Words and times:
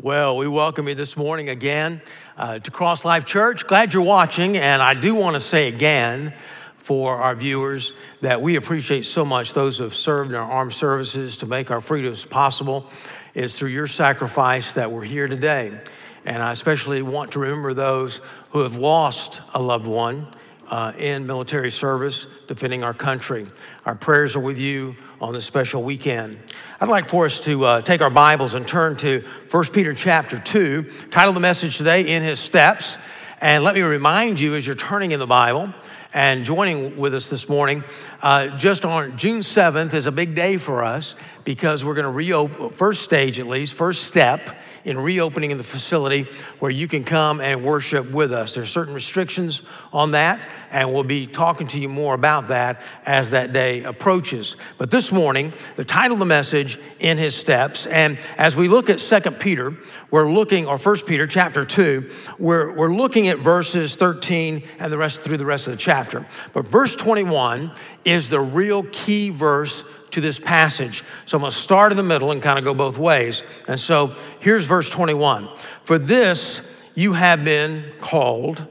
Well, 0.00 0.38
we 0.38 0.48
welcome 0.48 0.88
you 0.88 0.94
this 0.94 1.18
morning 1.18 1.50
again 1.50 2.00
uh, 2.38 2.58
to 2.58 2.70
Cross 2.70 3.04
Life 3.04 3.26
Church. 3.26 3.66
Glad 3.66 3.92
you're 3.92 4.02
watching, 4.02 4.56
and 4.56 4.80
I 4.80 4.94
do 4.94 5.14
want 5.14 5.34
to 5.34 5.40
say 5.40 5.68
again 5.68 6.32
for 6.78 7.16
our 7.16 7.36
viewers 7.36 7.92
that 8.22 8.40
we 8.40 8.56
appreciate 8.56 9.04
so 9.04 9.24
much 9.24 9.52
those 9.52 9.76
who 9.76 9.84
have 9.84 9.94
served 9.94 10.30
in 10.30 10.36
our 10.36 10.50
armed 10.50 10.72
services 10.72 11.36
to 11.36 11.46
make 11.46 11.70
our 11.70 11.82
freedoms 11.82 12.24
possible. 12.24 12.86
It's 13.34 13.56
through 13.56 13.68
your 13.68 13.86
sacrifice 13.86 14.72
that 14.72 14.90
we're 14.90 15.04
here 15.04 15.28
today. 15.28 15.78
And 16.24 16.42
I 16.42 16.52
especially 16.52 17.02
want 17.02 17.32
to 17.32 17.40
remember 17.40 17.74
those 17.74 18.20
who 18.50 18.60
have 18.60 18.76
lost 18.76 19.42
a 19.52 19.60
loved 19.60 19.86
one 19.86 20.26
uh, 20.72 20.90
in 20.96 21.26
military 21.26 21.70
service 21.70 22.26
defending 22.48 22.82
our 22.82 22.94
country. 22.94 23.46
Our 23.84 23.94
prayers 23.94 24.34
are 24.36 24.40
with 24.40 24.58
you 24.58 24.96
on 25.20 25.34
this 25.34 25.44
special 25.44 25.82
weekend. 25.82 26.38
I'd 26.80 26.88
like 26.88 27.10
for 27.10 27.26
us 27.26 27.40
to 27.40 27.64
uh, 27.64 27.80
take 27.82 28.00
our 28.00 28.08
Bibles 28.08 28.54
and 28.54 28.66
turn 28.66 28.96
to 28.96 29.22
1 29.50 29.64
Peter 29.66 29.92
chapter 29.92 30.38
2, 30.38 30.90
title 31.10 31.34
the 31.34 31.40
message 31.40 31.76
today, 31.76 32.14
In 32.16 32.22
His 32.22 32.40
Steps. 32.40 32.96
And 33.42 33.64
let 33.64 33.74
me 33.74 33.82
remind 33.82 34.40
you 34.40 34.54
as 34.54 34.66
you're 34.66 34.74
turning 34.74 35.12
in 35.12 35.20
the 35.20 35.26
Bible 35.26 35.74
and 36.14 36.42
joining 36.42 36.96
with 36.96 37.14
us 37.14 37.28
this 37.28 37.50
morning, 37.50 37.84
uh, 38.22 38.56
just 38.56 38.86
on 38.86 39.18
June 39.18 39.40
7th 39.40 39.92
is 39.92 40.06
a 40.06 40.12
big 40.12 40.34
day 40.34 40.56
for 40.56 40.84
us 40.84 41.16
because 41.44 41.84
we're 41.84 41.94
going 41.94 42.04
to 42.04 42.10
reopen, 42.10 42.70
first 42.70 43.02
stage 43.02 43.40
at 43.40 43.46
least, 43.46 43.74
first 43.74 44.04
step 44.04 44.56
in 44.84 44.98
reopening 44.98 45.56
the 45.56 45.64
facility 45.64 46.26
where 46.58 46.70
you 46.70 46.88
can 46.88 47.04
come 47.04 47.40
and 47.40 47.64
worship 47.64 48.10
with 48.10 48.32
us. 48.32 48.54
There's 48.54 48.70
certain 48.70 48.94
restrictions 48.94 49.62
on 49.92 50.12
that, 50.12 50.40
and 50.70 50.92
we'll 50.92 51.04
be 51.04 51.26
talking 51.26 51.68
to 51.68 51.78
you 51.78 51.88
more 51.88 52.14
about 52.14 52.48
that 52.48 52.80
as 53.06 53.30
that 53.30 53.52
day 53.52 53.84
approaches. 53.84 54.56
But 54.78 54.90
this 54.90 55.12
morning, 55.12 55.52
the 55.76 55.84
title 55.84 56.14
of 56.14 56.18
the 56.18 56.26
message, 56.26 56.78
In 56.98 57.16
His 57.16 57.36
Steps, 57.36 57.86
and 57.86 58.18
as 58.36 58.56
we 58.56 58.68
look 58.68 58.90
at 58.90 58.98
Second 58.98 59.38
Peter, 59.38 59.76
we're 60.10 60.28
looking, 60.28 60.66
or 60.66 60.78
First 60.78 61.06
Peter 61.06 61.26
chapter 61.26 61.64
2, 61.64 62.10
we're, 62.38 62.72
we're 62.72 62.92
looking 62.92 63.28
at 63.28 63.38
verses 63.38 63.94
13 63.94 64.64
and 64.80 64.92
the 64.92 64.98
rest 64.98 65.20
through 65.20 65.36
the 65.36 65.46
rest 65.46 65.68
of 65.68 65.72
the 65.72 65.78
chapter. 65.78 66.26
But 66.52 66.66
verse 66.66 66.96
21 66.96 67.72
is 68.04 68.28
the 68.28 68.40
real 68.40 68.82
key 68.84 69.30
verse 69.30 69.84
to 70.12 70.20
this 70.20 70.38
passage. 70.38 71.04
So 71.26 71.36
I'm 71.36 71.42
going 71.42 71.52
to 71.52 71.56
start 71.56 71.92
in 71.92 71.96
the 71.96 72.02
middle 72.02 72.30
and 72.30 72.42
kind 72.42 72.58
of 72.58 72.64
go 72.64 72.74
both 72.74 72.98
ways. 72.98 73.42
And 73.68 73.78
so 73.78 74.16
here's 74.40 74.64
verse 74.64 74.88
21 74.88 75.48
For 75.84 75.98
this 75.98 76.62
you 76.94 77.14
have 77.14 77.44
been 77.44 77.84
called, 78.00 78.66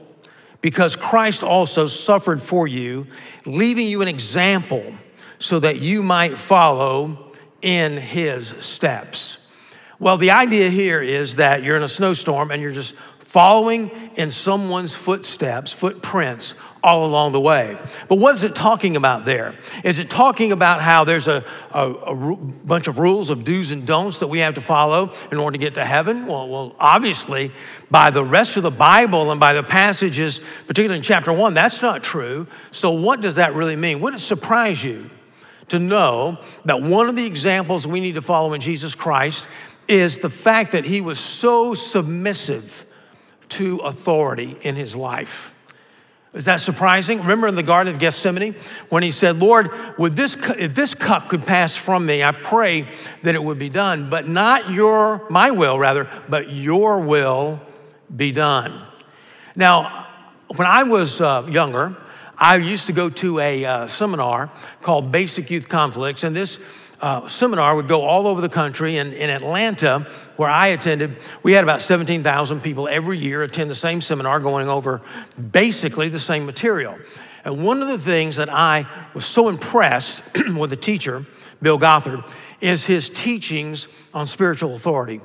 because 0.60 0.96
Christ 0.96 1.42
also 1.42 1.86
suffered 1.86 2.40
for 2.40 2.66
you, 2.66 3.06
leaving 3.44 3.88
you 3.88 4.02
an 4.02 4.08
example 4.08 4.84
so 5.38 5.58
that 5.58 5.80
you 5.80 6.02
might 6.02 6.38
follow 6.38 7.32
in 7.60 7.96
his 7.96 8.48
steps. 8.60 9.38
Well, 9.98 10.16
the 10.16 10.32
idea 10.32 10.68
here 10.68 11.00
is 11.00 11.36
that 11.36 11.62
you're 11.62 11.76
in 11.76 11.82
a 11.84 11.88
snowstorm 11.88 12.50
and 12.50 12.60
you're 12.60 12.72
just 12.72 12.94
following 13.32 13.90
in 14.16 14.30
someone's 14.30 14.94
footsteps, 14.94 15.72
footprints 15.72 16.54
all 16.84 17.06
along 17.06 17.32
the 17.32 17.40
way. 17.40 17.78
But 18.06 18.16
what 18.16 18.34
is 18.34 18.44
it 18.44 18.54
talking 18.54 18.94
about 18.94 19.24
there? 19.24 19.54
Is 19.82 19.98
it 19.98 20.10
talking 20.10 20.52
about 20.52 20.82
how 20.82 21.04
there's 21.04 21.28
a, 21.28 21.42
a, 21.70 21.90
a, 21.92 22.14
bunch 22.14 22.88
of 22.88 22.98
rules 22.98 23.30
of 23.30 23.42
do's 23.42 23.70
and 23.70 23.86
don'ts 23.86 24.18
that 24.18 24.26
we 24.26 24.40
have 24.40 24.56
to 24.56 24.60
follow 24.60 25.14
in 25.30 25.38
order 25.38 25.54
to 25.54 25.58
get 25.58 25.72
to 25.76 25.84
heaven? 25.86 26.26
Well, 26.26 26.46
well, 26.46 26.76
obviously, 26.78 27.52
by 27.90 28.10
the 28.10 28.22
rest 28.22 28.58
of 28.58 28.64
the 28.64 28.70
Bible 28.70 29.30
and 29.30 29.40
by 29.40 29.54
the 29.54 29.62
passages, 29.62 30.42
particularly 30.66 30.98
in 30.98 31.02
chapter 31.02 31.32
one, 31.32 31.54
that's 31.54 31.80
not 31.80 32.02
true. 32.02 32.46
So, 32.70 32.90
what 32.90 33.22
does 33.22 33.36
that 33.36 33.54
really 33.54 33.76
mean? 33.76 34.00
Would 34.02 34.12
it 34.12 34.20
surprise 34.20 34.84
you 34.84 35.08
to 35.68 35.78
know 35.78 36.36
that 36.66 36.82
one 36.82 37.08
of 37.08 37.16
the 37.16 37.24
examples 37.24 37.86
we 37.86 38.00
need 38.00 38.16
to 38.16 38.22
follow 38.22 38.52
in 38.52 38.60
Jesus 38.60 38.94
Christ 38.94 39.46
is 39.88 40.18
the 40.18 40.28
fact 40.28 40.72
that 40.72 40.84
he 40.84 41.00
was 41.00 41.18
so 41.18 41.72
submissive 41.72 42.84
to 43.58 43.78
authority 43.78 44.56
in 44.62 44.76
his 44.76 44.94
life. 44.94 45.52
Is 46.34 46.46
that 46.46 46.60
surprising? 46.60 47.18
Remember 47.18 47.46
in 47.46 47.56
the 47.56 47.62
Garden 47.62 47.92
of 47.92 48.00
Gethsemane 48.00 48.54
when 48.88 49.02
he 49.02 49.10
said, 49.10 49.38
Lord, 49.38 49.70
would 49.98 50.14
this, 50.14 50.34
if 50.58 50.74
this 50.74 50.94
cup 50.94 51.28
could 51.28 51.44
pass 51.44 51.76
from 51.76 52.06
me, 52.06 52.24
I 52.24 52.32
pray 52.32 52.88
that 53.22 53.34
it 53.34 53.44
would 53.44 53.58
be 53.58 53.68
done, 53.68 54.08
but 54.08 54.26
not 54.26 54.70
your, 54.70 55.28
my 55.28 55.50
will 55.50 55.78
rather, 55.78 56.08
but 56.30 56.50
your 56.50 57.00
will 57.00 57.60
be 58.14 58.32
done. 58.32 58.86
Now, 59.54 60.08
when 60.56 60.66
I 60.66 60.84
was 60.84 61.20
uh, 61.20 61.46
younger, 61.50 61.96
I 62.38 62.56
used 62.56 62.86
to 62.86 62.94
go 62.94 63.10
to 63.10 63.38
a 63.38 63.64
uh, 63.64 63.86
seminar 63.88 64.50
called 64.80 65.12
Basic 65.12 65.50
Youth 65.50 65.68
Conflicts, 65.68 66.24
and 66.24 66.34
this 66.34 66.58
uh, 67.02 67.28
seminar 67.28 67.76
would 67.76 67.88
go 67.88 68.02
all 68.02 68.26
over 68.26 68.40
the 68.40 68.48
country. 68.48 68.96
And 68.96 69.12
in 69.12 69.28
Atlanta, 69.28 70.06
where 70.42 70.50
I 70.50 70.68
attended, 70.68 71.18
we 71.44 71.52
had 71.52 71.62
about 71.62 71.82
17,000 71.82 72.60
people 72.62 72.88
every 72.88 73.16
year 73.16 73.44
attend 73.44 73.70
the 73.70 73.76
same 73.76 74.00
seminar 74.00 74.40
going 74.40 74.68
over 74.68 75.00
basically 75.52 76.08
the 76.08 76.18
same 76.18 76.46
material. 76.46 76.98
And 77.44 77.64
one 77.64 77.80
of 77.80 77.86
the 77.86 77.96
things 77.96 78.34
that 78.36 78.48
I 78.48 78.86
was 79.14 79.24
so 79.24 79.48
impressed 79.48 80.20
with 80.58 80.70
the 80.70 80.76
teacher, 80.76 81.24
Bill 81.62 81.78
Gothard, 81.78 82.24
is 82.60 82.84
his 82.84 83.08
teachings 83.08 83.86
on 84.12 84.26
spiritual 84.26 84.74
authority, 84.74 85.20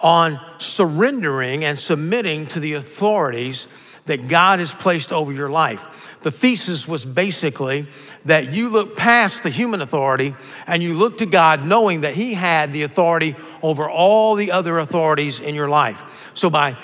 on 0.00 0.38
surrendering 0.58 1.64
and 1.64 1.78
submitting 1.78 2.46
to 2.48 2.60
the 2.60 2.74
authorities 2.74 3.68
that 4.04 4.28
God 4.28 4.58
has 4.58 4.74
placed 4.74 5.14
over 5.14 5.32
your 5.32 5.48
life. 5.48 5.82
The 6.20 6.30
thesis 6.30 6.86
was 6.86 7.06
basically 7.06 7.88
that 8.24 8.52
you 8.52 8.68
look 8.68 8.96
past 8.96 9.42
the 9.42 9.50
human 9.50 9.80
authority 9.80 10.34
and 10.66 10.82
you 10.82 10.94
look 10.94 11.18
to 11.18 11.26
God 11.26 11.64
knowing 11.64 12.02
that 12.02 12.14
He 12.14 12.34
had 12.34 12.72
the 12.72 12.82
authority 12.82 13.34
over 13.62 13.88
all 13.88 14.34
the 14.34 14.52
other 14.52 14.78
authorities 14.78 15.40
in 15.40 15.54
your 15.54 15.68
life. 15.68 16.30
So 16.34 16.50
by 16.50 16.76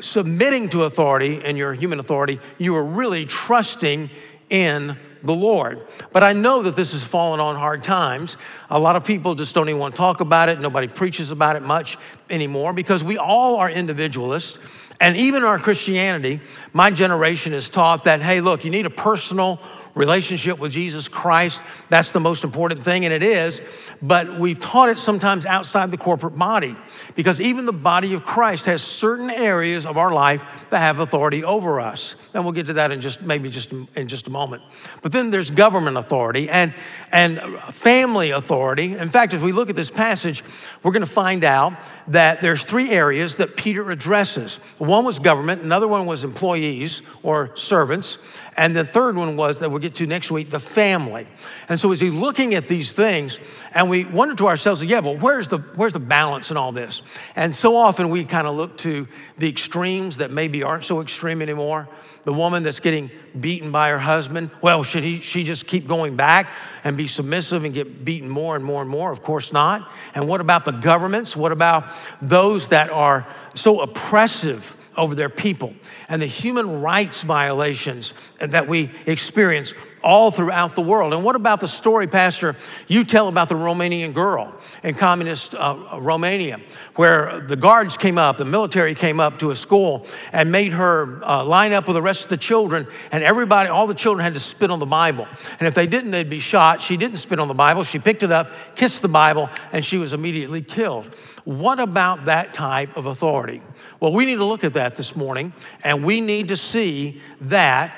submitting 0.00 0.68
to 0.70 0.84
authority 0.84 1.40
and 1.44 1.56
your 1.56 1.74
human 1.74 1.98
authority, 1.98 2.40
you 2.58 2.74
are 2.76 2.84
really 2.84 3.26
trusting 3.26 4.10
in 4.50 4.96
the 5.22 5.34
Lord. 5.34 5.86
But 6.12 6.22
I 6.22 6.34
know 6.34 6.62
that 6.62 6.76
this 6.76 6.92
has 6.92 7.02
fallen 7.02 7.40
on 7.40 7.56
hard 7.56 7.82
times. 7.82 8.36
A 8.68 8.78
lot 8.78 8.94
of 8.94 9.04
people 9.04 9.34
just 9.34 9.54
don't 9.54 9.68
even 9.68 9.80
want 9.80 9.94
to 9.94 9.98
talk 9.98 10.20
about 10.20 10.50
it. 10.50 10.60
Nobody 10.60 10.86
preaches 10.86 11.30
about 11.30 11.56
it 11.56 11.62
much 11.62 11.96
anymore 12.28 12.72
because 12.74 13.02
we 13.02 13.16
all 13.16 13.56
are 13.56 13.70
individualists. 13.70 14.58
And 15.00 15.16
even 15.16 15.42
our 15.42 15.58
Christianity, 15.58 16.40
my 16.72 16.90
generation 16.90 17.52
is 17.52 17.70
taught 17.70 18.04
that, 18.04 18.20
hey, 18.20 18.40
look, 18.40 18.64
you 18.64 18.70
need 18.70 18.86
a 18.86 18.90
personal 18.90 19.60
relationship 19.94 20.58
with 20.58 20.72
Jesus 20.72 21.08
Christ. 21.08 21.60
That's 21.88 22.10
the 22.10 22.20
most 22.20 22.44
important 22.44 22.82
thing, 22.82 23.04
and 23.04 23.14
it 23.14 23.22
is. 23.22 23.60
But 24.02 24.38
we've 24.38 24.60
taught 24.60 24.88
it 24.88 24.98
sometimes 24.98 25.46
outside 25.46 25.90
the 25.90 25.96
corporate 25.96 26.34
body 26.34 26.76
because 27.14 27.40
even 27.40 27.64
the 27.64 27.72
body 27.72 28.12
of 28.12 28.24
Christ 28.24 28.66
has 28.66 28.82
certain 28.82 29.30
areas 29.30 29.86
of 29.86 29.96
our 29.96 30.12
life 30.12 30.42
that 30.70 30.80
have 30.80 30.98
authority 30.98 31.44
over 31.44 31.80
us. 31.80 32.16
And 32.34 32.44
we'll 32.44 32.52
get 32.52 32.66
to 32.66 32.74
that 32.74 32.90
in 32.90 33.00
just 33.00 33.22
maybe 33.22 33.48
just 33.48 33.72
in 33.72 34.08
just 34.08 34.26
a 34.26 34.30
moment. 34.30 34.62
But 35.00 35.12
then 35.12 35.30
there's 35.30 35.50
government 35.50 35.96
authority 35.96 36.50
and, 36.50 36.74
and 37.12 37.40
family 37.72 38.30
authority. 38.32 38.96
In 38.96 39.08
fact, 39.08 39.32
if 39.32 39.42
we 39.42 39.52
look 39.52 39.70
at 39.70 39.76
this 39.76 39.90
passage, 39.90 40.42
we're 40.82 40.92
going 40.92 41.00
to 41.00 41.06
find 41.06 41.44
out 41.44 41.72
that 42.08 42.42
there's 42.42 42.64
three 42.64 42.90
areas 42.90 43.36
that 43.36 43.56
Peter 43.56 43.90
addresses. 43.90 44.56
One 44.78 45.04
was 45.04 45.18
government, 45.18 45.62
another 45.62 45.88
one 45.88 46.04
was 46.04 46.24
employees 46.24 47.02
or 47.22 47.56
servants, 47.56 48.18
and 48.56 48.74
the 48.74 48.84
third 48.84 49.16
one 49.16 49.36
was 49.36 49.60
that 49.60 49.70
we'll 49.70 49.80
get 49.80 49.96
to 49.96 50.06
next 50.06 50.30
week, 50.30 50.50
the 50.50 50.60
family. 50.60 51.26
And 51.68 51.78
so 51.78 51.90
as 51.90 52.00
he's 52.00 52.12
looking 52.12 52.54
at 52.54 52.68
these 52.68 52.92
things, 52.92 53.40
and 53.72 53.90
we 53.90 54.04
wonder 54.04 54.34
to 54.36 54.46
ourselves, 54.46 54.84
yeah, 54.84 55.00
but 55.00 55.18
where's 55.18 55.48
the 55.48 55.58
where's 55.58 55.92
the 55.92 56.00
balance 56.00 56.50
in 56.50 56.56
all 56.56 56.70
this? 56.70 57.02
And 57.34 57.54
so 57.54 57.76
often 57.76 58.10
we 58.10 58.24
kind 58.24 58.46
of 58.46 58.54
look 58.54 58.76
to 58.78 59.08
the 59.38 59.48
extremes 59.48 60.18
that 60.18 60.30
maybe 60.30 60.62
aren't 60.62 60.84
so 60.84 61.00
extreme 61.00 61.42
anymore. 61.42 61.88
The 62.24 62.32
woman 62.32 62.62
that's 62.62 62.80
getting 62.80 63.10
beaten 63.38 63.70
by 63.70 63.90
her 63.90 63.98
husband, 63.98 64.50
well, 64.62 64.82
should 64.82 65.04
he 65.04 65.18
she 65.18 65.42
just 65.42 65.66
keep 65.66 65.88
going 65.88 66.14
back 66.14 66.48
and 66.84 66.96
be 66.96 67.06
submissive 67.06 67.64
and 67.64 67.74
get 67.74 68.04
beaten 68.04 68.28
more 68.28 68.54
and 68.54 68.64
more 68.64 68.80
and 68.80 68.90
more? 68.90 69.10
Of 69.10 69.22
course 69.22 69.52
not. 69.52 69.90
And 70.14 70.28
what 70.28 70.40
about 70.40 70.64
the 70.64 70.72
governments? 70.72 71.36
What 71.36 71.52
about 71.52 71.86
those 72.22 72.68
that 72.68 72.90
are 72.90 73.26
so 73.54 73.80
oppressive 73.80 74.76
over 74.96 75.14
their 75.14 75.28
people 75.28 75.74
and 76.08 76.20
the 76.20 76.26
human 76.26 76.80
rights 76.80 77.22
violations 77.22 78.14
that 78.38 78.68
we 78.68 78.90
experience 79.06 79.74
all 80.04 80.30
throughout 80.30 80.74
the 80.74 80.82
world. 80.82 81.14
And 81.14 81.24
what 81.24 81.34
about 81.34 81.60
the 81.60 81.66
story, 81.66 82.06
Pastor, 82.06 82.54
you 82.86 83.04
tell 83.04 83.26
about 83.28 83.48
the 83.48 83.54
Romanian 83.54 84.12
girl 84.12 84.54
in 84.82 84.94
communist 84.94 85.54
uh, 85.54 85.98
Romania, 85.98 86.60
where 86.94 87.40
the 87.40 87.56
guards 87.56 87.96
came 87.96 88.18
up, 88.18 88.36
the 88.36 88.44
military 88.44 88.94
came 88.94 89.18
up 89.18 89.38
to 89.38 89.50
a 89.50 89.56
school 89.56 90.06
and 90.32 90.52
made 90.52 90.72
her 90.72 91.24
uh, 91.24 91.42
line 91.44 91.72
up 91.72 91.86
with 91.86 91.94
the 91.94 92.02
rest 92.02 92.24
of 92.24 92.28
the 92.28 92.36
children, 92.36 92.86
and 93.10 93.24
everybody, 93.24 93.70
all 93.70 93.86
the 93.86 93.94
children 93.94 94.22
had 94.22 94.34
to 94.34 94.40
spit 94.40 94.70
on 94.70 94.78
the 94.78 94.86
Bible. 94.86 95.26
And 95.58 95.66
if 95.66 95.74
they 95.74 95.86
didn't, 95.86 96.10
they'd 96.10 96.28
be 96.28 96.38
shot. 96.38 96.82
She 96.82 96.98
didn't 96.98 97.16
spit 97.16 97.40
on 97.40 97.48
the 97.48 97.54
Bible. 97.54 97.82
She 97.82 97.98
picked 97.98 98.22
it 98.22 98.30
up, 98.30 98.50
kissed 98.76 99.00
the 99.00 99.08
Bible, 99.08 99.48
and 99.72 99.82
she 99.82 99.96
was 99.96 100.12
immediately 100.12 100.60
killed. 100.60 101.06
What 101.44 101.78
about 101.78 102.26
that 102.26 102.54
type 102.54 102.96
of 102.96 103.06
authority? 103.06 103.62
Well, 104.04 104.12
we 104.12 104.26
need 104.26 104.36
to 104.36 104.44
look 104.44 104.64
at 104.64 104.74
that 104.74 104.96
this 104.96 105.16
morning, 105.16 105.54
and 105.82 106.04
we 106.04 106.20
need 106.20 106.48
to 106.48 106.58
see 106.58 107.22
that 107.40 107.96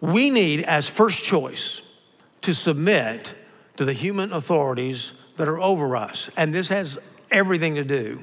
we 0.00 0.30
need, 0.30 0.60
as 0.60 0.88
first 0.88 1.24
choice, 1.24 1.82
to 2.42 2.54
submit 2.54 3.34
to 3.76 3.84
the 3.84 3.92
human 3.92 4.32
authorities 4.32 5.14
that 5.34 5.48
are 5.48 5.60
over 5.60 5.96
us. 5.96 6.30
And 6.36 6.54
this 6.54 6.68
has 6.68 6.96
everything 7.32 7.74
to 7.74 7.82
do 7.82 8.22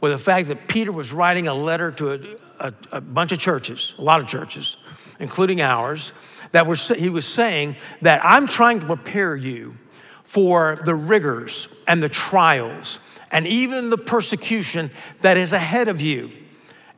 with 0.00 0.10
the 0.10 0.18
fact 0.18 0.48
that 0.48 0.66
Peter 0.66 0.90
was 0.90 1.12
writing 1.12 1.46
a 1.46 1.54
letter 1.54 1.92
to 1.92 2.10
a, 2.10 2.18
a, 2.58 2.74
a 2.90 3.00
bunch 3.00 3.30
of 3.30 3.38
churches, 3.38 3.94
a 3.96 4.02
lot 4.02 4.20
of 4.20 4.26
churches, 4.26 4.78
including 5.20 5.60
ours, 5.60 6.12
that 6.50 6.66
were, 6.66 6.74
he 6.74 7.08
was 7.08 7.24
saying 7.24 7.76
that 8.02 8.20
I'm 8.24 8.48
trying 8.48 8.80
to 8.80 8.86
prepare 8.86 9.36
you 9.36 9.76
for 10.24 10.80
the 10.84 10.96
rigors 10.96 11.68
and 11.86 12.02
the 12.02 12.08
trials 12.08 12.98
and 13.30 13.46
even 13.46 13.90
the 13.90 13.98
persecution 13.98 14.90
that 15.20 15.36
is 15.36 15.52
ahead 15.52 15.88
of 15.88 16.00
you. 16.00 16.30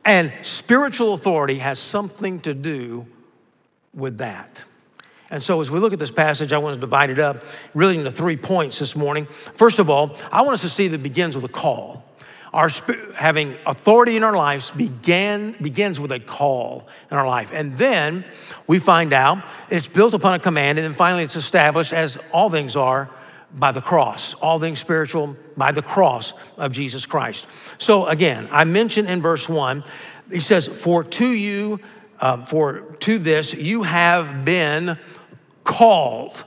And 0.05 0.33
spiritual 0.41 1.13
authority 1.13 1.59
has 1.59 1.79
something 1.79 2.39
to 2.41 2.53
do 2.53 3.05
with 3.93 4.17
that. 4.17 4.63
And 5.29 5.41
so, 5.41 5.61
as 5.61 5.71
we 5.71 5.79
look 5.79 5.93
at 5.93 5.99
this 5.99 6.11
passage, 6.11 6.53
I 6.53 6.57
want 6.57 6.75
to 6.75 6.79
divide 6.79 7.09
it 7.09 7.17
up 7.17 7.43
really 7.73 7.97
into 7.97 8.11
three 8.11 8.37
points 8.37 8.79
this 8.79 8.95
morning. 8.95 9.25
First 9.55 9.79
of 9.79 9.89
all, 9.89 10.15
I 10.31 10.41
want 10.41 10.55
us 10.55 10.61
to 10.61 10.69
see 10.69 10.87
that 10.89 10.99
it 10.99 11.03
begins 11.03 11.35
with 11.35 11.45
a 11.45 11.49
call. 11.49 12.03
Our 12.53 12.69
having 13.15 13.55
authority 13.65 14.15
in 14.15 14.23
our 14.23 14.35
lives 14.35 14.69
began, 14.69 15.53
begins 15.53 15.99
with 15.99 16.11
a 16.11 16.19
call 16.19 16.87
in 17.09 17.17
our 17.17 17.25
life. 17.25 17.49
And 17.51 17.73
then 17.73 18.25
we 18.67 18.77
find 18.77 19.11
out 19.11 19.43
it's 19.71 19.87
built 19.87 20.13
upon 20.13 20.35
a 20.35 20.39
command, 20.39 20.77
and 20.77 20.85
then 20.85 20.93
finally 20.93 21.23
it's 21.23 21.35
established, 21.35 21.93
as 21.93 22.17
all 22.31 22.51
things 22.51 22.75
are, 22.75 23.09
by 23.55 23.71
the 23.71 23.81
cross. 23.81 24.35
All 24.35 24.59
things 24.59 24.77
spiritual 24.77 25.35
by 25.57 25.71
the 25.71 25.81
cross 25.81 26.33
of 26.57 26.73
Jesus 26.73 27.05
Christ. 27.05 27.47
So, 27.77 28.07
again, 28.07 28.47
I 28.51 28.63
mentioned 28.63 29.09
in 29.09 29.21
verse 29.21 29.47
one, 29.47 29.83
he 30.31 30.39
says, 30.39 30.67
For 30.67 31.03
to 31.03 31.27
you, 31.27 31.79
um, 32.19 32.45
for 32.45 32.79
to 32.99 33.17
this 33.17 33.53
you 33.53 33.83
have 33.83 34.45
been 34.45 34.97
called. 35.63 36.43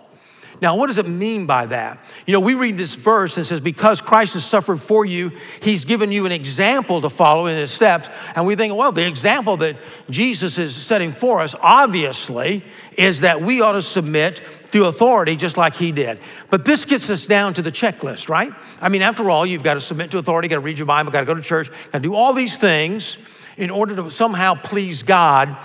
Now, 0.61 0.77
what 0.77 0.87
does 0.87 0.99
it 0.99 1.07
mean 1.07 1.47
by 1.47 1.67
that? 1.67 1.99
You 2.27 2.33
know, 2.33 2.41
we 2.41 2.55
read 2.55 2.77
this 2.77 2.95
verse 2.95 3.37
and 3.37 3.45
it 3.45 3.49
says, 3.49 3.61
Because 3.61 4.01
Christ 4.01 4.35
has 4.35 4.45
suffered 4.45 4.81
for 4.81 5.05
you, 5.05 5.33
he's 5.61 5.85
given 5.85 6.11
you 6.11 6.25
an 6.25 6.33
example 6.33 7.01
to 7.03 7.11
follow 7.11 7.47
in 7.47 7.57
his 7.57 7.71
steps. 7.71 8.09
And 8.35 8.47
we 8.47 8.57
think, 8.57 8.75
well, 8.75 8.93
the 8.93 9.07
example 9.07 9.59
that 9.59 9.77
Jesus 10.09 10.57
is 10.57 10.75
setting 10.75 11.13
for 11.13 11.41
us, 11.41 11.55
obviously, 11.61 12.63
is 12.97 13.21
that 13.21 13.43
we 13.43 13.61
ought 13.61 13.73
to 13.73 13.83
submit 13.83 14.41
to 14.73 14.87
authority 14.87 15.37
just 15.37 15.57
like 15.57 15.75
he 15.75 15.93
did. 15.93 16.19
But 16.49 16.65
this 16.65 16.85
gets 16.85 17.11
us 17.11 17.27
down 17.27 17.55
to 17.55 17.63
the 17.63 17.73
checklist, 17.73 18.29
right? 18.29 18.53
I 18.81 18.89
mean, 18.89 19.03
after 19.03 19.29
all, 19.29 19.45
you've 19.45 19.63
got 19.63 19.75
to 19.75 19.81
submit 19.81 20.11
to 20.13 20.19
authority, 20.19 20.49
got 20.49 20.57
to 20.57 20.61
read 20.61 20.79
your 20.79 20.87
Bible, 20.87 21.13
got 21.13 21.21
to 21.21 21.27
go 21.27 21.35
to 21.35 21.43
church, 21.43 21.71
got 21.93 21.99
to 21.99 22.01
do 22.01 22.15
all 22.15 22.33
these 22.33 22.57
things 22.57 23.19
in 23.57 23.71
order 23.71 23.97
to 23.97 24.11
somehow 24.11 24.55
please 24.55 25.03
God 25.03 25.57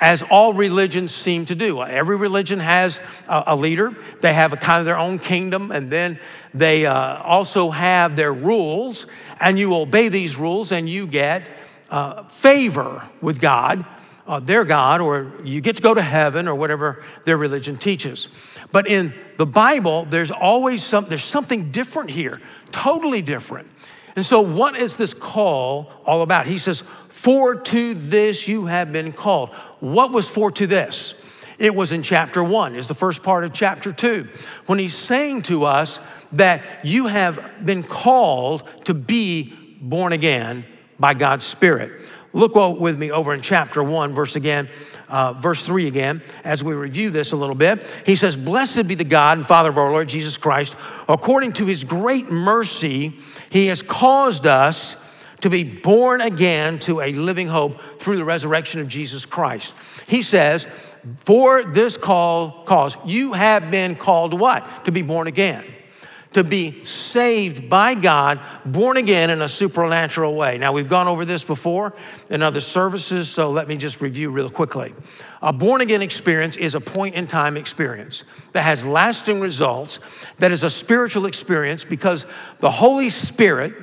as 0.00 0.22
all 0.22 0.52
religions 0.52 1.14
seem 1.14 1.44
to 1.46 1.54
do. 1.54 1.82
Every 1.82 2.16
religion 2.16 2.58
has 2.58 3.00
a, 3.28 3.44
a 3.48 3.56
leader, 3.56 3.94
they 4.20 4.32
have 4.32 4.52
a 4.52 4.56
kind 4.56 4.80
of 4.80 4.86
their 4.86 4.98
own 4.98 5.18
kingdom, 5.18 5.70
and 5.70 5.90
then 5.90 6.18
they 6.54 6.86
uh, 6.86 7.22
also 7.22 7.70
have 7.70 8.16
their 8.16 8.32
rules, 8.32 9.06
and 9.38 9.58
you 9.58 9.74
obey 9.74 10.08
these 10.08 10.36
rules 10.36 10.72
and 10.72 10.88
you 10.88 11.06
get 11.06 11.48
uh, 11.90 12.24
favor 12.28 13.08
with 13.20 13.40
God, 13.40 13.84
uh, 14.26 14.40
their 14.40 14.64
God, 14.64 15.00
or 15.00 15.32
you 15.44 15.60
get 15.60 15.76
to 15.76 15.82
go 15.82 15.92
to 15.92 16.02
heaven 16.02 16.48
or 16.48 16.54
whatever 16.54 17.04
their 17.24 17.36
religion 17.36 17.76
teaches. 17.76 18.28
But 18.72 18.88
in 18.88 19.12
the 19.36 19.46
Bible, 19.46 20.06
there's 20.06 20.30
always 20.30 20.82
some, 20.82 21.06
there's 21.06 21.24
something 21.24 21.70
different 21.70 22.10
here, 22.10 22.40
totally 22.70 23.22
different. 23.22 23.68
And 24.16 24.24
so, 24.24 24.40
what 24.40 24.76
is 24.76 24.96
this 24.96 25.14
call 25.14 25.92
all 26.04 26.22
about? 26.22 26.46
He 26.46 26.58
says, 26.58 26.82
For 27.20 27.54
to 27.54 27.92
this 27.92 28.48
you 28.48 28.64
have 28.64 28.94
been 28.94 29.12
called. 29.12 29.50
What 29.80 30.10
was 30.10 30.26
for 30.26 30.50
to 30.52 30.66
this? 30.66 31.12
It 31.58 31.74
was 31.74 31.92
in 31.92 32.02
chapter 32.02 32.42
one, 32.42 32.74
is 32.74 32.88
the 32.88 32.94
first 32.94 33.22
part 33.22 33.44
of 33.44 33.52
chapter 33.52 33.92
two, 33.92 34.26
when 34.64 34.78
he's 34.78 34.94
saying 34.94 35.42
to 35.42 35.64
us 35.64 36.00
that 36.32 36.62
you 36.82 37.08
have 37.08 37.62
been 37.62 37.82
called 37.82 38.66
to 38.86 38.94
be 38.94 39.52
born 39.82 40.14
again 40.14 40.64
by 40.98 41.12
God's 41.12 41.44
Spirit. 41.44 41.92
Look 42.32 42.54
with 42.80 42.98
me 42.98 43.10
over 43.10 43.34
in 43.34 43.42
chapter 43.42 43.82
one, 43.82 44.14
verse 44.14 44.34
again, 44.34 44.70
uh, 45.10 45.34
verse 45.34 45.62
three 45.62 45.88
again, 45.88 46.22
as 46.42 46.64
we 46.64 46.72
review 46.72 47.10
this 47.10 47.32
a 47.32 47.36
little 47.36 47.54
bit. 47.54 47.84
He 48.06 48.16
says, 48.16 48.34
Blessed 48.34 48.88
be 48.88 48.94
the 48.94 49.04
God 49.04 49.36
and 49.36 49.46
Father 49.46 49.68
of 49.68 49.76
our 49.76 49.90
Lord 49.90 50.08
Jesus 50.08 50.38
Christ. 50.38 50.74
According 51.06 51.52
to 51.54 51.66
his 51.66 51.84
great 51.84 52.30
mercy, 52.30 53.18
he 53.50 53.66
has 53.66 53.82
caused 53.82 54.46
us 54.46 54.96
to 55.40 55.50
be 55.50 55.64
born 55.64 56.20
again 56.20 56.78
to 56.80 57.00
a 57.00 57.12
living 57.12 57.48
hope 57.48 57.80
through 57.98 58.16
the 58.16 58.24
resurrection 58.24 58.80
of 58.80 58.88
Jesus 58.88 59.26
Christ. 59.26 59.74
He 60.06 60.22
says, 60.22 60.66
for 61.16 61.62
this 61.62 61.96
call 61.96 62.64
cause 62.64 62.96
you 63.04 63.32
have 63.32 63.70
been 63.70 63.96
called 63.96 64.38
what? 64.38 64.84
To 64.84 64.92
be 64.92 65.02
born 65.02 65.26
again. 65.26 65.64
To 66.34 66.44
be 66.44 66.84
saved 66.84 67.68
by 67.68 67.96
God, 67.96 68.38
born 68.64 68.96
again 68.96 69.30
in 69.30 69.42
a 69.42 69.48
supernatural 69.48 70.36
way. 70.36 70.58
Now, 70.58 70.72
we've 70.72 70.88
gone 70.88 71.08
over 71.08 71.24
this 71.24 71.42
before 71.42 71.92
in 72.28 72.40
other 72.40 72.60
services, 72.60 73.28
so 73.28 73.50
let 73.50 73.66
me 73.66 73.76
just 73.76 74.00
review 74.00 74.30
real 74.30 74.48
quickly. 74.48 74.94
A 75.42 75.52
born 75.52 75.80
again 75.80 76.02
experience 76.02 76.56
is 76.56 76.76
a 76.76 76.80
point 76.80 77.16
in 77.16 77.26
time 77.26 77.56
experience 77.56 78.22
that 78.52 78.62
has 78.62 78.84
lasting 78.84 79.40
results, 79.40 79.98
that 80.38 80.52
is 80.52 80.62
a 80.62 80.70
spiritual 80.70 81.26
experience 81.26 81.82
because 81.82 82.26
the 82.60 82.70
Holy 82.70 83.10
Spirit 83.10 83.74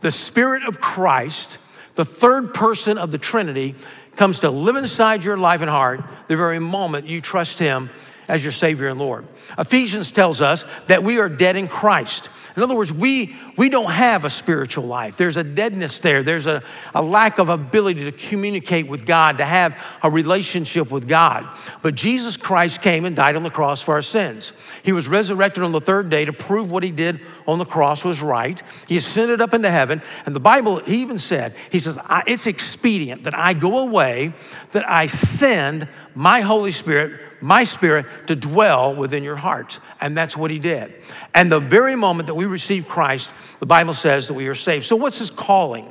the 0.00 0.12
Spirit 0.12 0.64
of 0.64 0.80
Christ, 0.80 1.58
the 1.94 2.04
third 2.04 2.54
person 2.54 2.98
of 2.98 3.10
the 3.10 3.18
Trinity, 3.18 3.74
comes 4.16 4.40
to 4.40 4.50
live 4.50 4.76
inside 4.76 5.24
your 5.24 5.36
life 5.36 5.60
and 5.60 5.70
heart 5.70 6.02
the 6.26 6.36
very 6.36 6.58
moment 6.58 7.06
you 7.06 7.20
trust 7.20 7.58
Him 7.58 7.90
as 8.28 8.42
your 8.42 8.52
Savior 8.52 8.88
and 8.88 8.98
Lord. 8.98 9.26
Ephesians 9.58 10.12
tells 10.12 10.40
us 10.40 10.64
that 10.86 11.02
we 11.02 11.18
are 11.18 11.28
dead 11.28 11.56
in 11.56 11.66
Christ. 11.68 12.30
In 12.56 12.62
other 12.62 12.76
words, 12.76 12.92
we, 12.92 13.34
we 13.56 13.68
don't 13.68 13.90
have 13.90 14.24
a 14.24 14.30
spiritual 14.30 14.84
life. 14.84 15.16
There's 15.16 15.36
a 15.36 15.44
deadness 15.44 16.00
there. 16.00 16.22
There's 16.22 16.46
a, 16.46 16.62
a 16.94 17.02
lack 17.02 17.38
of 17.38 17.48
ability 17.48 18.04
to 18.04 18.12
communicate 18.12 18.86
with 18.86 19.06
God, 19.06 19.38
to 19.38 19.44
have 19.44 19.76
a 20.02 20.10
relationship 20.10 20.90
with 20.90 21.08
God. 21.08 21.48
But 21.82 21.94
Jesus 21.94 22.36
Christ 22.36 22.82
came 22.82 23.04
and 23.04 23.14
died 23.14 23.36
on 23.36 23.42
the 23.42 23.50
cross 23.50 23.80
for 23.82 23.94
our 23.94 24.02
sins. 24.02 24.52
He 24.82 24.92
was 24.92 25.08
resurrected 25.08 25.62
on 25.62 25.72
the 25.72 25.80
third 25.80 26.10
day 26.10 26.24
to 26.24 26.32
prove 26.32 26.70
what 26.70 26.82
he 26.82 26.90
did 26.90 27.20
on 27.50 27.58
the 27.58 27.64
cross 27.64 28.04
was 28.04 28.22
right. 28.22 28.62
He 28.88 28.96
ascended 28.96 29.40
up 29.40 29.54
into 29.54 29.70
heaven. 29.70 30.02
And 30.26 30.34
the 30.34 30.40
Bible, 30.40 30.80
he 30.80 31.02
even 31.02 31.18
said, 31.18 31.54
he 31.70 31.78
says, 31.78 31.98
it's 32.26 32.46
expedient 32.46 33.24
that 33.24 33.36
I 33.36 33.54
go 33.54 33.78
away, 33.78 34.32
that 34.72 34.88
I 34.88 35.06
send 35.06 35.88
my 36.14 36.40
Holy 36.40 36.70
Spirit 36.70 37.20
my 37.40 37.64
spirit 37.64 38.06
to 38.26 38.36
dwell 38.36 38.94
within 38.94 39.24
your 39.24 39.36
hearts. 39.36 39.80
And 40.00 40.16
that's 40.16 40.36
what 40.36 40.50
he 40.50 40.58
did. 40.58 40.94
And 41.34 41.50
the 41.50 41.60
very 41.60 41.96
moment 41.96 42.26
that 42.26 42.34
we 42.34 42.44
receive 42.44 42.88
Christ, 42.88 43.30
the 43.60 43.66
Bible 43.66 43.94
says 43.94 44.28
that 44.28 44.34
we 44.34 44.48
are 44.48 44.54
saved. 44.54 44.84
So, 44.84 44.96
what's 44.96 45.18
his 45.18 45.30
calling 45.30 45.88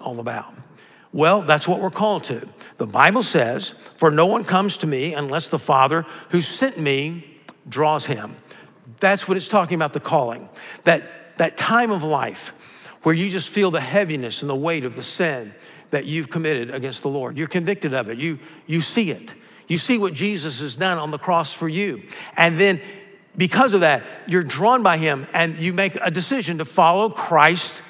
all 0.00 0.20
about? 0.20 0.52
Well, 1.12 1.42
that's 1.42 1.66
what 1.66 1.80
we're 1.80 1.90
called 1.90 2.24
to. 2.24 2.46
The 2.76 2.86
Bible 2.86 3.22
says, 3.22 3.74
For 3.96 4.10
no 4.10 4.26
one 4.26 4.44
comes 4.44 4.78
to 4.78 4.86
me 4.86 5.14
unless 5.14 5.48
the 5.48 5.58
Father 5.58 6.04
who 6.30 6.40
sent 6.40 6.78
me 6.78 7.38
draws 7.68 8.06
him. 8.06 8.36
That's 9.00 9.28
what 9.28 9.36
it's 9.36 9.48
talking 9.48 9.74
about 9.74 9.92
the 9.92 10.00
calling. 10.00 10.48
That, 10.84 11.36
that 11.38 11.56
time 11.56 11.90
of 11.90 12.02
life 12.02 12.52
where 13.02 13.14
you 13.14 13.30
just 13.30 13.48
feel 13.48 13.70
the 13.70 13.80
heaviness 13.80 14.42
and 14.42 14.50
the 14.50 14.56
weight 14.56 14.84
of 14.84 14.96
the 14.96 15.02
sin 15.02 15.54
that 15.90 16.04
you've 16.04 16.30
committed 16.30 16.70
against 16.70 17.02
the 17.02 17.08
Lord. 17.08 17.36
You're 17.36 17.46
convicted 17.46 17.94
of 17.94 18.08
it, 18.08 18.18
you, 18.18 18.38
you 18.66 18.80
see 18.80 19.10
it. 19.10 19.34
You 19.66 19.76
see 19.76 19.98
what 19.98 20.14
Jesus 20.14 20.60
has 20.60 20.76
done 20.76 20.96
on 20.98 21.10
the 21.10 21.18
cross 21.18 21.52
for 21.52 21.68
you. 21.68 22.02
And 22.36 22.58
then 22.58 22.80
because 23.36 23.74
of 23.74 23.82
that, 23.82 24.02
you're 24.26 24.42
drawn 24.42 24.82
by 24.82 24.96
him 24.96 25.26
and 25.32 25.58
you 25.58 25.72
make 25.72 25.96
a 26.00 26.10
decision 26.10 26.58
to 26.58 26.64
follow 26.64 27.10
Christ 27.10 27.82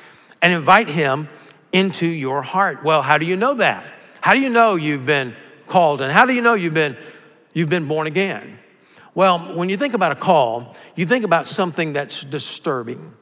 and 0.43 0.53
invite 0.53 0.89
him 0.89 1.29
into 1.73 2.07
your 2.07 2.43
heart. 2.43 2.83
Well, 2.83 3.03
how 3.03 3.19
do 3.19 3.27
you 3.27 3.37
know 3.37 3.55
that? 3.55 3.85
How 4.21 4.35
do 4.35 4.41
you 4.41 4.49
know 4.49 4.75
you've 4.75 5.07
been 5.07 5.35
called 5.67 6.03
and 6.03 6.13
how 6.13 6.27
do 6.27 6.35
you 6.35 6.43
know 6.43 6.55
you've 6.55 6.75
been 6.75 6.97
you've 7.53 7.71
been 7.71 7.87
born 7.87 8.07
again? 8.07 8.59
Well, 9.15 9.39
when 9.57 9.69
you 9.69 9.77
think 9.77 9.95
about 9.95 10.13
a 10.13 10.17
call, 10.17 10.77
you 10.95 11.07
think 11.07 11.25
about 11.25 11.47
something 11.47 11.93
that's 11.93 12.23
disturbing. 12.23 13.15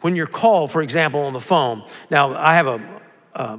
When 0.00 0.16
you're 0.16 0.26
called, 0.26 0.70
for 0.70 0.82
example, 0.82 1.20
on 1.22 1.32
the 1.32 1.40
phone. 1.40 1.84
Now, 2.10 2.34
I 2.34 2.54
have 2.54 2.66
a, 2.66 3.00
a 3.34 3.58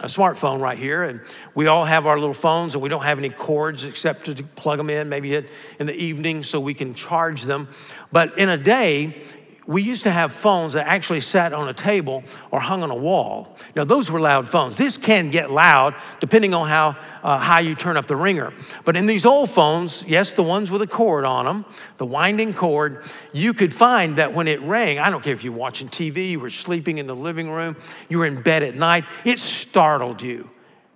a 0.00 0.06
smartphone 0.06 0.60
right 0.60 0.76
here, 0.76 1.04
and 1.04 1.20
we 1.54 1.66
all 1.66 1.84
have 1.84 2.06
our 2.06 2.18
little 2.18 2.34
phones, 2.34 2.74
and 2.74 2.82
we 2.82 2.88
don't 2.88 3.04
have 3.04 3.18
any 3.18 3.30
cords 3.30 3.84
except 3.84 4.24
to 4.26 4.42
plug 4.42 4.78
them 4.78 4.90
in, 4.90 5.08
maybe 5.08 5.34
in 5.34 5.86
the 5.86 5.94
evening 5.94 6.42
so 6.42 6.58
we 6.58 6.74
can 6.74 6.94
charge 6.94 7.42
them. 7.42 7.68
But 8.10 8.36
in 8.36 8.48
a 8.48 8.58
day, 8.58 9.22
we 9.66 9.82
used 9.82 10.02
to 10.02 10.10
have 10.10 10.32
phones 10.32 10.74
that 10.74 10.86
actually 10.86 11.20
sat 11.20 11.52
on 11.52 11.68
a 11.68 11.74
table 11.74 12.22
or 12.50 12.60
hung 12.60 12.82
on 12.82 12.90
a 12.90 12.94
wall. 12.94 13.56
Now, 13.74 13.84
those 13.84 14.10
were 14.10 14.20
loud 14.20 14.46
phones. 14.46 14.76
This 14.76 14.96
can 14.96 15.30
get 15.30 15.50
loud 15.50 15.94
depending 16.20 16.52
on 16.52 16.68
how 16.68 16.96
uh, 17.22 17.38
high 17.38 17.60
you 17.60 17.74
turn 17.74 17.96
up 17.96 18.06
the 18.06 18.16
ringer. 18.16 18.52
But 18.84 18.96
in 18.96 19.06
these 19.06 19.24
old 19.24 19.50
phones, 19.50 20.04
yes, 20.06 20.32
the 20.34 20.42
ones 20.42 20.70
with 20.70 20.82
a 20.82 20.86
cord 20.86 21.24
on 21.24 21.46
them, 21.46 21.64
the 21.96 22.04
winding 22.04 22.52
cord, 22.52 23.04
you 23.32 23.54
could 23.54 23.72
find 23.72 24.16
that 24.16 24.34
when 24.34 24.48
it 24.48 24.60
rang, 24.62 24.98
I 24.98 25.10
don't 25.10 25.24
care 25.24 25.34
if 25.34 25.44
you're 25.44 25.52
watching 25.54 25.88
TV, 25.88 26.30
you 26.30 26.40
were 26.40 26.50
sleeping 26.50 26.98
in 26.98 27.06
the 27.06 27.16
living 27.16 27.50
room, 27.50 27.76
you 28.08 28.18
were 28.18 28.26
in 28.26 28.42
bed 28.42 28.62
at 28.62 28.74
night, 28.74 29.04
it 29.24 29.38
startled 29.38 30.20
you, 30.20 30.50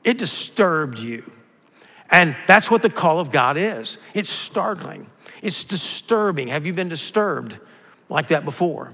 it 0.04 0.18
disturbed 0.18 0.98
you. 0.98 1.30
And 2.10 2.36
that's 2.46 2.70
what 2.70 2.82
the 2.82 2.90
call 2.90 3.20
of 3.20 3.30
God 3.30 3.56
is 3.56 3.98
it's 4.14 4.30
startling, 4.30 5.10
it's 5.42 5.64
disturbing. 5.64 6.48
Have 6.48 6.66
you 6.66 6.74
been 6.74 6.88
disturbed? 6.88 7.58
Like 8.08 8.28
that 8.28 8.44
before. 8.44 8.92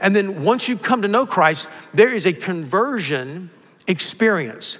And 0.00 0.14
then 0.14 0.44
once 0.44 0.68
you 0.68 0.76
come 0.76 1.02
to 1.02 1.08
know 1.08 1.26
Christ, 1.26 1.68
there 1.92 2.12
is 2.12 2.26
a 2.26 2.32
conversion 2.32 3.50
experience. 3.86 4.78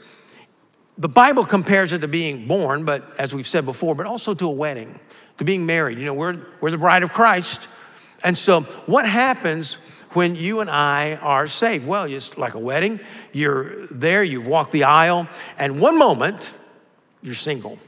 The 0.98 1.08
Bible 1.08 1.44
compares 1.44 1.92
it 1.92 2.00
to 2.00 2.08
being 2.08 2.46
born, 2.46 2.84
but 2.84 3.04
as 3.18 3.34
we've 3.34 3.48
said 3.48 3.64
before, 3.64 3.94
but 3.94 4.06
also 4.06 4.34
to 4.34 4.46
a 4.46 4.50
wedding, 4.50 4.98
to 5.38 5.44
being 5.44 5.66
married. 5.66 5.98
You 5.98 6.04
know, 6.04 6.14
we're, 6.14 6.40
we're 6.60 6.70
the 6.70 6.78
bride 6.78 7.02
of 7.02 7.12
Christ. 7.12 7.68
And 8.22 8.36
so, 8.38 8.62
what 8.86 9.06
happens 9.06 9.74
when 10.10 10.36
you 10.36 10.60
and 10.60 10.70
I 10.70 11.16
are 11.16 11.46
saved? 11.46 11.86
Well, 11.86 12.04
it's 12.04 12.38
like 12.38 12.54
a 12.54 12.58
wedding. 12.58 13.00
You're 13.32 13.86
there, 13.88 14.22
you've 14.22 14.46
walked 14.46 14.72
the 14.72 14.84
aisle, 14.84 15.28
and 15.58 15.80
one 15.80 15.98
moment, 15.98 16.52
you're 17.22 17.34
single. 17.34 17.78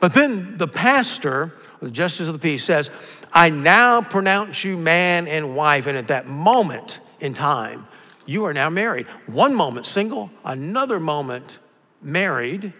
But 0.00 0.14
then 0.14 0.56
the 0.56 0.66
pastor, 0.66 1.54
the 1.80 1.90
justice 1.90 2.26
of 2.26 2.32
the 2.32 2.38
peace, 2.40 2.64
says, 2.64 2.90
I 3.34 3.50
now 3.50 4.00
pronounce 4.00 4.62
you 4.62 4.76
man 4.76 5.26
and 5.26 5.56
wife. 5.56 5.86
And 5.86 5.98
at 5.98 6.08
that 6.08 6.26
moment 6.26 7.00
in 7.18 7.34
time, 7.34 7.86
you 8.26 8.44
are 8.44 8.54
now 8.54 8.70
married. 8.70 9.06
One 9.26 9.54
moment 9.54 9.86
single, 9.86 10.30
another 10.44 11.00
moment 11.00 11.58
married, 12.00 12.72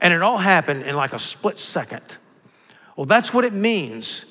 and 0.00 0.14
it 0.14 0.22
all 0.22 0.38
happened 0.38 0.84
in 0.84 0.94
like 0.94 1.12
a 1.12 1.18
split 1.18 1.58
second. 1.58 2.16
Well, 2.96 3.06
that's 3.06 3.34
what 3.34 3.44
it 3.44 3.52
means 3.52 4.24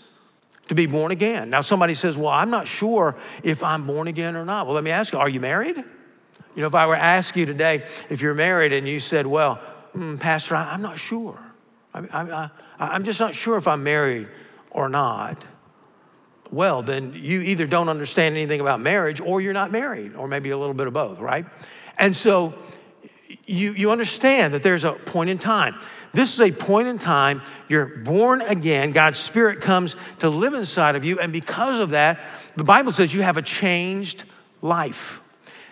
to 0.69 0.75
be 0.75 0.85
born 0.85 1.11
again. 1.11 1.49
Now, 1.49 1.61
somebody 1.61 1.93
says, 1.93 2.15
Well, 2.15 2.29
I'm 2.29 2.49
not 2.49 2.67
sure 2.67 3.15
if 3.43 3.61
I'm 3.61 3.85
born 3.85 4.07
again 4.07 4.35
or 4.35 4.45
not. 4.45 4.65
Well, 4.65 4.75
let 4.75 4.83
me 4.83 4.91
ask 4.91 5.13
you, 5.13 5.19
are 5.19 5.29
you 5.29 5.39
married? 5.39 5.77
You 5.77 6.61
know, 6.61 6.67
if 6.67 6.75
I 6.75 6.85
were 6.87 6.95
to 6.95 7.01
ask 7.01 7.35
you 7.35 7.45
today 7.45 7.85
if 8.09 8.21
you're 8.21 8.33
married 8.33 8.73
and 8.73 8.87
you 8.87 8.99
said, 8.99 9.27
Well, 9.27 9.59
mm, 9.95 10.19
Pastor, 10.19 10.55
I'm 10.55 10.81
not 10.81 10.97
sure. 10.97 11.39
I, 11.93 12.49
am 12.79 13.03
just 13.03 13.19
not 13.19 13.33
sure 13.33 13.57
if 13.57 13.67
I'm 13.67 13.83
married 13.83 14.27
or 14.71 14.89
not. 14.89 15.45
Well, 16.51 16.81
then 16.81 17.13
you 17.15 17.41
either 17.41 17.67
don't 17.67 17.89
understand 17.89 18.35
anything 18.35 18.59
about 18.59 18.79
marriage 18.79 19.21
or 19.21 19.39
you're 19.39 19.53
not 19.53 19.71
married, 19.71 20.15
or 20.15 20.27
maybe 20.27 20.49
a 20.49 20.57
little 20.57 20.73
bit 20.73 20.87
of 20.87 20.93
both, 20.93 21.19
right? 21.19 21.45
And 21.97 22.15
so 22.15 22.55
you, 23.45 23.73
you 23.73 23.91
understand 23.91 24.53
that 24.53 24.63
there's 24.63 24.83
a 24.83 24.93
point 24.93 25.29
in 25.29 25.37
time. 25.37 25.75
This 26.11 26.33
is 26.33 26.41
a 26.41 26.51
point 26.51 26.87
in 26.87 26.97
time, 26.97 27.41
you're 27.67 27.85
born 27.85 28.41
again, 28.41 28.91
God's 28.91 29.19
Spirit 29.19 29.61
comes 29.61 29.95
to 30.19 30.29
live 30.29 30.55
inside 30.55 30.95
of 30.95 31.05
you, 31.05 31.19
and 31.19 31.31
because 31.31 31.79
of 31.79 31.91
that, 31.91 32.19
the 32.55 32.63
Bible 32.63 32.91
says 32.91 33.13
you 33.13 33.21
have 33.21 33.37
a 33.37 33.43
changed 33.43 34.23
life. 34.63 35.21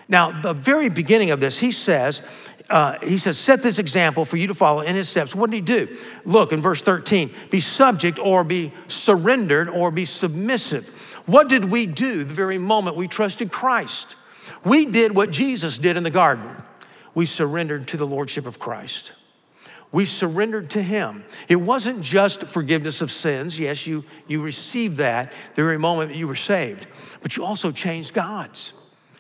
Now, 0.07 0.39
the 0.39 0.53
very 0.53 0.89
beginning 0.89 1.31
of 1.31 1.39
this, 1.39 1.57
he 1.57 1.71
says, 1.71 2.21
uh, 2.69 2.99
he 2.99 3.17
says, 3.17 3.37
set 3.37 3.63
this 3.63 3.79
example 3.79 4.25
for 4.25 4.37
you 4.37 4.47
to 4.47 4.53
follow 4.53 4.81
in 4.81 4.95
his 4.95 5.07
steps. 5.07 5.33
What 5.33 5.49
did 5.49 5.55
he 5.55 5.61
do? 5.61 5.97
Look 6.25 6.51
in 6.51 6.61
verse 6.61 6.81
13 6.81 7.31
be 7.49 7.59
subject 7.59 8.19
or 8.19 8.43
be 8.43 8.73
surrendered 8.87 9.69
or 9.69 9.91
be 9.91 10.05
submissive. 10.05 10.87
What 11.25 11.49
did 11.49 11.65
we 11.65 11.85
do 11.85 12.23
the 12.23 12.33
very 12.33 12.57
moment 12.57 12.95
we 12.95 13.07
trusted 13.07 13.51
Christ? 13.51 14.15
We 14.63 14.85
did 14.85 15.15
what 15.15 15.31
Jesus 15.31 15.77
did 15.77 15.97
in 15.97 16.03
the 16.03 16.11
garden. 16.11 16.49
We 17.13 17.25
surrendered 17.25 17.87
to 17.89 17.97
the 17.97 18.05
Lordship 18.05 18.45
of 18.45 18.59
Christ. 18.59 19.13
We 19.91 20.05
surrendered 20.05 20.69
to 20.71 20.81
Him. 20.81 21.23
It 21.47 21.55
wasn't 21.55 22.01
just 22.01 22.43
forgiveness 22.43 23.01
of 23.01 23.11
sins. 23.11 23.57
Yes, 23.57 23.87
you, 23.87 24.03
you 24.27 24.41
received 24.41 24.97
that 24.97 25.31
the 25.55 25.63
very 25.63 25.77
moment 25.77 26.09
that 26.09 26.17
you 26.17 26.27
were 26.27 26.35
saved, 26.35 26.87
but 27.21 27.37
you 27.37 27.45
also 27.45 27.71
changed 27.71 28.13
God's. 28.13 28.73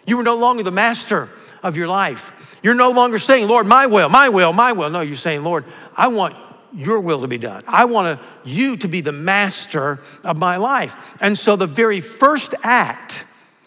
You 0.05 0.17
were 0.17 0.23
no 0.23 0.35
longer 0.35 0.63
the 0.63 0.71
master 0.71 1.29
of 1.63 1.77
your 1.77 1.87
life. 1.87 2.33
You're 2.67 2.75
no 2.75 2.91
longer 2.91 3.17
saying, 3.17 3.47
Lord, 3.47 3.65
my 3.65 3.85
will, 3.85 4.09
my 4.09 4.27
will, 4.27 4.51
my 4.51 4.73
will. 4.73 4.89
No, 4.89 4.99
you're 4.99 5.15
saying, 5.15 5.41
Lord, 5.41 5.63
I 5.95 6.09
want 6.09 6.35
your 6.73 6.99
will 6.99 7.21
to 7.21 7.27
be 7.29 7.37
done. 7.37 7.63
I 7.65 7.85
want 7.85 8.19
you 8.43 8.75
to 8.75 8.89
be 8.89 8.99
the 8.99 9.13
master 9.13 10.01
of 10.25 10.37
my 10.37 10.57
life. 10.57 10.93
And 11.21 11.37
so 11.37 11.55
the 11.55 11.65
very 11.65 12.01
first 12.01 12.55
act 12.63 13.23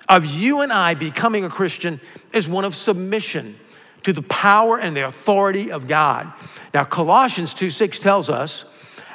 of 0.07 0.27
you 0.27 0.61
and 0.61 0.71
I 0.71 0.93
becoming 0.93 1.47
a 1.47 1.49
Christian 1.49 1.99
is 2.35 2.47
one 2.47 2.67
of 2.67 2.77
submission 2.77 3.59
to 4.03 4.13
the 4.13 4.21
power 4.21 4.79
and 4.79 4.95
the 4.95 5.07
authority 5.07 5.73
of 5.73 5.89
God. 5.89 6.31
Now, 6.75 6.85
Colossians 6.85 7.55
2 7.55 7.71
6 7.71 8.01
tells 8.01 8.29
us, 8.29 8.67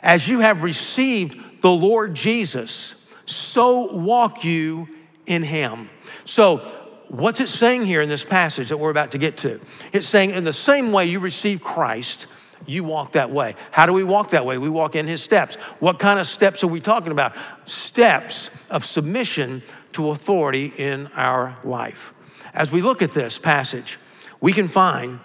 as 0.01 0.27
you 0.27 0.39
have 0.39 0.63
received 0.63 1.61
the 1.61 1.69
Lord 1.69 2.15
Jesus, 2.15 2.95
so 3.25 3.95
walk 3.95 4.43
you 4.43 4.89
in 5.27 5.43
him. 5.43 5.91
So, 6.25 6.71
what's 7.09 7.39
it 7.39 7.49
saying 7.49 7.83
here 7.83 8.01
in 8.01 8.09
this 8.09 8.25
passage 8.25 8.69
that 8.69 8.77
we're 8.77 8.89
about 8.89 9.11
to 9.11 9.17
get 9.17 9.37
to? 9.37 9.59
It's 9.93 10.07
saying, 10.07 10.31
in 10.31 10.43
the 10.43 10.53
same 10.53 10.91
way 10.91 11.05
you 11.05 11.19
receive 11.19 11.63
Christ, 11.63 12.27
you 12.65 12.83
walk 12.83 13.13
that 13.13 13.31
way. 13.31 13.55
How 13.71 13.85
do 13.85 13.93
we 13.93 14.03
walk 14.03 14.31
that 14.31 14.45
way? 14.45 14.57
We 14.57 14.69
walk 14.69 14.95
in 14.95 15.07
his 15.07 15.21
steps. 15.21 15.55
What 15.79 15.99
kind 15.99 16.19
of 16.19 16.27
steps 16.27 16.63
are 16.63 16.67
we 16.67 16.79
talking 16.79 17.11
about? 17.11 17.35
Steps 17.65 18.49
of 18.69 18.85
submission 18.85 19.61
to 19.93 20.09
authority 20.09 20.73
in 20.77 21.07
our 21.15 21.57
life. 21.63 22.13
As 22.53 22.71
we 22.71 22.81
look 22.81 23.01
at 23.01 23.11
this 23.11 23.37
passage, 23.37 23.99
we 24.41 24.53
can 24.53 24.67
find 24.67 25.19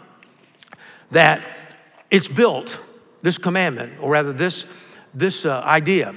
that 1.11 1.43
it's 2.11 2.29
built, 2.29 2.81
this 3.23 3.39
commandment, 3.39 3.93
or 4.01 4.11
rather, 4.11 4.33
this, 4.33 4.67
this 5.15 5.47
uh, 5.47 5.61
idea 5.61 6.15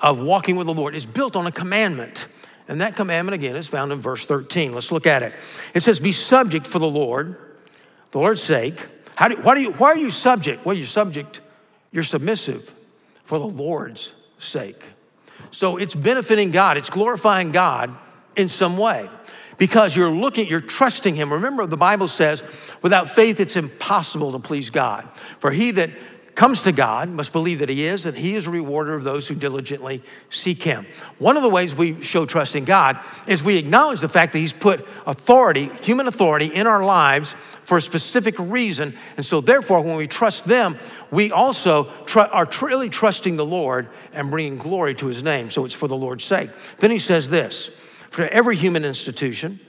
of 0.00 0.20
walking 0.20 0.56
with 0.56 0.66
the 0.66 0.74
Lord 0.74 0.94
is 0.94 1.06
built 1.06 1.36
on 1.36 1.46
a 1.46 1.52
commandment. 1.52 2.26
And 2.66 2.80
that 2.80 2.96
commandment, 2.96 3.34
again, 3.34 3.56
is 3.56 3.68
found 3.68 3.92
in 3.92 4.00
verse 4.00 4.24
13. 4.24 4.72
Let's 4.74 4.90
look 4.90 5.06
at 5.06 5.22
it. 5.22 5.34
It 5.74 5.82
says, 5.82 6.00
Be 6.00 6.12
subject 6.12 6.66
for 6.66 6.78
the 6.78 6.88
Lord, 6.88 7.36
the 8.10 8.18
Lord's 8.18 8.42
sake. 8.42 8.86
How 9.16 9.28
do, 9.28 9.36
why, 9.36 9.54
do 9.54 9.62
you, 9.62 9.72
why 9.72 9.88
are 9.88 9.98
you 9.98 10.10
subject? 10.10 10.64
Well, 10.64 10.76
you're 10.76 10.86
subject, 10.86 11.40
you're 11.92 12.02
submissive 12.02 12.74
for 13.24 13.38
the 13.38 13.46
Lord's 13.46 14.14
sake. 14.38 14.82
So 15.50 15.76
it's 15.76 15.94
benefiting 15.94 16.50
God, 16.50 16.76
it's 16.76 16.90
glorifying 16.90 17.52
God 17.52 17.94
in 18.36 18.48
some 18.48 18.76
way 18.76 19.08
because 19.58 19.96
you're 19.96 20.08
looking, 20.08 20.48
you're 20.48 20.60
trusting 20.60 21.14
Him. 21.14 21.32
Remember, 21.32 21.66
the 21.66 21.76
Bible 21.76 22.08
says, 22.08 22.42
without 22.82 23.10
faith, 23.10 23.40
it's 23.40 23.56
impossible 23.56 24.32
to 24.32 24.38
please 24.38 24.70
God. 24.70 25.08
For 25.38 25.50
he 25.50 25.70
that 25.72 25.90
comes 26.34 26.62
to 26.62 26.72
God 26.72 27.08
must 27.08 27.32
believe 27.32 27.60
that 27.60 27.68
He 27.68 27.84
is, 27.84 28.06
and 28.06 28.16
He 28.16 28.34
is 28.34 28.46
a 28.46 28.50
rewarder 28.50 28.94
of 28.94 29.04
those 29.04 29.28
who 29.28 29.34
diligently 29.34 30.02
seek 30.30 30.62
Him. 30.62 30.86
One 31.18 31.36
of 31.36 31.42
the 31.42 31.48
ways 31.48 31.74
we 31.74 32.02
show 32.02 32.26
trust 32.26 32.56
in 32.56 32.64
God 32.64 32.98
is 33.26 33.42
we 33.42 33.56
acknowledge 33.56 34.00
the 34.00 34.08
fact 34.08 34.32
that 34.32 34.38
He's 34.38 34.52
put 34.52 34.86
authority, 35.06 35.70
human 35.82 36.06
authority, 36.06 36.46
in 36.46 36.66
our 36.66 36.84
lives 36.84 37.34
for 37.64 37.78
a 37.78 37.82
specific 37.82 38.34
reason. 38.38 38.94
And 39.16 39.24
so, 39.24 39.40
therefore, 39.40 39.80
when 39.80 39.96
we 39.96 40.06
trust 40.06 40.44
them, 40.44 40.76
we 41.10 41.30
also 41.32 41.84
tr- 42.04 42.20
are 42.20 42.46
truly 42.46 42.90
trusting 42.90 43.36
the 43.36 43.46
Lord 43.46 43.88
and 44.12 44.30
bringing 44.30 44.58
glory 44.58 44.94
to 44.96 45.06
His 45.06 45.22
name. 45.22 45.50
So, 45.50 45.64
it's 45.64 45.74
for 45.74 45.88
the 45.88 45.96
Lord's 45.96 46.24
sake. 46.24 46.50
Then 46.78 46.90
He 46.90 46.98
says 46.98 47.30
this 47.30 47.70
for 48.10 48.22
every 48.28 48.56
human 48.56 48.84
institution, 48.84 49.60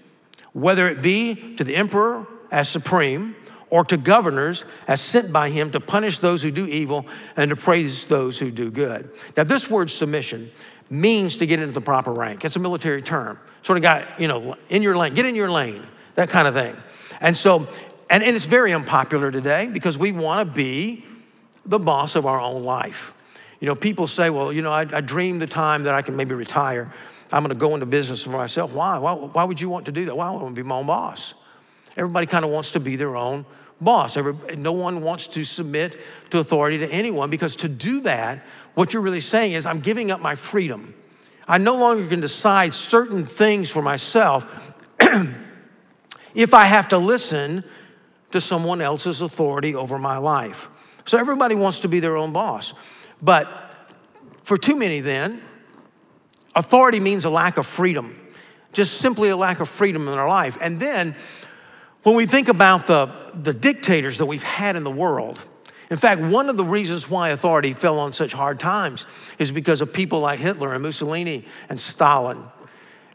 whether 0.53 0.87
it 0.87 1.01
be 1.01 1.55
to 1.55 1.63
the 1.63 1.75
emperor 1.75 2.27
as 2.51 2.69
supreme, 2.69 3.35
or 3.75 3.83
to 3.83 3.97
governors 3.97 4.63
as 4.87 5.01
sent 5.01 5.33
by 5.33 5.49
him 5.49 5.69
to 5.69 5.81
punish 5.81 6.19
those 6.19 6.41
who 6.41 6.49
do 6.49 6.65
evil 6.65 7.05
and 7.35 7.49
to 7.49 7.57
praise 7.57 8.07
those 8.07 8.39
who 8.39 8.49
do 8.49 8.71
good. 8.71 9.09
Now, 9.35 9.43
this 9.43 9.69
word 9.69 9.91
submission 9.91 10.49
means 10.89 11.35
to 11.39 11.45
get 11.45 11.59
into 11.59 11.73
the 11.73 11.81
proper 11.81 12.13
rank. 12.13 12.45
It's 12.45 12.55
a 12.55 12.59
military 12.59 13.01
term. 13.01 13.37
Sort 13.63 13.77
of 13.77 13.81
got, 13.81 14.17
you 14.17 14.29
know, 14.29 14.55
in 14.69 14.81
your 14.81 14.95
lane, 14.95 15.13
get 15.13 15.25
in 15.25 15.35
your 15.35 15.51
lane, 15.51 15.83
that 16.13 16.29
kind 16.29 16.47
of 16.47 16.53
thing. 16.53 16.73
And 17.19 17.35
so, 17.35 17.67
and, 18.09 18.23
and 18.23 18.33
it's 18.33 18.45
very 18.45 18.71
unpopular 18.71 19.29
today 19.29 19.67
because 19.67 19.97
we 19.97 20.13
want 20.13 20.47
to 20.47 20.53
be 20.53 21.03
the 21.65 21.77
boss 21.77 22.15
of 22.15 22.25
our 22.25 22.39
own 22.39 22.63
life. 22.63 23.13
You 23.59 23.67
know, 23.67 23.75
people 23.75 24.07
say, 24.07 24.29
well, 24.29 24.53
you 24.53 24.61
know, 24.61 24.71
I, 24.71 24.87
I 24.89 25.01
dream 25.01 25.37
the 25.39 25.47
time 25.47 25.83
that 25.83 25.93
I 25.93 26.01
can 26.01 26.15
maybe 26.15 26.33
retire. 26.33 26.93
I'm 27.29 27.43
going 27.43 27.53
to 27.53 27.59
go 27.59 27.73
into 27.73 27.87
business 27.87 28.23
for 28.23 28.29
myself. 28.29 28.71
Why? 28.71 28.97
why? 28.99 29.15
Why 29.15 29.43
would 29.43 29.59
you 29.59 29.67
want 29.67 29.87
to 29.87 29.91
do 29.91 30.05
that? 30.05 30.15
Why 30.15 30.27
I 30.27 30.31
want 30.31 30.55
to 30.55 30.63
be 30.63 30.65
my 30.65 30.77
own 30.77 30.85
boss. 30.85 31.33
Everybody 31.97 32.25
kind 32.25 32.45
of 32.45 32.51
wants 32.51 32.71
to 32.71 32.79
be 32.79 32.95
their 32.95 33.17
own 33.17 33.45
boss. 33.81 34.17
No 34.57 34.71
one 34.71 35.01
wants 35.01 35.27
to 35.29 35.43
submit 35.43 35.99
to 36.31 36.39
authority 36.39 36.77
to 36.79 36.87
anyone 36.87 37.29
because 37.29 37.55
to 37.57 37.69
do 37.69 38.01
that, 38.01 38.45
what 38.73 38.93
you're 38.93 39.01
really 39.01 39.19
saying 39.19 39.53
is, 39.53 39.65
I'm 39.65 39.79
giving 39.79 40.11
up 40.11 40.21
my 40.21 40.35
freedom. 40.35 40.93
I 41.47 41.57
no 41.57 41.75
longer 41.75 42.07
can 42.07 42.21
decide 42.21 42.73
certain 42.73 43.23
things 43.23 43.69
for 43.69 43.81
myself 43.81 44.45
if 46.33 46.53
I 46.53 46.65
have 46.65 46.89
to 46.89 46.97
listen 46.97 47.63
to 48.31 48.41
someone 48.41 48.81
else's 48.81 49.21
authority 49.21 49.75
over 49.75 49.97
my 49.99 50.17
life. 50.17 50.69
So 51.05 51.17
everybody 51.17 51.55
wants 51.55 51.81
to 51.81 51.87
be 51.87 51.99
their 51.99 52.17
own 52.17 52.33
boss. 52.33 52.73
But 53.21 53.75
for 54.43 54.57
too 54.57 54.75
many, 54.75 54.99
then, 54.99 55.41
authority 56.55 56.99
means 56.99 57.25
a 57.25 57.29
lack 57.29 57.57
of 57.57 57.65
freedom, 57.65 58.19
just 58.73 58.97
simply 58.97 59.29
a 59.29 59.37
lack 59.37 59.59
of 59.59 59.69
freedom 59.69 60.07
in 60.07 60.17
our 60.17 60.27
life. 60.27 60.57
And 60.59 60.79
then 60.79 61.15
when 62.05 62.15
we 62.15 62.27
think 62.27 62.49
about 62.49 62.85
the, 62.85 63.09
the 63.33 63.51
dictators 63.51 64.19
that 64.19 64.27
we've 64.27 64.43
had 64.43 64.75
in 64.75 64.83
the 64.83 64.91
world, 64.91 65.43
in 65.89 65.97
fact, 65.97 66.21
one 66.21 66.49
of 66.49 66.55
the 66.55 66.63
reasons 66.63 67.09
why 67.09 67.29
authority 67.29 67.73
fell 67.73 67.97
on 67.97 68.13
such 68.13 68.31
hard 68.31 68.59
times 68.59 69.07
is 69.39 69.51
because 69.51 69.81
of 69.81 69.91
people 69.91 70.19
like 70.19 70.39
Hitler 70.39 70.71
and 70.75 70.83
Mussolini 70.83 71.45
and 71.67 71.79
Stalin 71.79 72.43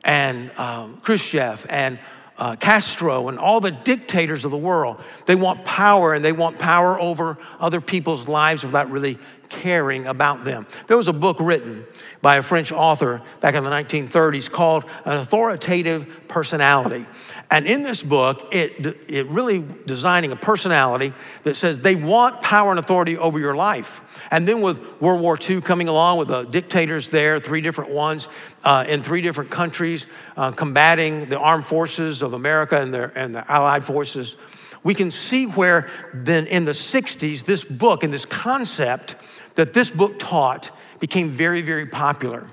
and 0.02 0.50
um, 0.58 0.96
Khrushchev 1.02 1.66
and 1.70 2.00
uh, 2.36 2.56
Castro 2.56 3.28
and 3.28 3.38
all 3.38 3.60
the 3.60 3.70
dictators 3.70 4.44
of 4.44 4.50
the 4.50 4.56
world. 4.56 5.00
They 5.24 5.36
want 5.36 5.64
power 5.64 6.12
and 6.12 6.24
they 6.24 6.32
want 6.32 6.58
power 6.58 6.98
over 6.98 7.38
other 7.60 7.80
people's 7.80 8.26
lives 8.26 8.64
without 8.64 8.90
really 8.90 9.18
caring 9.50 10.06
about 10.06 10.42
them. 10.42 10.66
There 10.88 10.96
was 10.96 11.06
a 11.06 11.12
book 11.12 11.36
written 11.38 11.86
by 12.22 12.38
a 12.38 12.42
French 12.42 12.72
author 12.72 13.22
back 13.40 13.54
in 13.54 13.62
the 13.62 13.70
1930s 13.70 14.50
called 14.50 14.84
An 15.04 15.18
Authoritative 15.18 16.08
Personality. 16.26 17.06
And 17.50 17.66
in 17.66 17.82
this 17.82 18.00
book, 18.00 18.48
it, 18.52 18.96
it 19.08 19.26
really 19.26 19.64
designing 19.84 20.30
a 20.30 20.36
personality 20.36 21.12
that 21.42 21.56
says 21.56 21.80
they 21.80 21.96
want 21.96 22.40
power 22.42 22.70
and 22.70 22.78
authority 22.78 23.18
over 23.18 23.40
your 23.40 23.56
life. 23.56 24.02
And 24.30 24.46
then 24.46 24.60
with 24.60 24.78
World 25.00 25.20
War 25.20 25.36
II 25.36 25.60
coming 25.60 25.88
along 25.88 26.18
with 26.18 26.28
the 26.28 26.44
dictators 26.44 27.08
there, 27.08 27.40
three 27.40 27.60
different 27.60 27.90
ones 27.90 28.28
uh, 28.62 28.84
in 28.88 29.02
three 29.02 29.20
different 29.20 29.50
countries, 29.50 30.06
uh, 30.36 30.52
combating 30.52 31.28
the 31.28 31.40
armed 31.40 31.64
forces 31.64 32.22
of 32.22 32.34
America 32.34 32.80
and, 32.80 32.94
their, 32.94 33.12
and 33.18 33.34
the 33.34 33.50
Allied 33.50 33.84
forces, 33.84 34.36
we 34.84 34.94
can 34.94 35.10
see 35.10 35.46
where 35.46 35.90
then 36.14 36.46
in 36.46 36.64
the 36.64 36.72
60s, 36.72 37.44
this 37.44 37.64
book 37.64 38.04
and 38.04 38.12
this 38.12 38.24
concept 38.24 39.16
that 39.56 39.72
this 39.72 39.90
book 39.90 40.20
taught 40.20 40.70
became 41.00 41.28
very, 41.28 41.62
very 41.62 41.86
popular. 41.86 42.46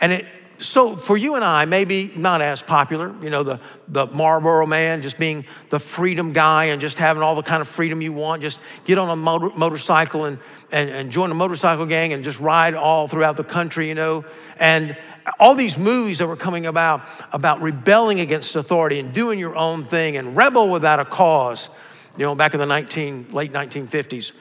And 0.00 0.12
it, 0.12 0.26
so 0.58 0.96
for 0.96 1.16
you 1.16 1.36
and 1.36 1.44
I, 1.44 1.64
maybe 1.64 2.10
not 2.16 2.42
as 2.42 2.62
popular, 2.62 3.14
you 3.22 3.30
know, 3.30 3.42
the, 3.42 3.60
the 3.86 4.06
Marlboro 4.06 4.66
man 4.66 5.02
just 5.02 5.16
being 5.16 5.44
the 5.70 5.78
freedom 5.78 6.32
guy 6.32 6.66
and 6.66 6.80
just 6.80 6.98
having 6.98 7.22
all 7.22 7.36
the 7.36 7.42
kind 7.42 7.60
of 7.60 7.68
freedom 7.68 8.02
you 8.02 8.12
want, 8.12 8.42
just 8.42 8.58
get 8.84 8.98
on 8.98 9.08
a 9.08 9.16
motor, 9.16 9.50
motorcycle 9.56 10.24
and, 10.24 10.38
and, 10.72 10.90
and 10.90 11.10
join 11.12 11.30
a 11.30 11.34
motorcycle 11.34 11.86
gang 11.86 12.12
and 12.12 12.24
just 12.24 12.40
ride 12.40 12.74
all 12.74 13.06
throughout 13.06 13.36
the 13.36 13.44
country, 13.44 13.88
you 13.88 13.94
know. 13.94 14.24
And 14.58 14.96
all 15.38 15.54
these 15.54 15.78
movies 15.78 16.18
that 16.18 16.26
were 16.26 16.36
coming 16.36 16.66
about, 16.66 17.02
about 17.32 17.60
rebelling 17.62 18.18
against 18.18 18.56
authority 18.56 18.98
and 18.98 19.12
doing 19.12 19.38
your 19.38 19.54
own 19.54 19.84
thing 19.84 20.16
and 20.16 20.34
rebel 20.36 20.70
without 20.70 20.98
a 20.98 21.04
cause, 21.04 21.70
you 22.16 22.24
know, 22.24 22.34
back 22.34 22.54
in 22.54 22.60
the 22.60 22.66
19, 22.66 23.28
late 23.30 23.52
1950s 23.52 24.32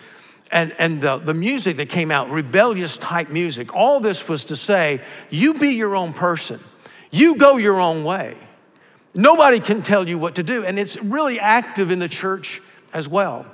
and, 0.51 0.73
and 0.79 1.01
the, 1.01 1.17
the 1.17 1.33
music 1.33 1.77
that 1.77 1.89
came 1.89 2.11
out, 2.11 2.29
rebellious 2.29 2.97
type 2.97 3.29
music, 3.29 3.73
all 3.75 3.99
this 3.99 4.27
was 4.27 4.45
to 4.45 4.55
say, 4.55 5.01
you 5.29 5.53
be 5.53 5.69
your 5.69 5.95
own 5.95 6.13
person. 6.13 6.59
You 7.11 7.35
go 7.35 7.57
your 7.57 7.79
own 7.79 8.03
way. 8.03 8.37
Nobody 9.13 9.59
can 9.59 9.81
tell 9.81 10.07
you 10.07 10.17
what 10.17 10.35
to 10.35 10.43
do. 10.43 10.63
And 10.63 10.77
it's 10.77 10.95
really 11.01 11.39
active 11.39 11.91
in 11.91 11.99
the 11.99 12.09
church 12.09 12.61
as 12.93 13.07
well. 13.07 13.45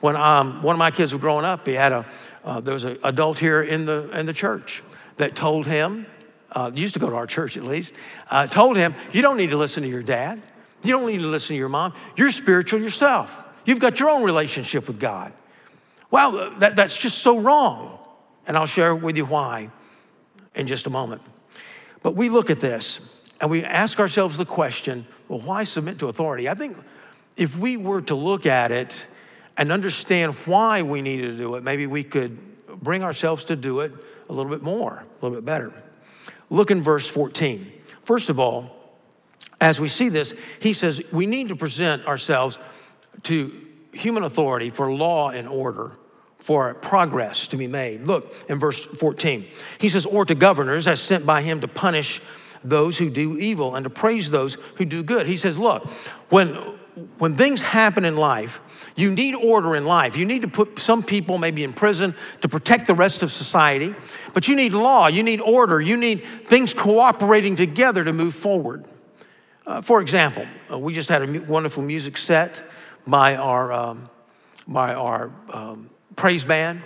When 0.00 0.16
um, 0.16 0.62
one 0.62 0.74
of 0.74 0.78
my 0.78 0.90
kids 0.90 1.12
was 1.12 1.20
growing 1.20 1.44
up, 1.44 1.66
he 1.66 1.74
had 1.74 1.92
a, 1.92 2.06
uh, 2.44 2.60
there 2.60 2.74
was 2.74 2.84
an 2.84 2.98
adult 3.04 3.38
here 3.38 3.62
in 3.62 3.84
the, 3.84 4.10
in 4.18 4.26
the 4.26 4.32
church 4.32 4.82
that 5.16 5.36
told 5.36 5.66
him, 5.66 6.06
uh, 6.52 6.70
used 6.74 6.94
to 6.94 7.00
go 7.00 7.08
to 7.08 7.16
our 7.16 7.26
church 7.26 7.56
at 7.56 7.64
least, 7.64 7.94
uh, 8.30 8.46
told 8.46 8.76
him, 8.76 8.94
you 9.12 9.22
don't 9.22 9.36
need 9.36 9.50
to 9.50 9.56
listen 9.56 9.82
to 9.82 9.88
your 9.88 10.02
dad. 10.02 10.42
You 10.82 10.92
don't 10.92 11.06
need 11.06 11.20
to 11.20 11.26
listen 11.26 11.54
to 11.54 11.58
your 11.58 11.68
mom. 11.68 11.94
You're 12.16 12.32
spiritual 12.32 12.80
yourself. 12.80 13.44
You've 13.64 13.78
got 13.78 14.00
your 14.00 14.10
own 14.10 14.24
relationship 14.24 14.88
with 14.88 14.98
God. 14.98 15.32
Well, 16.12 16.50
that, 16.58 16.76
that's 16.76 16.96
just 16.96 17.18
so 17.18 17.40
wrong. 17.40 17.98
And 18.46 18.56
I'll 18.56 18.66
share 18.66 18.94
with 18.94 19.16
you 19.16 19.24
why 19.24 19.70
in 20.54 20.66
just 20.66 20.86
a 20.86 20.90
moment. 20.90 21.22
But 22.02 22.14
we 22.14 22.28
look 22.28 22.50
at 22.50 22.60
this 22.60 23.00
and 23.40 23.50
we 23.50 23.64
ask 23.64 23.98
ourselves 23.98 24.36
the 24.36 24.44
question 24.44 25.06
well, 25.28 25.40
why 25.40 25.64
submit 25.64 25.98
to 26.00 26.08
authority? 26.08 26.48
I 26.48 26.54
think 26.54 26.76
if 27.38 27.56
we 27.56 27.78
were 27.78 28.02
to 28.02 28.14
look 28.14 28.44
at 28.44 28.70
it 28.70 29.06
and 29.56 29.72
understand 29.72 30.34
why 30.44 30.82
we 30.82 31.00
needed 31.00 31.30
to 31.30 31.36
do 31.38 31.54
it, 31.54 31.64
maybe 31.64 31.86
we 31.86 32.04
could 32.04 32.38
bring 32.82 33.02
ourselves 33.02 33.44
to 33.44 33.56
do 33.56 33.80
it 33.80 33.92
a 34.28 34.32
little 34.32 34.50
bit 34.50 34.62
more, 34.62 35.04
a 35.04 35.24
little 35.24 35.38
bit 35.38 35.46
better. 35.46 35.72
Look 36.50 36.70
in 36.70 36.82
verse 36.82 37.08
14. 37.08 37.72
First 38.02 38.28
of 38.28 38.38
all, 38.38 38.76
as 39.62 39.80
we 39.80 39.88
see 39.88 40.10
this, 40.10 40.34
he 40.60 40.74
says 40.74 41.00
we 41.10 41.24
need 41.24 41.48
to 41.48 41.56
present 41.56 42.06
ourselves 42.06 42.58
to 43.22 43.66
human 43.94 44.24
authority 44.24 44.68
for 44.68 44.92
law 44.92 45.30
and 45.30 45.48
order 45.48 45.92
for 46.42 46.74
progress 46.74 47.46
to 47.46 47.56
be 47.56 47.68
made. 47.68 48.04
Look 48.08 48.34
in 48.48 48.58
verse 48.58 48.84
14. 48.84 49.46
He 49.78 49.88
says, 49.88 50.04
Or 50.04 50.24
to 50.24 50.34
governors 50.34 50.88
as 50.88 51.00
sent 51.00 51.24
by 51.24 51.40
him 51.40 51.60
to 51.60 51.68
punish 51.68 52.20
those 52.64 52.98
who 52.98 53.10
do 53.10 53.38
evil 53.38 53.76
and 53.76 53.84
to 53.84 53.90
praise 53.90 54.28
those 54.28 54.54
who 54.74 54.84
do 54.84 55.04
good. 55.04 55.26
He 55.26 55.36
says, 55.36 55.56
Look, 55.56 55.86
when, 56.30 56.48
when 57.18 57.36
things 57.36 57.62
happen 57.62 58.04
in 58.04 58.16
life, 58.16 58.60
you 58.96 59.12
need 59.12 59.36
order 59.36 59.76
in 59.76 59.84
life. 59.84 60.16
You 60.16 60.24
need 60.24 60.42
to 60.42 60.48
put 60.48 60.80
some 60.80 61.04
people 61.04 61.38
maybe 61.38 61.62
in 61.62 61.72
prison 61.72 62.12
to 62.40 62.48
protect 62.48 62.88
the 62.88 62.94
rest 62.94 63.22
of 63.22 63.30
society, 63.30 63.94
but 64.34 64.48
you 64.48 64.56
need 64.56 64.72
law, 64.72 65.06
you 65.06 65.22
need 65.22 65.40
order, 65.40 65.80
you 65.80 65.96
need 65.96 66.24
things 66.44 66.74
cooperating 66.74 67.54
together 67.54 68.02
to 68.02 68.12
move 68.12 68.34
forward. 68.34 68.84
Uh, 69.64 69.80
for 69.80 70.00
example, 70.00 70.44
uh, 70.72 70.76
we 70.76 70.92
just 70.92 71.08
had 71.08 71.22
a 71.22 71.40
wonderful 71.42 71.84
music 71.84 72.18
set 72.18 72.64
by 73.06 73.36
our, 73.36 73.72
um, 73.72 74.10
by 74.66 74.92
our 74.92 75.30
um, 75.50 75.88
praise 76.16 76.44
band. 76.44 76.82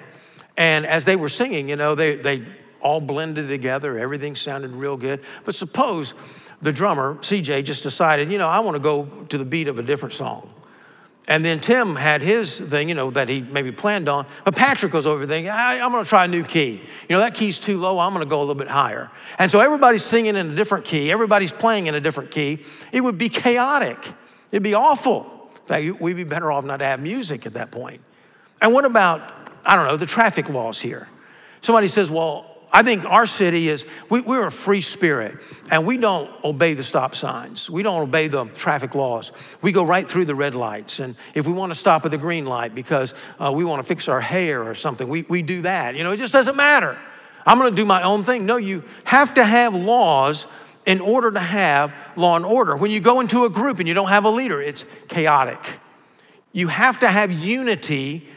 And 0.57 0.87
as 0.87 1.05
they 1.05 1.17
were 1.17 1.29
singing, 1.29 1.69
you 1.69 1.77
know, 1.77 1.95
they, 1.95 2.17
they 2.17 2.47
all 2.81 3.01
blended 3.01 3.49
together. 3.49 3.99
Everything 3.99 4.35
sounded 4.35 4.73
real 4.73 4.97
good. 4.97 5.21
But 5.45 5.55
suppose 5.55 6.15
the 6.63 6.73
drummer, 6.73 7.17
CJ, 7.17 7.65
just 7.65 7.83
decided, 7.83 8.33
you 8.33 8.39
know, 8.39 8.49
I 8.49 8.61
want 8.61 8.77
to 8.77 8.81
go 8.81 9.05
to 9.29 9.39
the 9.39 9.45
beat 9.45 9.69
of 9.69 9.79
a 9.79 9.83
different 9.83 10.15
song. 10.15 10.53
And 11.29 11.45
then 11.45 11.59
Tim 11.59 11.97
had 11.97 12.23
his 12.23 12.57
thing, 12.57 12.89
you 12.89 12.95
know, 12.95 13.11
that 13.11 13.29
he 13.29 13.41
maybe 13.41 13.73
planned 13.73 14.09
on. 14.09 14.27
But 14.45 14.55
Patrick 14.55 14.93
goes 14.93 15.07
over 15.07 15.27
there 15.27 15.39
thinking, 15.39 15.51
I'm 15.51 15.91
going 15.91 16.05
to 16.05 16.09
try 16.09 16.25
a 16.25 16.29
new 16.29 16.45
key. 16.45 16.81
You 17.09 17.17
know, 17.17 17.19
that 17.19 17.35
key's 17.35 17.59
too 17.59 17.79
low. 17.79 17.99
I'm 17.99 18.13
going 18.13 18.25
to 18.25 18.31
go 18.31 18.39
a 18.39 18.41
little 18.41 18.55
bit 18.55 18.69
higher. 18.69 19.11
And 19.39 19.51
so 19.51 19.59
everybody's 19.59 20.05
singing 20.05 20.37
in 20.37 20.53
a 20.53 20.55
different 20.55 20.85
key. 20.85 21.11
Everybody's 21.11 21.53
playing 21.53 21.89
in 21.89 21.97
a 21.97 22.01
different 22.01 22.31
key. 22.31 22.63
It 22.93 23.01
would 23.01 23.19
be 23.19 23.29
chaotic. 23.29 23.99
It'd 24.53 24.63
be 24.63 24.75
awful. 24.75 25.51
In 25.53 25.67
fact, 25.67 26.01
we'd 26.01 26.15
be 26.15 26.23
better 26.23 26.53
off 26.53 26.65
not 26.65 26.77
to 26.77 26.85
have 26.85 27.01
music 27.01 27.45
at 27.45 27.55
that 27.55 27.73
point. 27.73 28.01
And 28.61 28.73
what 28.73 28.85
about, 28.85 29.21
I 29.65 29.77
don't 29.77 29.87
know, 29.87 29.97
the 29.97 30.07
traffic 30.07 30.49
laws 30.49 30.81
here? 30.81 31.09
Somebody 31.61 31.89
says, 31.89 32.11
well, 32.11 32.57
I 32.73 32.83
think 32.83 33.05
our 33.05 33.27
city 33.27 33.69
is, 33.69 33.87
we, 34.11 34.21
are 34.21 34.49
a 34.49 34.53
free 34.53 34.81
spirit 34.81 35.39
and 35.71 35.87
we 35.87 35.97
don't 35.97 36.31
obey 36.45 36.75
the 36.75 36.83
stop 36.83 37.15
signs. 37.15 37.71
We 37.71 37.83
don't 37.83 38.03
obey 38.03 38.29
the 38.29 38.45
traffic 38.47 38.95
laws. 38.95 39.33
We 39.63 39.73
go 39.73 39.85
right 39.85 40.09
through 40.09 40.27
the 40.27 40.35
red 40.35 40.55
lights. 40.55 40.99
And 41.01 41.17
if 41.35 41.47
we 41.47 41.53
want 41.53 41.73
to 41.73 41.79
stop 41.79 42.05
at 42.05 42.11
the 42.11 42.19
green 42.19 42.45
light 42.45 42.75
because 42.75 43.15
uh, 43.39 43.53
we 43.55 43.65
want 43.65 43.81
to 43.81 43.89
fix 43.89 44.09
our 44.09 44.21
hair 44.21 44.63
or 44.63 44.75
something, 44.75 45.09
we, 45.09 45.23
we 45.23 45.43
do 45.43 45.63
that. 45.63 45.95
You 45.95 46.05
know, 46.05 46.11
it 46.11 46.19
just 46.19 46.33
doesn't 46.33 46.57
matter. 46.57 46.99
I'm 47.47 47.59
going 47.59 47.71
to 47.71 47.77
do 47.77 47.87
my 47.87 48.03
own 48.03 48.25
thing. 48.25 48.45
No, 48.45 48.57
you 48.57 48.83
have 49.05 49.35
to 49.35 49.45
have 49.45 49.75
laws 49.75 50.47
in 50.85 51.01
order 51.01 51.31
to 51.31 51.41
have 51.41 51.95
law 52.17 52.37
and 52.37 52.45
order. 52.45 52.77
When 52.77 52.91
you 52.91 53.01
go 53.01 53.21
into 53.21 53.45
a 53.45 53.51
group 53.51 53.79
and 53.79 53.89
you 53.89 53.95
don't 53.95 54.09
have 54.09 54.25
a 54.25 54.31
leader, 54.31 54.61
it's 54.61 54.85
chaotic. 55.09 55.59
You 56.53 56.69
have 56.69 56.99
to 57.01 57.09
have 57.09 57.33
unity 57.33 58.29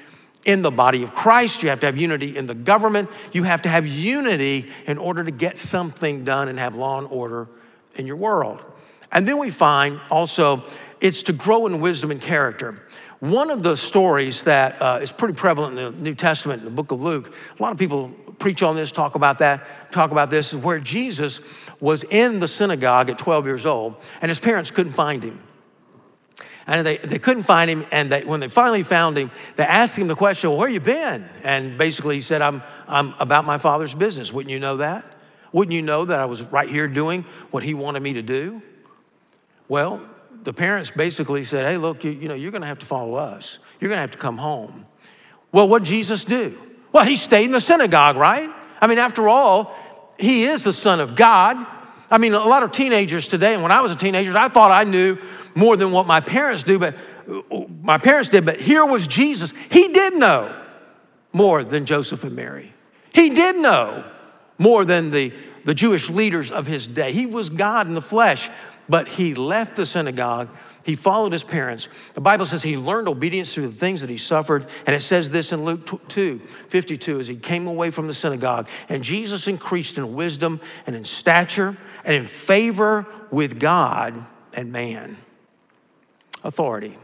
in 0.45 0.62
the 0.62 0.71
body 0.71 1.04
of 1.04 1.13
Christ. 1.13 1.63
You 1.63 1.69
have 1.69 1.82
to 1.82 1.86
have 1.86 1.97
unity 1.97 2.38
in 2.38 2.47
the 2.47 2.56
government. 2.56 3.10
You 3.32 3.43
have 3.43 3.62
to 3.63 3.69
have 3.69 3.86
unity 3.86 4.69
in 4.88 4.97
order 4.97 5.23
to 5.23 5.32
get 5.32 5.58
something 5.58 6.23
done 6.23 6.47
and 6.47 6.58
have 6.58 6.75
law 6.75 6.97
and 6.99 7.08
order 7.08 7.47
in 7.95 8.08
your 8.08 8.15
world. 8.15 8.60
And 9.12 9.28
then 9.28 9.38
we 9.38 9.49
find 9.49 9.99
also 10.10 10.63
it's 11.02 11.23
to 11.23 11.34
grow 11.34 11.65
in 11.65 11.82
wisdom 11.82 12.12
and 12.12 12.21
character. 12.21 12.82
One 13.19 13.49
of 13.49 13.63
the 13.63 13.75
stories 13.75 14.43
that 14.43 14.82
uh, 14.82 14.99
is 15.02 15.12
pretty 15.12 15.34
prevalent 15.34 15.78
in 15.78 15.95
the 15.95 16.02
New 16.02 16.15
Testament, 16.15 16.60
in 16.60 16.65
the 16.65 16.71
book 16.71 16.91
of 16.91 17.02
Luke, 17.02 17.34
a 17.58 17.62
lot 17.62 17.71
of 17.73 17.78
people 17.78 18.10
preach 18.39 18.63
on 18.63 18.75
this, 18.75 18.91
talk 18.91 19.15
about 19.15 19.39
that, 19.39 19.91
talk 19.91 20.12
about 20.12 20.30
this, 20.30 20.54
is 20.54 20.60
where 20.60 20.80
Jesus 20.80 21.41
was 21.82 22.04
in 22.04 22.39
the 22.39 22.47
synagogue 22.47 23.10
at 23.10 23.17
12 23.17 23.45
years 23.45 23.65
old, 23.65 23.95
and 24.21 24.30
his 24.30 24.39
parents 24.39 24.71
couldn't 24.71 24.93
find 24.93 25.23
him. 25.23 25.41
And 26.67 26.86
they, 26.86 26.98
they 26.98 27.19
couldn't 27.19 27.43
find 27.43 27.69
him. 27.69 27.86
And 27.91 28.12
they, 28.12 28.24
when 28.24 28.39
they 28.39 28.48
finally 28.48 28.84
found 28.84 29.17
him, 29.17 29.32
they 29.56 29.63
asked 29.63 29.98
him 29.98 30.08
the 30.08 30.15
question, 30.15 30.56
Where 30.56 30.69
you 30.69 30.80
been? 30.80 31.28
And 31.43 31.78
basically, 31.78 32.15
he 32.15 32.22
said, 32.22 32.41
I'm, 32.41 32.62
I'm 32.88 33.13
about 33.19 33.45
my 33.45 33.58
father's 33.58 33.93
business. 33.93 34.32
Wouldn't 34.32 34.52
you 34.52 34.60
know 34.60 34.78
that? 34.78 35.06
Wouldn't 35.52 35.74
you 35.74 35.82
know 35.82 36.06
that 36.06 36.19
I 36.19 36.26
was 36.26 36.43
right 36.43 36.69
here 36.69 36.88
doing 36.88 37.26
what 37.52 37.63
he 37.63 37.74
wanted 37.74 38.02
me 38.02 38.13
to 38.13 38.22
do? 38.22 38.62
Well, 39.67 40.02
the 40.43 40.54
parents 40.54 40.91
basically 40.91 41.43
said, 41.43 41.65
Hey, 41.65 41.78
look, 41.78 42.04
you, 42.04 42.12
you 42.12 42.28
know, 42.28 42.36
you're 42.36 42.52
going 42.52 42.62
to 42.62 42.67
have 42.67 42.80
to 42.80 42.86
follow 42.86 43.15
us. 43.15 43.60
You're 43.80 43.89
going 43.89 43.98
to 43.98 44.02
have 44.02 44.12
to 44.12 44.17
come 44.17 44.38
home. 44.38 44.86
Well, 45.52 45.67
what 45.67 45.84
Jesus 45.84 46.24
do? 46.24 46.58
Well, 46.91 47.06
he 47.06 47.15
stayed 47.15 47.45
in 47.45 47.52
the 47.52 47.62
synagogue, 47.62 48.15
right? 48.15 48.50
I 48.82 48.88
mean, 48.88 48.98
after 48.98 49.28
all, 49.28 49.76
he 50.19 50.43
is 50.43 50.63
the 50.63 50.74
Son 50.74 51.00
of 51.00 51.15
God. 51.15 51.65
I 52.12 52.17
mean, 52.17 52.34
a 52.34 52.39
lot 52.39 52.63
of 52.63 52.72
teenagers 52.72 53.28
today, 53.28 53.54
and 53.54 53.62
when 53.62 53.72
I 53.72 53.82
was 53.82 53.91
a 53.91 53.95
teenager, 53.95 54.36
I 54.38 54.48
thought 54.48 54.72
I 54.72 54.84
knew 54.84 55.17
more 55.55 55.77
than 55.77 55.91
what 55.91 56.07
my 56.07 56.19
parents 56.19 56.63
do, 56.63 56.79
but 56.79 56.95
my 57.83 57.97
parents 57.97 58.29
did. 58.29 58.45
But 58.45 58.59
here 58.59 58.85
was 58.85 59.07
Jesus. 59.07 59.53
He 59.69 59.89
did 59.89 60.15
know 60.15 60.53
more 61.33 61.63
than 61.63 61.85
Joseph 61.85 62.23
and 62.23 62.35
Mary. 62.35 62.73
He 63.13 63.29
did 63.29 63.55
know 63.55 64.03
more 64.57 64.85
than 64.85 65.12
the, 65.12 65.31
the 65.65 65.73
Jewish 65.73 66.09
leaders 66.09 66.51
of 66.51 66.67
his 66.67 66.88
day. 66.88 67.12
He 67.12 67.25
was 67.25 67.49
God 67.49 67.88
in 67.88 67.93
the 67.93 68.01
flesh, 68.01 68.49
but 68.88 69.07
he 69.07 69.35
left 69.35 69.75
the 69.75 69.85
synagogue. 69.85 70.49
He 70.83 70.95
followed 70.95 71.33
his 71.33 71.43
parents. 71.43 71.88
The 72.13 72.21
Bible 72.21 72.45
says 72.45 72.63
he 72.63 72.77
learned 72.77 73.07
obedience 73.07 73.53
through 73.53 73.67
the 73.67 73.73
things 73.73 74.01
that 74.01 74.09
he 74.09 74.17
suffered. 74.17 74.65
And 74.88 74.95
it 74.95 75.01
says 75.01 75.29
this 75.29 75.51
in 75.51 75.63
Luke 75.63 76.07
2 76.09 76.39
52 76.39 77.19
as 77.19 77.27
he 77.27 77.35
came 77.35 77.67
away 77.67 77.91
from 77.91 78.07
the 78.07 78.13
synagogue. 78.13 78.67
And 78.88 79.03
Jesus 79.03 79.47
increased 79.47 79.97
in 79.97 80.15
wisdom 80.15 80.59
and 80.88 80.95
in 80.95 81.03
stature 81.03 81.77
and 82.03 82.15
in 82.15 82.25
favor 82.25 83.05
with 83.29 83.59
God 83.59 84.25
and 84.53 84.71
man. 84.71 85.17
Authority. 86.43 86.97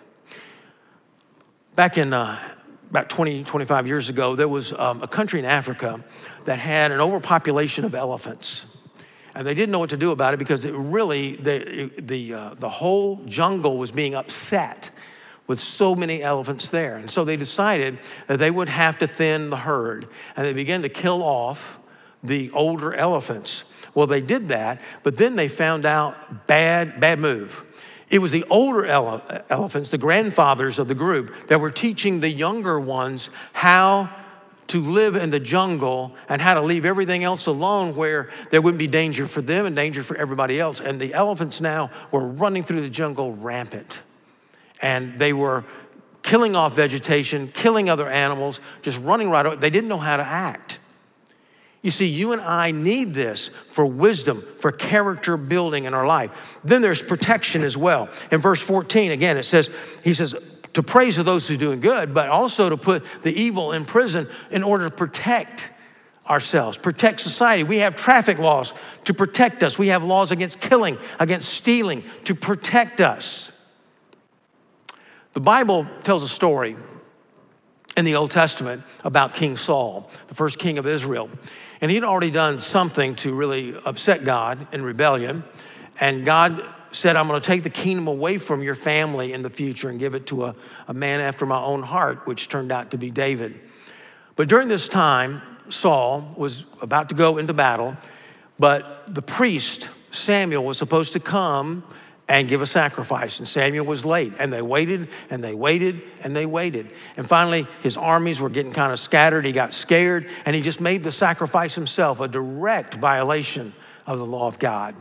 Back 1.76 1.98
in 1.98 2.13
uh, 2.13 2.39
about 2.89 3.10
20, 3.10 3.43
25 3.43 3.88
years 3.88 4.10
ago, 4.10 4.36
there 4.36 4.48
was 4.48 4.71
um, 4.74 5.02
a 5.02 5.08
country 5.08 5.39
in 5.39 5.45
Africa 5.45 6.04
that 6.45 6.60
had 6.60 6.91
an 6.91 7.02
overpopulation 7.02 7.84
of 7.84 7.95
elephants. 7.95 8.65
And 9.36 9.45
they 9.45 9.54
didn't 9.54 9.71
know 9.71 9.80
what 9.80 9.89
to 9.89 9.98
do 9.98 10.12
about 10.12 10.34
it 10.34 10.38
because 10.38 10.63
it 10.63 10.74
really, 10.74 11.36
the, 11.36 11.91
the, 11.98 12.34
uh, 12.34 12.54
the 12.54 12.69
whole 12.69 13.17
jungle 13.26 13.78
was 13.78 13.91
being 13.91 14.15
upset 14.15 14.91
with 15.48 15.60
so 15.60 15.93
many 15.93 16.24
elephants 16.24 16.69
there. 16.69 16.95
And 16.95 17.12
so 17.12 17.26
they 17.26 17.36
decided 17.36 18.00
that 18.28 18.39
they 18.39 18.50
would 18.50 18.69
have 18.69 18.98
to 19.00 19.08
thin 19.08 19.50
the 19.50 19.58
herd. 19.58 20.08
And 20.38 20.45
they 20.45 20.54
began 20.54 20.84
to 20.84 20.89
kill 20.89 21.21
off 21.21 21.78
the 22.24 22.50
older 22.52 22.93
elephants. 22.93 23.65
Well, 23.93 24.08
they 24.08 24.21
did 24.21 24.48
that, 24.48 24.82
but 25.04 25.17
then 25.17 25.36
they 25.36 25.50
found 25.50 25.86
out 25.86 26.48
bad, 26.48 27.02
bad 27.02 27.19
move. 27.19 27.64
It 28.10 28.20
was 28.20 28.32
the 28.32 28.46
older 28.50 28.86
ele- 28.86 29.24
elephants, 29.50 29.89
the 29.89 29.98
grandfathers 29.98 30.80
of 30.80 30.88
the 30.88 30.96
group, 30.96 31.48
that 31.48 31.60
were 31.60 31.72
teaching 31.72 32.20
the 32.20 32.30
younger 32.30 32.80
ones 32.80 33.30
how 33.54 34.10
to 34.68 34.82
live 34.82 35.15
in 35.15 35.30
the 35.30 35.39
jungle 35.39 36.15
and 36.28 36.41
how 36.41 36.56
to 36.56 36.62
leave 36.62 36.86
everything 36.86 37.24
else 37.24 37.46
alone 37.46 37.96
where 37.96 38.30
there 38.50 38.62
wouldn't 38.62 38.80
be 38.80 38.88
danger 38.88 39.28
for 39.28 39.41
them 39.41 39.65
and 39.65 39.76
danger 39.76 40.04
for 40.04 40.18
everybody 40.18 40.60
else. 40.60 40.82
And 40.82 41.00
the 41.00 41.13
elephants 41.13 41.62
now 41.62 41.91
were 42.12 42.28
running 42.28 42.63
through 42.63 42.82
the 42.82 42.89
jungle 42.89 43.34
rampant. 43.34 44.02
And 44.82 45.20
they 45.20 45.34
were 45.34 45.65
killing 46.24 46.56
off 46.56 46.76
vegetation, 46.76 47.48
killing 47.48 47.89
other 47.89 48.10
animals, 48.10 48.60
just 48.82 49.00
running 49.02 49.30
right. 49.30 49.60
They 49.60 49.70
didn't 49.70 49.89
know 49.89 50.00
how 50.00 50.18
to 50.18 50.26
act. 50.26 50.80
You 51.86 51.91
see, 51.91 52.08
you 52.08 52.32
and 52.32 52.41
I 52.41 52.71
need 52.71 53.13
this 53.13 53.52
for 53.69 53.86
wisdom, 53.86 54.43
for 54.58 54.71
character 54.71 55.38
building 55.38 55.84
in 55.84 55.93
our 55.93 56.08
life. 56.08 56.32
Then 56.63 56.82
there's 56.82 57.04
protection 57.04 57.62
as 57.62 57.78
well. 57.78 58.10
In 58.32 58.41
verse 58.41 58.60
14, 58.60 59.12
again, 59.12 59.38
it 59.38 59.43
says, 59.43 59.69
He 60.04 60.15
says, 60.15 60.34
to 60.74 60.82
praise 60.82 61.19
of 61.19 61.28
those 61.28 61.48
who 61.48 61.54
are 61.54 61.58
doing 61.58 61.82
good, 61.82 62.12
but 62.12 62.28
also 62.28 62.69
to 62.69 62.76
put 62.76 63.04
the 63.21 63.32
evil 63.32 63.71
in 63.71 63.86
prison 63.86 64.28
in 64.50 64.63
order 64.63 64.86
to 64.86 64.95
protect 64.95 65.69
ourselves, 66.28 66.76
protect 66.76 67.21
society. 67.21 67.62
We 67.62 67.78
have 67.78 67.95
traffic 67.95 68.39
laws 68.39 68.74
to 69.04 69.13
protect 69.13 69.62
us. 69.62 69.78
We 69.78 69.89
have 69.89 70.04
laws 70.04 70.32
against 70.32 70.60
killing, 70.60 70.98
against 71.19 71.50
stealing, 71.50 72.04
to 72.24 72.34
protect 72.34 73.00
us. 73.00 73.52
The 75.34 75.39
Bible 75.39 75.86
tells 76.04 76.24
a 76.24 76.30
story 76.30 76.78
in 77.95 78.06
the 78.06 78.15
Old 78.15 78.32
Testament 78.32 78.82
about 79.04 79.36
King 79.36 79.56
Saul, 79.56 80.10
the 80.30 80.34
first 80.34 80.58
king 80.58 80.80
of 80.80 80.88
Israel. 80.88 81.30
And 81.86 81.91
he'd 81.91 82.04
already 82.04 82.32
done 82.32 82.60
something 82.60 83.13
to 83.17 83.36
really 83.36 83.76
upset 83.86 84.26
God 84.26 84.74
in 84.74 84.82
rebellion. 84.82 85.43
And 86.00 86.26
God 86.26 86.65
said, 86.91 87.15
I'm 87.15 87.28
going 87.28 87.39
to 87.39 87.45
take 87.45 87.62
the 87.62 87.69
kingdom 87.69 88.08
away 88.08 88.39
from 88.39 88.63
your 88.63 88.74
family 88.74 89.34
in 89.34 89.43
the 89.43 89.52
future 89.52 89.89
and 89.89 90.00
give 90.00 90.15
it 90.15 90.26
to 90.26 90.45
a, 90.45 90.56
a 90.88 90.95
man 90.95 91.21
after 91.21 91.45
my 91.45 91.62
own 91.62 91.84
heart, 91.84 92.26
which 92.26 92.50
turned 92.50 92.71
out 92.71 92.89
to 92.89 92.98
be 92.98 93.12
David. 93.12 93.60
But 94.36 94.48
during 94.48 94.67
this 94.67 94.88
time, 94.88 95.43
Saul 95.69 96.34
was 96.36 96.65
about 96.82 97.10
to 97.10 97.13
go 97.13 97.38
into 97.38 97.54
battle, 97.54 97.95
but 98.58 99.04
the 99.13 99.21
priest, 99.21 99.91
Samuel, 100.10 100.65
was 100.65 100.80
supposed 100.80 101.13
to 101.13 101.19
come 101.19 101.84
and 102.28 102.50
give 102.50 102.62
a 102.62 102.66
sacrifice. 102.66 103.40
And 103.40 103.48
Samuel 103.48 103.86
was 103.86 104.04
late. 104.04 104.34
And 104.40 104.52
they 104.52 104.62
waited 104.62 105.10
and 105.30 105.44
they 105.44 105.54
waited 105.54 106.02
and 106.22 106.36
they 106.36 106.46
waited. 106.46 106.90
And 107.18 107.28
finally, 107.28 107.68
his 107.82 107.98
armies 107.98 108.42
were 108.42 108.50
getting 108.50 108.72
kind 108.72 108.92
of 108.92 109.00
scattered. 109.00 109.46
He 109.46 109.52
got 109.52 109.74
scared 109.74 110.28
and 110.46 110.56
he 110.56 110.62
just 110.62 110.82
made 110.82 111.04
the 111.04 111.12
sacrifice 111.12 111.76
himself, 111.76 112.20
a 112.20 112.28
direct 112.28 112.96
violation 112.96 113.74
of 114.08 114.20
the 114.20 114.26
law 114.26 114.48
of 114.48 114.60
God 114.60 114.96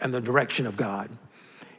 and 0.00 0.14
the 0.14 0.20
direction 0.20 0.66
of 0.66 0.76
God. 0.76 1.10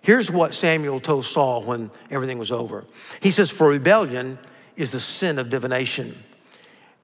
Here's 0.01 0.31
what 0.31 0.53
Samuel 0.53 0.99
told 0.99 1.25
Saul 1.25 1.63
when 1.63 1.91
everything 2.09 2.39
was 2.39 2.51
over. 2.51 2.85
He 3.19 3.31
says, 3.31 3.49
For 3.49 3.69
rebellion 3.69 4.39
is 4.75 4.91
the 4.91 4.99
sin 4.99 5.37
of 5.37 5.49
divination. 5.49 6.23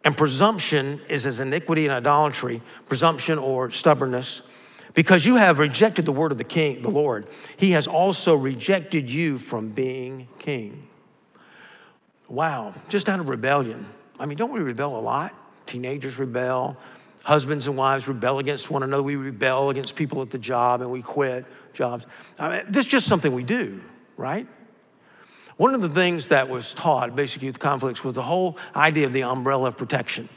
And 0.04 0.18
presumption 0.18 1.02
is 1.08 1.26
as 1.26 1.40
iniquity 1.40 1.86
and 1.86 1.94
idolatry, 1.94 2.62
presumption 2.88 3.38
or 3.38 3.70
stubbornness. 3.72 4.42
Because 4.98 5.28
you 5.28 5.36
have 5.36 5.60
rejected 5.60 6.06
the 6.06 6.12
word 6.12 6.32
of 6.32 6.40
the 6.40 6.44
king, 6.44 6.82
the 6.82 6.90
Lord, 6.90 7.28
he 7.56 7.74
has 7.74 7.86
also 7.86 8.36
rejected 8.36 9.12
you 9.12 9.38
from 9.38 9.70
being 9.70 10.28
king. 10.40 10.88
Wow, 12.28 12.74
just 12.90 13.08
out 13.08 13.20
of 13.20 13.30
rebellion. 13.30 13.86
I 14.20 14.26
mean, 14.26 14.40
don't 14.40 14.52
we 14.52 14.60
rebel 14.60 14.98
a 14.98 15.00
lot? 15.00 15.36
Teenagers 15.68 16.18
rebel, 16.18 16.78
husbands 17.22 17.68
and 17.68 17.78
wives 17.78 18.08
rebel 18.08 18.40
against 18.40 18.72
one 18.72 18.82
another. 18.82 19.04
We 19.04 19.18
rebel 19.18 19.70
against 19.70 19.96
people 19.96 20.24
at 20.24 20.32
the 20.32 20.40
job 20.40 20.82
and 20.82 20.90
we 20.90 21.04
quit 21.04 21.46
jobs. 21.74 22.08
I 22.40 22.50
mean, 22.50 22.66
this 22.68 22.88
is 22.88 22.92
just 22.92 23.06
something 23.06 23.32
we 23.32 23.44
do, 23.44 23.80
right? 24.18 24.48
One 25.58 25.76
of 25.76 25.84
the 25.84 25.90
things 25.90 26.30
that 26.30 26.50
was 26.50 26.74
taught, 26.74 27.16
basic 27.16 27.44
youth 27.44 27.60
conflicts, 27.60 28.04
was 28.04 28.16
the 28.16 28.24
whole 28.24 28.58
idea 28.76 29.06
of 29.06 29.14
the 29.14 29.22
umbrella 29.22 29.68
of 29.68 29.78
protection. 29.78 30.28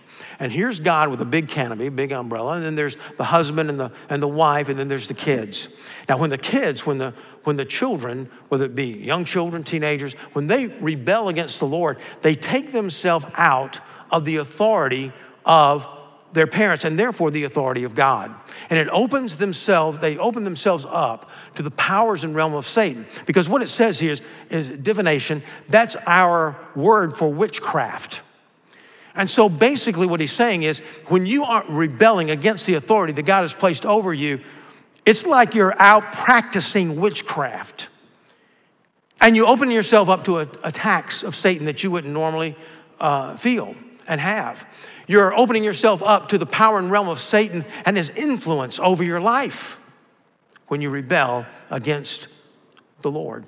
And 0.40 0.50
here's 0.50 0.80
God 0.80 1.10
with 1.10 1.20
a 1.20 1.26
big 1.26 1.48
canopy, 1.48 1.90
big 1.90 2.12
umbrella, 2.12 2.54
and 2.54 2.64
then 2.64 2.74
there's 2.74 2.96
the 3.18 3.24
husband 3.24 3.68
and 3.68 3.78
the, 3.78 3.92
and 4.08 4.22
the 4.22 4.28
wife, 4.28 4.70
and 4.70 4.78
then 4.78 4.88
there's 4.88 5.06
the 5.06 5.14
kids. 5.14 5.68
Now, 6.08 6.16
when 6.16 6.30
the 6.30 6.38
kids, 6.38 6.86
when 6.86 6.96
the, 6.96 7.14
when 7.44 7.56
the 7.56 7.66
children, 7.66 8.30
whether 8.48 8.64
it 8.64 8.74
be 8.74 8.86
young 8.86 9.26
children, 9.26 9.62
teenagers, 9.62 10.14
when 10.32 10.46
they 10.46 10.66
rebel 10.66 11.28
against 11.28 11.60
the 11.60 11.66
Lord, 11.66 11.98
they 12.22 12.34
take 12.34 12.72
themselves 12.72 13.26
out 13.34 13.80
of 14.10 14.24
the 14.24 14.36
authority 14.36 15.12
of 15.44 15.86
their 16.32 16.46
parents 16.46 16.84
and 16.84 16.98
therefore 16.98 17.30
the 17.30 17.44
authority 17.44 17.84
of 17.84 17.94
God. 17.94 18.34
And 18.70 18.78
it 18.78 18.88
opens 18.92 19.36
themselves, 19.36 19.98
they 19.98 20.16
open 20.16 20.44
themselves 20.44 20.86
up 20.88 21.28
to 21.56 21.62
the 21.62 21.70
powers 21.72 22.24
and 22.24 22.34
realm 22.34 22.54
of 22.54 22.66
Satan. 22.66 23.06
Because 23.26 23.48
what 23.48 23.60
it 23.60 23.68
says 23.68 23.98
here 23.98 24.12
is, 24.12 24.22
is 24.48 24.68
divination, 24.68 25.42
that's 25.68 25.96
our 26.06 26.56
word 26.74 27.14
for 27.14 27.30
witchcraft. 27.30 28.22
And 29.20 29.28
so 29.28 29.50
basically, 29.50 30.06
what 30.06 30.18
he's 30.18 30.32
saying 30.32 30.62
is 30.62 30.78
when 31.08 31.26
you 31.26 31.44
are 31.44 31.62
rebelling 31.68 32.30
against 32.30 32.64
the 32.64 32.72
authority 32.72 33.12
that 33.12 33.26
God 33.26 33.42
has 33.42 33.52
placed 33.52 33.84
over 33.84 34.14
you, 34.14 34.40
it's 35.04 35.26
like 35.26 35.54
you're 35.54 35.78
out 35.78 36.10
practicing 36.10 36.98
witchcraft. 36.98 37.88
And 39.20 39.36
you 39.36 39.44
open 39.44 39.70
yourself 39.70 40.08
up 40.08 40.24
to 40.24 40.38
attacks 40.38 41.22
of 41.22 41.36
Satan 41.36 41.66
that 41.66 41.84
you 41.84 41.90
wouldn't 41.90 42.14
normally 42.14 42.56
uh, 42.98 43.36
feel 43.36 43.74
and 44.08 44.18
have. 44.22 44.66
You're 45.06 45.34
opening 45.34 45.64
yourself 45.64 46.02
up 46.02 46.28
to 46.28 46.38
the 46.38 46.46
power 46.46 46.78
and 46.78 46.90
realm 46.90 47.10
of 47.10 47.20
Satan 47.20 47.66
and 47.84 47.98
his 47.98 48.08
influence 48.08 48.80
over 48.80 49.04
your 49.04 49.20
life 49.20 49.78
when 50.68 50.80
you 50.80 50.88
rebel 50.88 51.44
against 51.68 52.28
the 53.02 53.10
Lord. 53.10 53.44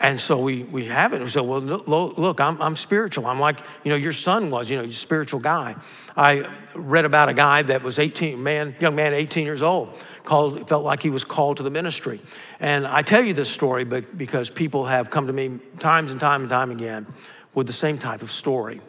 And 0.00 0.18
so 0.20 0.38
we, 0.38 0.62
we 0.62 0.84
have 0.86 1.12
it. 1.12 1.20
We 1.20 1.26
said, 1.26 1.42
well, 1.42 1.60
look, 1.60 2.40
I'm, 2.40 2.60
I'm 2.62 2.76
spiritual. 2.76 3.26
I'm 3.26 3.40
like, 3.40 3.58
you 3.82 3.90
know, 3.90 3.96
your 3.96 4.12
son 4.12 4.48
was, 4.48 4.70
you 4.70 4.76
know, 4.76 4.82
you're 4.82 4.92
a 4.92 4.94
spiritual 4.94 5.40
guy. 5.40 5.74
I 6.16 6.48
read 6.74 7.04
about 7.04 7.28
a 7.28 7.34
guy 7.34 7.62
that 7.62 7.82
was 7.82 7.98
18, 7.98 8.40
man, 8.40 8.76
young 8.78 8.94
man, 8.94 9.12
18 9.12 9.44
years 9.44 9.60
old, 9.60 9.98
called, 10.22 10.68
felt 10.68 10.84
like 10.84 11.02
he 11.02 11.10
was 11.10 11.24
called 11.24 11.56
to 11.56 11.64
the 11.64 11.70
ministry. 11.70 12.20
And 12.60 12.86
I 12.86 13.02
tell 13.02 13.24
you 13.24 13.34
this 13.34 13.50
story 13.50 13.84
but 13.84 14.16
because 14.16 14.50
people 14.50 14.84
have 14.86 15.10
come 15.10 15.26
to 15.26 15.32
me 15.32 15.58
times 15.78 16.12
and 16.12 16.20
time 16.20 16.42
and 16.42 16.50
time 16.50 16.70
again 16.70 17.06
with 17.54 17.66
the 17.66 17.72
same 17.72 17.98
type 17.98 18.22
of 18.22 18.30
story. 18.30 18.80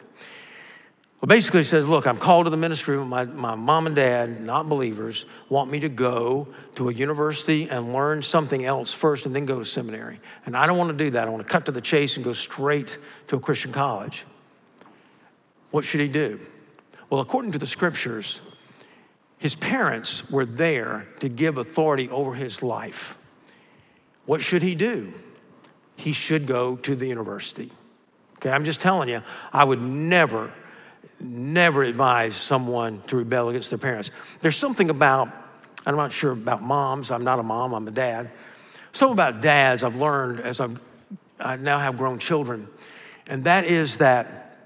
Well, 1.20 1.26
basically, 1.26 1.60
he 1.60 1.64
says, 1.64 1.86
Look, 1.86 2.06
I'm 2.06 2.16
called 2.16 2.46
to 2.46 2.50
the 2.50 2.56
ministry. 2.56 2.96
But 2.96 3.04
my, 3.04 3.24
my 3.24 3.54
mom 3.54 3.86
and 3.86 3.94
dad, 3.94 4.40
not 4.40 4.68
believers, 4.68 5.26
want 5.50 5.70
me 5.70 5.80
to 5.80 5.88
go 5.88 6.48
to 6.76 6.88
a 6.88 6.92
university 6.92 7.68
and 7.68 7.92
learn 7.92 8.22
something 8.22 8.64
else 8.64 8.94
first 8.94 9.26
and 9.26 9.36
then 9.36 9.44
go 9.44 9.58
to 9.58 9.64
seminary. 9.64 10.18
And 10.46 10.56
I 10.56 10.66
don't 10.66 10.78
want 10.78 10.90
to 10.90 11.04
do 11.04 11.10
that. 11.10 11.28
I 11.28 11.30
want 11.30 11.46
to 11.46 11.52
cut 11.52 11.66
to 11.66 11.72
the 11.72 11.82
chase 11.82 12.16
and 12.16 12.24
go 12.24 12.32
straight 12.32 12.96
to 13.28 13.36
a 13.36 13.40
Christian 13.40 13.70
college. 13.70 14.24
What 15.72 15.84
should 15.84 16.00
he 16.00 16.08
do? 16.08 16.40
Well, 17.10 17.20
according 17.20 17.52
to 17.52 17.58
the 17.58 17.66
scriptures, 17.66 18.40
his 19.36 19.54
parents 19.54 20.30
were 20.30 20.46
there 20.46 21.06
to 21.20 21.28
give 21.28 21.58
authority 21.58 22.08
over 22.08 22.34
his 22.34 22.62
life. 22.62 23.18
What 24.24 24.40
should 24.40 24.62
he 24.62 24.74
do? 24.74 25.12
He 25.96 26.12
should 26.12 26.46
go 26.46 26.76
to 26.76 26.96
the 26.96 27.06
university. 27.06 27.70
Okay, 28.36 28.50
I'm 28.50 28.64
just 28.64 28.80
telling 28.80 29.10
you, 29.10 29.22
I 29.52 29.64
would 29.64 29.82
never 29.82 30.50
never 31.20 31.82
advise 31.82 32.34
someone 32.34 33.02
to 33.08 33.16
rebel 33.16 33.48
against 33.48 33.70
their 33.70 33.78
parents. 33.78 34.10
There's 34.40 34.56
something 34.56 34.90
about, 34.90 35.28
I'm 35.86 35.96
not 35.96 36.12
sure 36.12 36.32
about 36.32 36.62
moms, 36.62 37.10
I'm 37.10 37.24
not 37.24 37.38
a 37.38 37.42
mom, 37.42 37.74
I'm 37.74 37.86
a 37.86 37.90
dad. 37.90 38.30
Something 38.92 39.14
about 39.14 39.40
dads 39.40 39.84
I've 39.84 39.96
learned 39.96 40.40
as 40.40 40.60
I've, 40.60 40.80
I 41.38 41.56
now 41.56 41.78
have 41.78 41.96
grown 41.96 42.18
children, 42.18 42.68
and 43.26 43.44
that 43.44 43.64
is 43.64 43.98
that 43.98 44.58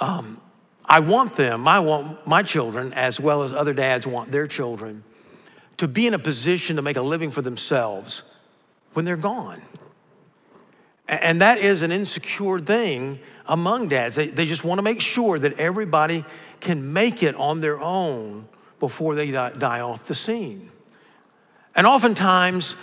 um, 0.00 0.40
I 0.84 1.00
want 1.00 1.36
them, 1.36 1.66
I 1.66 1.80
want 1.80 2.26
my 2.26 2.42
children, 2.42 2.92
as 2.92 3.20
well 3.20 3.42
as 3.42 3.52
other 3.52 3.74
dads 3.74 4.06
want 4.06 4.30
their 4.30 4.46
children, 4.46 5.04
to 5.78 5.88
be 5.88 6.06
in 6.06 6.14
a 6.14 6.18
position 6.18 6.76
to 6.76 6.82
make 6.82 6.96
a 6.96 7.02
living 7.02 7.30
for 7.30 7.42
themselves 7.42 8.22
when 8.94 9.04
they're 9.04 9.16
gone. 9.16 9.62
And 11.06 11.40
that 11.40 11.58
is 11.58 11.82
an 11.82 11.90
insecure 11.92 12.58
thing 12.58 13.20
among 13.48 13.88
dads. 13.88 14.14
They, 14.14 14.28
they 14.28 14.46
just 14.46 14.62
want 14.62 14.78
to 14.78 14.82
make 14.82 15.00
sure 15.00 15.38
that 15.38 15.58
everybody 15.58 16.24
can 16.60 16.92
make 16.92 17.22
it 17.22 17.34
on 17.34 17.60
their 17.60 17.80
own 17.80 18.48
before 18.78 19.14
they 19.14 19.30
die, 19.30 19.50
die 19.50 19.80
off 19.80 20.04
the 20.04 20.14
scene. 20.14 20.70
And 21.74 21.86
oftentimes, 21.86 22.76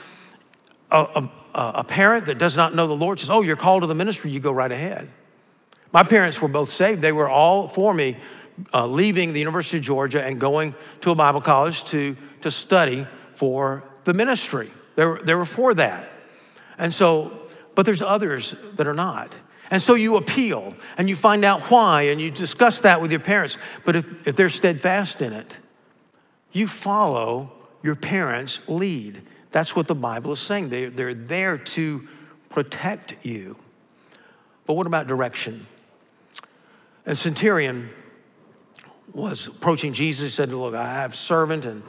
a, 0.91 1.29
a, 1.53 1.71
a 1.75 1.83
parent 1.83 2.25
that 2.25 2.37
does 2.37 2.57
not 2.57 2.73
know 2.75 2.87
the 2.87 2.95
Lord 2.95 3.19
says, 3.19 3.29
Oh, 3.29 3.41
you're 3.41 3.55
called 3.55 3.83
to 3.83 3.87
the 3.87 3.95
ministry, 3.95 4.31
you 4.31 4.39
go 4.39 4.51
right 4.51 4.71
ahead. 4.71 5.09
My 5.91 6.03
parents 6.03 6.41
were 6.41 6.47
both 6.47 6.71
saved. 6.71 7.01
They 7.01 7.11
were 7.11 7.29
all 7.29 7.67
for 7.67 7.93
me 7.93 8.17
uh, 8.73 8.87
leaving 8.87 9.33
the 9.33 9.39
University 9.39 9.77
of 9.77 9.83
Georgia 9.83 10.23
and 10.23 10.39
going 10.39 10.75
to 11.01 11.11
a 11.11 11.15
Bible 11.15 11.41
college 11.41 11.83
to, 11.85 12.15
to 12.41 12.51
study 12.51 13.07
for 13.33 13.83
the 14.03 14.13
ministry. 14.13 14.69
They 14.95 15.05
were, 15.05 15.21
they 15.23 15.35
were 15.35 15.45
for 15.45 15.73
that. 15.73 16.09
And 16.77 16.93
so, 16.93 17.47
but 17.75 17.85
there's 17.85 18.01
others 18.01 18.55
that 18.75 18.87
are 18.87 18.93
not. 18.93 19.33
And 19.71 19.81
so 19.81 19.95
you 19.95 20.17
appeal 20.17 20.73
and 20.97 21.09
you 21.09 21.15
find 21.15 21.43
out 21.43 21.61
why 21.63 22.03
and 22.03 22.21
you 22.21 22.29
discuss 22.31 22.81
that 22.81 23.01
with 23.01 23.11
your 23.11 23.19
parents. 23.19 23.57
But 23.83 23.95
if, 23.95 24.27
if 24.27 24.35
they're 24.35 24.49
steadfast 24.49 25.21
in 25.21 25.33
it, 25.33 25.57
you 26.51 26.67
follow 26.67 27.51
your 27.81 27.95
parents' 27.95 28.61
lead. 28.67 29.21
That's 29.51 29.75
what 29.75 29.87
the 29.87 29.95
Bible 29.95 30.33
is 30.33 30.39
saying. 30.39 30.69
They, 30.69 30.85
they're 30.85 31.13
there 31.13 31.57
to 31.57 32.07
protect 32.49 33.25
you. 33.25 33.57
But 34.65 34.73
what 34.73 34.87
about 34.87 35.07
direction? 35.07 35.67
A 37.05 37.15
centurion 37.15 37.89
was 39.13 39.47
approaching 39.47 39.93
Jesus. 39.93 40.33
Said, 40.33 40.49
Look, 40.49 40.73
I 40.73 40.85
have 40.85 41.13
a 41.13 41.15
servant 41.15 41.65
and 41.65 41.83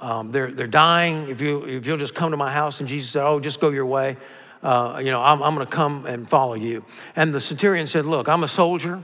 um, 0.00 0.30
they're, 0.30 0.50
they're 0.52 0.66
dying. 0.66 1.28
If, 1.28 1.40
you, 1.40 1.64
if 1.64 1.86
you'll 1.86 1.98
just 1.98 2.14
come 2.14 2.30
to 2.30 2.36
my 2.36 2.52
house. 2.52 2.80
And 2.80 2.88
Jesus 2.88 3.10
said, 3.10 3.26
Oh, 3.26 3.40
just 3.40 3.60
go 3.60 3.70
your 3.70 3.86
way. 3.86 4.16
Uh, 4.64 4.98
you 5.04 5.10
know, 5.10 5.20
I'm, 5.20 5.42
I'm 5.42 5.54
going 5.54 5.66
to 5.66 5.70
come 5.70 6.06
and 6.06 6.26
follow 6.26 6.54
you. 6.54 6.86
And 7.14 7.34
the 7.34 7.40
centurion 7.40 7.86
said, 7.86 8.06
Look, 8.06 8.28
I'm 8.28 8.42
a 8.42 8.48
soldier. 8.48 9.02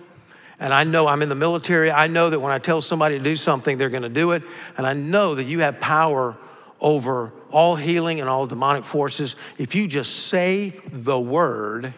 And 0.59 0.75
I 0.75 0.85
know 0.85 1.07
I'm 1.07 1.23
in 1.23 1.29
the 1.29 1.35
military. 1.35 1.91
I 1.91 2.07
know 2.07 2.29
that 2.31 2.41
when 2.41 2.53
I 2.53 2.59
tell 2.59 2.81
somebody 2.81 3.17
to 3.17 3.25
do 3.25 3.37
something, 3.37 3.79
they're 3.79 3.89
going 3.91 4.03
to 4.03 4.09
do 4.09 4.33
it. 4.33 4.43
And 4.77 4.87
I 4.87 4.95
know 4.95 5.35
that 5.35 5.45
you 5.45 5.61
have 5.61 5.81
power 5.81 6.37
over 6.81 7.33
all 7.51 7.77
healing 7.77 8.21
and 8.21 8.29
all 8.29 8.47
demonic 8.47 8.85
forces. 8.85 9.37
If 9.59 9.75
you 9.75 9.87
just 9.87 10.29
say 10.29 10.75
the 10.91 11.19
word, 11.19 11.95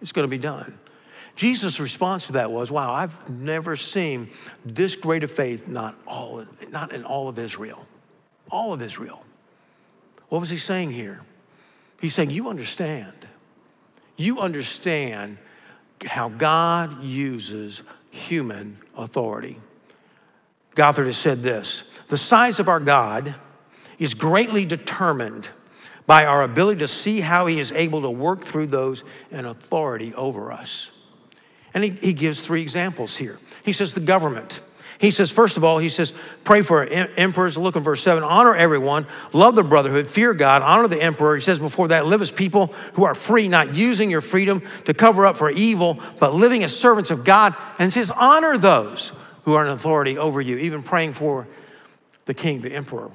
it's 0.00 0.12
going 0.12 0.24
to 0.24 0.30
be 0.30 0.38
done. 0.38 0.78
Jesus' 1.36 1.80
response 1.80 2.26
to 2.26 2.32
that 2.32 2.50
was, 2.50 2.70
Wow, 2.70 2.92
I've 2.92 3.30
never 3.30 3.76
seen 3.76 4.30
this 4.64 4.96
great 4.96 5.22
of 5.22 5.30
faith, 5.30 5.68
not, 5.68 5.96
all, 6.06 6.44
not 6.70 6.92
in 6.92 7.04
all 7.04 7.28
of 7.28 7.38
Israel. 7.38 7.86
All 8.50 8.72
of 8.72 8.82
Israel. 8.82 9.24
What 10.28 10.40
was 10.40 10.50
he 10.50 10.56
saying 10.56 10.90
here? 10.90 11.20
He's 12.00 12.14
saying, 12.14 12.30
You 12.30 12.48
understand. 12.48 13.12
You 14.16 14.40
understand 14.40 15.38
how 16.04 16.28
God 16.28 17.02
uses 17.02 17.82
human 18.10 18.78
authority. 18.96 19.58
Gothard 20.74 21.06
has 21.06 21.16
said 21.16 21.42
this 21.42 21.84
The 22.08 22.18
size 22.18 22.58
of 22.60 22.68
our 22.68 22.80
God 22.80 23.34
is 23.98 24.14
greatly 24.14 24.64
determined 24.64 25.48
by 26.06 26.24
our 26.24 26.42
ability 26.42 26.78
to 26.80 26.88
see 26.88 27.20
how 27.20 27.46
he 27.46 27.58
is 27.58 27.72
able 27.72 28.02
to 28.02 28.10
work 28.10 28.42
through 28.42 28.68
those 28.68 29.02
in 29.30 29.44
authority 29.44 30.14
over 30.14 30.52
us. 30.52 30.92
And 31.74 31.82
he, 31.82 31.90
he 31.90 32.12
gives 32.12 32.40
three 32.40 32.62
examples 32.62 33.16
here. 33.16 33.38
He 33.64 33.72
says, 33.72 33.94
The 33.94 34.00
government. 34.00 34.60
He 34.98 35.10
says, 35.10 35.30
first 35.30 35.56
of 35.56 35.64
all, 35.64 35.78
he 35.78 35.90
says, 35.90 36.14
pray 36.44 36.62
for 36.62 36.84
emperors. 36.84 37.58
Look 37.58 37.76
in 37.76 37.82
verse 37.82 38.02
7. 38.02 38.22
Honor 38.22 38.54
everyone, 38.54 39.06
love 39.32 39.54
the 39.54 39.62
brotherhood, 39.62 40.06
fear 40.06 40.32
God, 40.32 40.62
honor 40.62 40.88
the 40.88 41.02
emperor. 41.02 41.36
He 41.36 41.42
says 41.42 41.58
before 41.58 41.88
that, 41.88 42.06
live 42.06 42.22
as 42.22 42.30
people 42.30 42.68
who 42.94 43.04
are 43.04 43.14
free, 43.14 43.46
not 43.46 43.74
using 43.74 44.10
your 44.10 44.22
freedom 44.22 44.62
to 44.86 44.94
cover 44.94 45.26
up 45.26 45.36
for 45.36 45.50
evil, 45.50 46.00
but 46.18 46.34
living 46.34 46.64
as 46.64 46.74
servants 46.74 47.10
of 47.10 47.24
God. 47.24 47.54
And 47.78 47.92
he 47.92 47.98
says, 47.98 48.10
honor 48.10 48.56
those 48.56 49.12
who 49.44 49.52
are 49.52 49.64
in 49.66 49.70
authority 49.70 50.16
over 50.16 50.40
you, 50.40 50.56
even 50.56 50.82
praying 50.82 51.12
for 51.12 51.46
the 52.24 52.34
king, 52.34 52.62
the 52.62 52.72
emperor. 52.72 53.10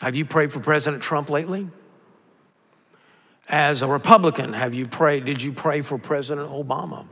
Have 0.00 0.16
you 0.16 0.24
prayed 0.24 0.52
for 0.52 0.60
President 0.60 1.02
Trump 1.02 1.30
lately? 1.30 1.68
As 3.48 3.82
a 3.82 3.86
Republican, 3.86 4.52
have 4.52 4.74
you 4.74 4.86
prayed? 4.86 5.24
Did 5.24 5.40
you 5.40 5.52
pray 5.52 5.80
for 5.80 5.96
President 5.96 6.50
Obama 6.50 7.06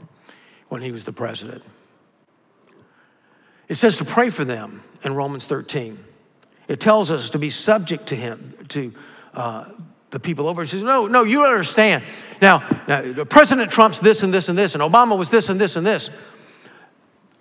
when 0.68 0.82
he 0.82 0.90
was 0.90 1.04
the 1.04 1.12
president? 1.12 1.62
It 3.72 3.76
says 3.76 3.96
to 3.96 4.04
pray 4.04 4.28
for 4.28 4.44
them 4.44 4.82
in 5.02 5.14
Romans 5.14 5.46
13. 5.46 5.98
It 6.68 6.78
tells 6.78 7.11
us 7.11 7.30
to 7.30 7.38
be 7.38 7.48
subject 7.48 8.08
to 8.08 8.14
him, 8.14 8.54
to 8.68 8.92
uh, 9.32 9.70
the 10.11 10.20
people 10.20 10.46
over. 10.46 10.61
It 10.61 10.66
says, 10.66 10.82
no, 10.82 11.06
no, 11.06 11.22
you 11.24 11.42
understand. 11.46 12.04
Now, 12.42 12.68
now, 12.87 13.24
President 13.24 13.72
Trump's 13.72 13.98
this 13.98 14.22
and 14.22 14.35
this 14.35 14.50
and 14.50 14.58
this, 14.58 14.74
and 14.74 14.82
Obama 14.82 15.16
was 15.16 15.30
this 15.30 15.48
and 15.48 15.58
this 15.58 15.76
and 15.76 15.87
this. 15.87 16.11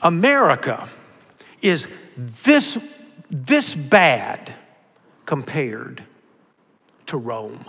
America 0.02 0.88
is 1.62 1.90
this, 2.16 2.78
this 3.30 3.76
bad 3.76 4.56
compared 5.26 6.02
to 7.08 7.18
Rome. 7.18 7.66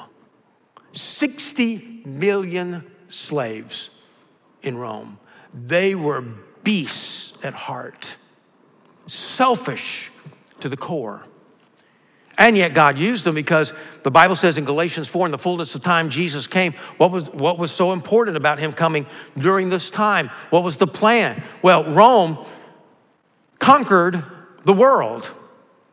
60 0.93 2.03
million 2.07 2.89
slaves 3.09 3.91
in 4.63 4.79
Rome. 4.79 5.19
They 5.53 5.97
were 5.97 6.21
beasts 6.63 7.33
at 7.43 7.55
heart 7.55 8.19
selfish 9.13 10.11
to 10.61 10.69
the 10.69 10.77
core. 10.77 11.25
And 12.39 12.57
yet 12.57 12.73
God 12.73 12.99
used 12.99 13.25
them 13.25 13.35
because 13.35 13.73
the 14.03 14.11
Bible 14.11 14.35
says 14.35 14.57
in 14.57 14.65
Galatians 14.65 15.07
4, 15.07 15.27
in 15.27 15.33
the 15.33 15.39
fullness 15.39 15.75
of 15.75 15.83
time, 15.83 16.09
Jesus 16.09 16.47
came. 16.47 16.73
What 16.97 17.11
was, 17.11 17.29
what 17.31 17.59
was 17.59 17.71
so 17.71 17.93
important 17.93 18.37
about 18.37 18.59
him 18.59 18.73
coming 18.73 19.07
during 19.37 19.69
this 19.69 19.91
time? 19.91 20.31
What 20.51 20.65
was 20.65 20.79
the 20.79 20.87
plan? 20.87 21.43
Well, 21.61 21.93
Rome 21.93 22.39
conquered 23.59 24.25
the 24.65 24.73
world. 24.73 25.31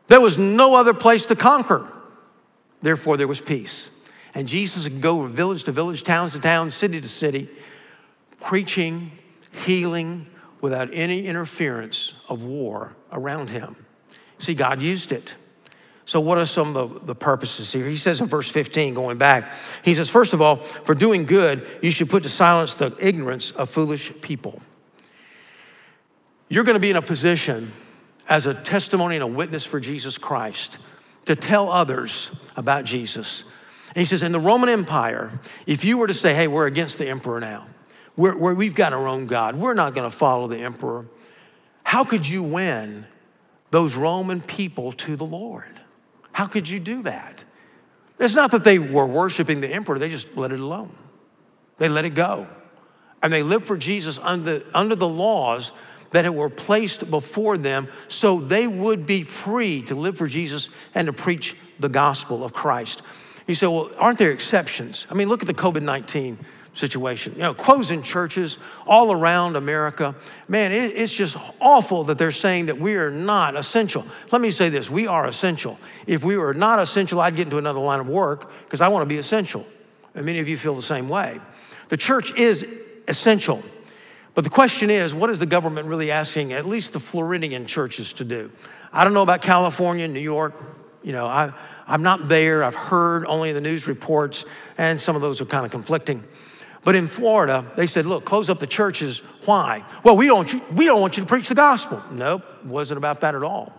There 0.06 0.20
was 0.20 0.38
no 0.38 0.74
other 0.74 0.94
place 0.94 1.26
to 1.26 1.36
conquer. 1.36 1.86
Therefore, 2.82 3.16
there 3.16 3.28
was 3.28 3.40
peace. 3.40 3.90
And 4.34 4.48
Jesus 4.48 4.84
would 4.84 5.02
go 5.02 5.22
from 5.22 5.32
village 5.32 5.64
to 5.64 5.72
village, 5.72 6.04
towns 6.04 6.32
to 6.32 6.40
town, 6.40 6.70
city 6.70 7.00
to 7.00 7.08
city, 7.08 7.48
preaching, 8.40 9.12
healing, 9.64 10.26
without 10.60 10.90
any 10.92 11.26
interference 11.26 12.14
of 12.28 12.42
war 12.42 12.94
around 13.12 13.50
him. 13.50 13.76
See, 14.38 14.54
God 14.54 14.80
used 14.80 15.12
it. 15.12 15.34
So, 16.10 16.18
what 16.18 16.38
are 16.38 16.46
some 16.46 16.74
of 16.74 16.94
the, 16.94 17.06
the, 17.06 17.14
purposes 17.14 17.72
here? 17.72 17.84
He 17.84 17.96
says 17.96 18.20
in 18.20 18.26
verse 18.26 18.50
15, 18.50 18.94
going 18.94 19.16
back, 19.16 19.52
he 19.84 19.94
says, 19.94 20.10
First 20.10 20.32
of 20.32 20.42
all, 20.42 20.56
for 20.56 20.94
doing 20.94 21.24
good, 21.24 21.64
you 21.82 21.92
should 21.92 22.10
put 22.10 22.24
to 22.24 22.28
silence 22.28 22.74
the 22.74 22.96
ignorance 22.98 23.52
of 23.52 23.70
foolish 23.70 24.12
people. 24.20 24.60
You're 26.48 26.64
going 26.64 26.74
to 26.74 26.80
be 26.80 26.90
in 26.90 26.96
a 26.96 27.02
position 27.02 27.72
as 28.28 28.46
a 28.46 28.54
testimony 28.54 29.14
and 29.14 29.22
a 29.22 29.26
witness 29.28 29.64
for 29.64 29.78
Jesus 29.78 30.18
Christ 30.18 30.78
to 31.26 31.36
tell 31.36 31.70
others 31.70 32.32
about 32.56 32.84
Jesus. 32.84 33.44
And 33.88 33.98
he 33.98 34.04
says, 34.04 34.24
In 34.24 34.32
the 34.32 34.40
Roman 34.40 34.68
Empire, 34.68 35.38
if 35.66 35.84
you 35.84 35.96
were 35.96 36.08
to 36.08 36.14
say, 36.14 36.34
Hey, 36.34 36.48
we're 36.48 36.66
against 36.66 36.98
the 36.98 37.08
emperor 37.08 37.38
now, 37.38 37.66
we're, 38.20 38.54
we 38.54 38.66
have 38.66 38.74
got 38.74 38.92
our 38.92 39.08
own 39.08 39.26
God. 39.26 39.56
We're 39.56 39.74
not 39.74 39.94
going 39.94 40.08
to 40.08 40.14
follow 40.14 40.46
the 40.46 40.58
emperor. 40.58 41.06
How 41.82 42.04
could 42.04 42.26
you 42.26 42.42
win 42.42 43.06
those 43.70 43.96
Roman 43.96 44.40
people 44.40 44.92
to 44.92 45.16
the 45.16 45.24
Lord? 45.24 45.80
How 46.32 46.46
could 46.46 46.68
you 46.68 46.78
do 46.78 47.02
that? 47.02 47.44
It's 48.18 48.34
not 48.34 48.50
that 48.50 48.64
they 48.64 48.78
were 48.78 49.06
worshiping 49.06 49.60
the 49.60 49.68
emperor, 49.68 49.98
they 49.98 50.10
just 50.10 50.36
let 50.36 50.52
it 50.52 50.60
alone. 50.60 50.94
They 51.78 51.88
let 51.88 52.04
it 52.04 52.14
go. 52.14 52.46
And 53.22 53.32
they 53.32 53.42
lived 53.42 53.66
for 53.66 53.76
Jesus 53.76 54.18
under, 54.18 54.62
under 54.74 54.94
the 54.94 55.08
laws 55.08 55.72
that 56.10 56.32
were 56.34 56.50
placed 56.50 57.10
before 57.10 57.56
them 57.56 57.88
so 58.08 58.40
they 58.40 58.66
would 58.66 59.06
be 59.06 59.22
free 59.22 59.82
to 59.82 59.94
live 59.94 60.18
for 60.18 60.26
Jesus 60.26 60.68
and 60.94 61.06
to 61.06 61.12
preach 61.12 61.56
the 61.78 61.88
gospel 61.88 62.44
of 62.44 62.52
Christ. 62.52 63.02
You 63.46 63.54
say, 63.54 63.66
well, 63.66 63.90
aren't 63.98 64.18
there 64.18 64.32
exceptions? 64.32 65.06
I 65.10 65.14
mean, 65.14 65.28
look 65.28 65.40
at 65.40 65.46
the 65.46 65.54
COVID 65.54 65.82
19 65.82 66.38
situation. 66.74 67.32
You 67.34 67.40
know, 67.40 67.54
closing 67.54 68.02
churches 68.02 68.58
all 68.86 69.12
around 69.12 69.56
America. 69.56 70.14
Man, 70.48 70.72
it, 70.72 70.92
it's 70.96 71.12
just 71.12 71.36
awful 71.60 72.04
that 72.04 72.18
they're 72.18 72.30
saying 72.30 72.66
that 72.66 72.78
we 72.78 72.94
are 72.94 73.10
not 73.10 73.56
essential. 73.56 74.06
Let 74.30 74.40
me 74.40 74.50
say 74.50 74.68
this 74.68 74.90
we 74.90 75.06
are 75.06 75.26
essential. 75.26 75.78
If 76.06 76.24
we 76.24 76.36
were 76.36 76.54
not 76.54 76.78
essential, 76.78 77.20
I'd 77.20 77.36
get 77.36 77.46
into 77.46 77.58
another 77.58 77.80
line 77.80 78.00
of 78.00 78.08
work 78.08 78.50
because 78.64 78.80
I 78.80 78.88
want 78.88 79.02
to 79.02 79.06
be 79.06 79.18
essential. 79.18 79.66
And 80.14 80.26
many 80.26 80.38
of 80.38 80.48
you 80.48 80.56
feel 80.56 80.74
the 80.74 80.82
same 80.82 81.08
way. 81.08 81.40
The 81.88 81.96
church 81.96 82.34
is 82.34 82.66
essential. 83.08 83.62
But 84.34 84.44
the 84.44 84.50
question 84.50 84.90
is, 84.90 85.12
what 85.14 85.28
is 85.28 85.38
the 85.38 85.46
government 85.46 85.88
really 85.88 86.10
asking 86.10 86.52
at 86.52 86.64
least 86.64 86.92
the 86.92 87.00
Floridian 87.00 87.66
churches 87.66 88.12
to 88.14 88.24
do? 88.24 88.50
I 88.92 89.04
don't 89.04 89.12
know 89.12 89.22
about 89.22 89.42
California, 89.42 90.06
New 90.06 90.20
York. 90.20 90.54
You 91.02 91.12
know, 91.12 91.26
I, 91.26 91.52
I'm 91.86 92.02
not 92.02 92.28
there. 92.28 92.62
I've 92.62 92.76
heard 92.76 93.24
only 93.26 93.52
the 93.52 93.60
news 93.60 93.88
reports, 93.88 94.44
and 94.78 95.00
some 95.00 95.16
of 95.16 95.22
those 95.22 95.40
are 95.40 95.46
kind 95.46 95.64
of 95.64 95.72
conflicting. 95.72 96.22
But 96.82 96.96
in 96.96 97.06
Florida, 97.08 97.70
they 97.76 97.86
said, 97.86 98.06
look, 98.06 98.24
close 98.24 98.48
up 98.48 98.58
the 98.58 98.66
churches. 98.66 99.18
Why? 99.44 99.84
Well, 100.02 100.16
we 100.16 100.26
don't, 100.26 100.72
we 100.74 100.86
don't 100.86 101.00
want 101.00 101.16
you 101.16 101.22
to 101.22 101.28
preach 101.28 101.48
the 101.48 101.54
gospel. 101.54 102.02
Nope, 102.10 102.42
wasn't 102.64 102.98
about 102.98 103.20
that 103.20 103.34
at 103.34 103.42
all. 103.42 103.72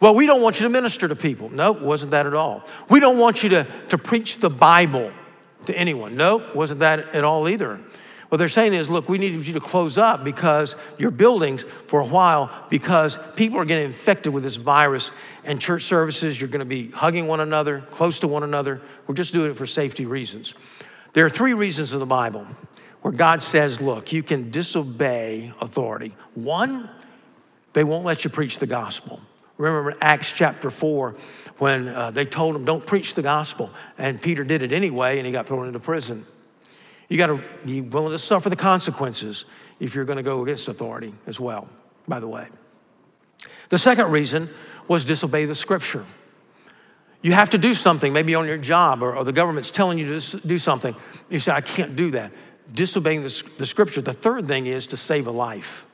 Well, 0.00 0.14
we 0.14 0.26
don't 0.26 0.42
want 0.42 0.60
you 0.60 0.64
to 0.64 0.70
minister 0.70 1.08
to 1.08 1.16
people. 1.16 1.48
Nope, 1.50 1.80
wasn't 1.80 2.12
that 2.12 2.26
at 2.26 2.34
all. 2.34 2.64
We 2.88 3.00
don't 3.00 3.18
want 3.18 3.42
you 3.42 3.48
to, 3.50 3.66
to 3.88 3.98
preach 3.98 4.38
the 4.38 4.50
Bible 4.50 5.10
to 5.66 5.76
anyone. 5.76 6.16
Nope, 6.16 6.54
wasn't 6.54 6.80
that 6.80 7.00
at 7.14 7.24
all 7.24 7.48
either. 7.48 7.80
What 8.28 8.36
they're 8.36 8.48
saying 8.48 8.74
is, 8.74 8.90
look, 8.90 9.08
we 9.08 9.16
need 9.16 9.32
you 9.44 9.54
to 9.54 9.60
close 9.60 9.96
up 9.96 10.22
because 10.22 10.76
your 10.98 11.10
buildings 11.10 11.64
for 11.86 12.00
a 12.00 12.06
while 12.06 12.50
because 12.68 13.18
people 13.36 13.58
are 13.58 13.64
getting 13.64 13.86
infected 13.86 14.32
with 14.32 14.44
this 14.44 14.56
virus 14.56 15.10
and 15.44 15.58
church 15.58 15.84
services, 15.84 16.38
you're 16.38 16.50
going 16.50 16.60
to 16.60 16.66
be 16.66 16.90
hugging 16.90 17.26
one 17.26 17.40
another, 17.40 17.80
close 17.90 18.20
to 18.20 18.28
one 18.28 18.42
another. 18.42 18.82
We're 19.06 19.14
just 19.14 19.32
doing 19.32 19.50
it 19.50 19.56
for 19.56 19.66
safety 19.66 20.04
reasons. 20.04 20.54
There 21.12 21.24
are 21.26 21.30
three 21.30 21.54
reasons 21.54 21.92
in 21.92 22.00
the 22.00 22.06
Bible 22.06 22.46
where 23.02 23.12
God 23.12 23.42
says, 23.42 23.80
look, 23.80 24.12
you 24.12 24.22
can 24.22 24.50
disobey 24.50 25.52
authority. 25.60 26.12
One, 26.34 26.90
they 27.72 27.84
won't 27.84 28.04
let 28.04 28.24
you 28.24 28.30
preach 28.30 28.58
the 28.58 28.66
gospel. 28.66 29.20
Remember 29.56 29.96
Acts 30.00 30.32
chapter 30.32 30.70
4 30.70 31.16
when 31.58 31.88
uh, 31.88 32.10
they 32.10 32.24
told 32.24 32.54
him, 32.54 32.64
don't 32.64 32.84
preach 32.84 33.14
the 33.14 33.22
gospel. 33.22 33.70
And 33.96 34.20
Peter 34.20 34.44
did 34.44 34.62
it 34.62 34.72
anyway 34.72 35.18
and 35.18 35.26
he 35.26 35.32
got 35.32 35.46
thrown 35.46 35.66
into 35.66 35.80
prison. 35.80 36.26
You 37.08 37.16
got 37.16 37.28
to 37.28 37.40
be 37.64 37.80
willing 37.80 38.12
to 38.12 38.18
suffer 38.18 38.50
the 38.50 38.56
consequences 38.56 39.46
if 39.80 39.94
you're 39.94 40.04
going 40.04 40.18
to 40.18 40.22
go 40.22 40.42
against 40.42 40.68
authority 40.68 41.14
as 41.26 41.40
well, 41.40 41.68
by 42.06 42.20
the 42.20 42.28
way. 42.28 42.48
The 43.70 43.78
second 43.78 44.10
reason 44.10 44.48
was 44.86 45.04
disobey 45.04 45.44
the 45.46 45.54
scripture. 45.54 46.04
You 47.20 47.32
have 47.32 47.50
to 47.50 47.58
do 47.58 47.74
something, 47.74 48.12
maybe 48.12 48.34
on 48.34 48.46
your 48.46 48.58
job, 48.58 49.02
or, 49.02 49.16
or 49.16 49.24
the 49.24 49.32
government's 49.32 49.70
telling 49.70 49.98
you 49.98 50.20
to 50.20 50.36
do 50.38 50.58
something. 50.58 50.94
You 51.28 51.40
say, 51.40 51.52
I 51.52 51.60
can't 51.60 51.96
do 51.96 52.12
that. 52.12 52.32
Disobeying 52.72 53.22
the, 53.22 53.50
the 53.58 53.66
scripture. 53.66 54.00
The 54.00 54.12
third 54.12 54.46
thing 54.46 54.66
is 54.66 54.86
to 54.88 54.96
save 54.96 55.26
a 55.26 55.30
life. 55.30 55.86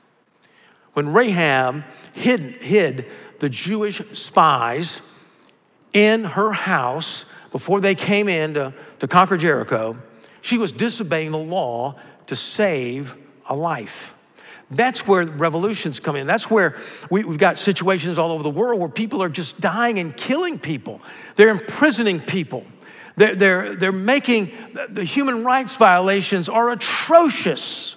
When 0.92 1.12
Rahab 1.12 1.82
hid, 2.14 2.40
hid 2.40 3.06
the 3.40 3.48
Jewish 3.48 4.02
spies 4.12 5.00
in 5.92 6.24
her 6.24 6.52
house 6.52 7.24
before 7.52 7.80
they 7.80 7.94
came 7.94 8.28
in 8.28 8.54
to, 8.54 8.74
to 8.98 9.08
conquer 9.08 9.36
Jericho, 9.36 9.96
she 10.40 10.58
was 10.58 10.72
disobeying 10.72 11.30
the 11.30 11.38
law 11.38 11.96
to 12.26 12.36
save 12.36 13.16
a 13.48 13.54
life. 13.54 14.13
That's 14.76 15.06
where 15.06 15.24
revolutions 15.24 16.00
come 16.00 16.16
in. 16.16 16.26
That's 16.26 16.50
where 16.50 16.76
we, 17.10 17.22
have 17.22 17.38
got 17.38 17.58
situations 17.58 18.18
all 18.18 18.32
over 18.32 18.42
the 18.42 18.50
world 18.50 18.80
where 18.80 18.88
people 18.88 19.22
are 19.22 19.28
just 19.28 19.60
dying 19.60 19.98
and 19.98 20.16
killing 20.16 20.58
people. 20.58 21.00
They're 21.36 21.50
imprisoning 21.50 22.20
people. 22.20 22.64
They're, 23.16 23.34
they're, 23.34 23.76
they're 23.76 23.92
making 23.92 24.52
the 24.88 25.04
human 25.04 25.44
rights 25.44 25.76
violations 25.76 26.48
are 26.48 26.70
atrocious. 26.70 27.96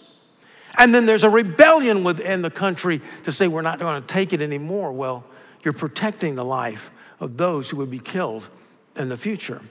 And 0.78 0.94
then 0.94 1.06
there's 1.06 1.24
a 1.24 1.30
rebellion 1.30 2.04
within 2.04 2.42
the 2.42 2.52
country 2.52 3.02
to 3.24 3.32
say 3.32 3.48
we're 3.48 3.62
not 3.62 3.80
going 3.80 4.00
to 4.02 4.08
take 4.08 4.32
it 4.34 4.42
anymore. 4.42 4.92
Well, 4.92 5.26
you're 5.64 5.74
protecting 5.74 6.36
the 6.36 6.46
life 6.46 6.92
of 7.20 7.38
those 7.38 7.70
who 7.70 7.78
would 7.78 7.90
be 7.90 8.00
killed 8.00 8.48
in 8.96 9.10
the 9.10 9.18
future. 9.18 9.62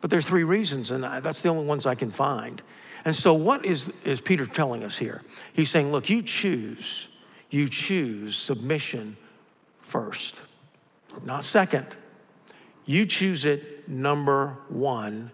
But 0.00 0.10
there's 0.10 0.26
three 0.26 0.44
reasons, 0.44 0.90
and 0.90 1.04
that's 1.04 1.42
the 1.42 1.48
only 1.48 1.64
ones 1.64 1.86
I 1.86 1.94
can 1.94 2.10
find. 2.10 2.62
And 3.04 3.14
so, 3.14 3.34
what 3.34 3.64
is, 3.64 3.88
is 4.04 4.20
Peter 4.20 4.46
telling 4.46 4.84
us 4.84 4.96
here? 4.96 5.22
He's 5.52 5.70
saying, 5.70 5.90
look, 5.90 6.08
you 6.08 6.22
choose, 6.22 7.08
you 7.50 7.68
choose 7.68 8.36
submission 8.36 9.16
first, 9.80 10.40
not 11.24 11.44
second. 11.44 11.86
You 12.84 13.06
choose 13.06 13.44
it 13.44 13.88
number 13.88 14.56
one 14.68 15.30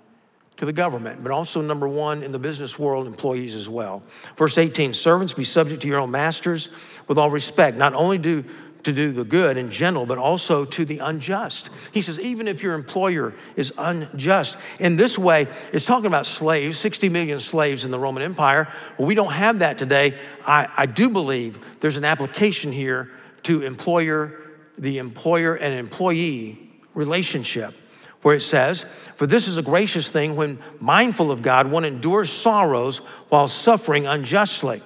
to 0.58 0.66
the 0.66 0.72
government, 0.72 1.22
but 1.22 1.30
also 1.30 1.60
number 1.60 1.86
one 1.86 2.22
in 2.22 2.32
the 2.32 2.38
business 2.38 2.78
world, 2.78 3.06
employees 3.06 3.54
as 3.54 3.68
well. 3.68 4.02
Verse 4.36 4.58
18 4.58 4.92
Servants, 4.92 5.32
be 5.32 5.44
subject 5.44 5.82
to 5.82 5.88
your 5.88 6.00
own 6.00 6.10
masters 6.10 6.68
with 7.06 7.16
all 7.16 7.30
respect. 7.30 7.76
Not 7.76 7.94
only 7.94 8.18
do 8.18 8.44
to 8.88 8.94
do 8.94 9.12
the 9.12 9.24
good 9.24 9.58
and 9.58 9.70
gentle, 9.70 10.06
but 10.06 10.16
also 10.16 10.64
to 10.64 10.84
the 10.84 10.98
unjust. 10.98 11.68
He 11.92 12.00
says, 12.00 12.18
even 12.20 12.48
if 12.48 12.62
your 12.62 12.72
employer 12.72 13.34
is 13.54 13.70
unjust. 13.76 14.56
In 14.80 14.96
this 14.96 15.18
way, 15.18 15.46
it's 15.74 15.84
talking 15.84 16.06
about 16.06 16.24
slaves, 16.24 16.78
60 16.78 17.10
million 17.10 17.38
slaves 17.38 17.84
in 17.84 17.90
the 17.90 17.98
Roman 17.98 18.22
Empire. 18.22 18.72
Well, 18.96 19.06
we 19.06 19.14
don't 19.14 19.32
have 19.32 19.58
that 19.58 19.76
today. 19.76 20.14
I, 20.46 20.68
I 20.74 20.86
do 20.86 21.10
believe 21.10 21.58
there's 21.80 21.98
an 21.98 22.04
application 22.04 22.72
here 22.72 23.10
to 23.42 23.60
employer, 23.60 24.40
the 24.78 24.96
employer 24.96 25.54
and 25.54 25.74
employee 25.74 26.70
relationship, 26.94 27.74
where 28.22 28.36
it 28.36 28.40
says, 28.40 28.86
For 29.16 29.26
this 29.26 29.48
is 29.48 29.58
a 29.58 29.62
gracious 29.62 30.08
thing 30.08 30.34
when 30.34 30.58
mindful 30.80 31.30
of 31.30 31.42
God, 31.42 31.70
one 31.70 31.84
endures 31.84 32.30
sorrows 32.30 32.98
while 33.28 33.48
suffering 33.48 34.06
unjustly. 34.06 34.80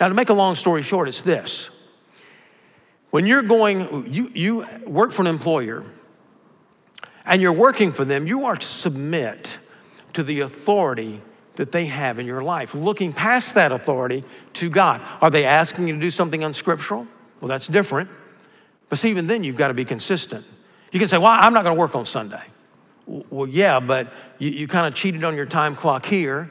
Now, 0.00 0.08
to 0.08 0.14
make 0.14 0.30
a 0.30 0.34
long 0.34 0.56
story 0.56 0.82
short, 0.82 1.06
it's 1.06 1.22
this 1.22 1.70
when 3.10 3.26
you're 3.26 3.42
going, 3.42 4.12
you, 4.12 4.30
you 4.34 4.66
work 4.86 5.12
for 5.12 5.22
an 5.22 5.28
employer 5.28 5.84
and 7.24 7.40
you're 7.40 7.52
working 7.52 7.92
for 7.92 8.04
them, 8.04 8.26
you 8.26 8.46
are 8.46 8.56
to 8.56 8.66
submit 8.66 9.58
to 10.12 10.22
the 10.22 10.40
authority 10.40 11.20
that 11.56 11.72
they 11.72 11.86
have 11.86 12.18
in 12.18 12.26
your 12.26 12.42
life, 12.42 12.74
looking 12.74 13.12
past 13.12 13.54
that 13.54 13.72
authority 13.72 14.24
to 14.54 14.70
God. 14.70 15.00
Are 15.20 15.30
they 15.30 15.44
asking 15.44 15.88
you 15.88 15.94
to 15.94 16.00
do 16.00 16.10
something 16.10 16.44
unscriptural? 16.44 17.06
Well, 17.40 17.48
that's 17.48 17.66
different. 17.66 18.10
But 18.88 18.98
see, 18.98 19.10
even 19.10 19.26
then, 19.26 19.42
you've 19.42 19.56
got 19.56 19.68
to 19.68 19.74
be 19.74 19.84
consistent. 19.84 20.44
You 20.92 20.98
can 20.98 21.08
say, 21.08 21.18
Well, 21.18 21.26
I'm 21.26 21.52
not 21.52 21.64
going 21.64 21.74
to 21.74 21.80
work 21.80 21.96
on 21.96 22.06
Sunday. 22.06 22.42
Well, 23.06 23.48
yeah, 23.48 23.80
but 23.80 24.12
you, 24.38 24.50
you 24.50 24.68
kind 24.68 24.86
of 24.86 24.94
cheated 24.94 25.24
on 25.24 25.36
your 25.36 25.46
time 25.46 25.74
clock 25.74 26.06
here, 26.06 26.50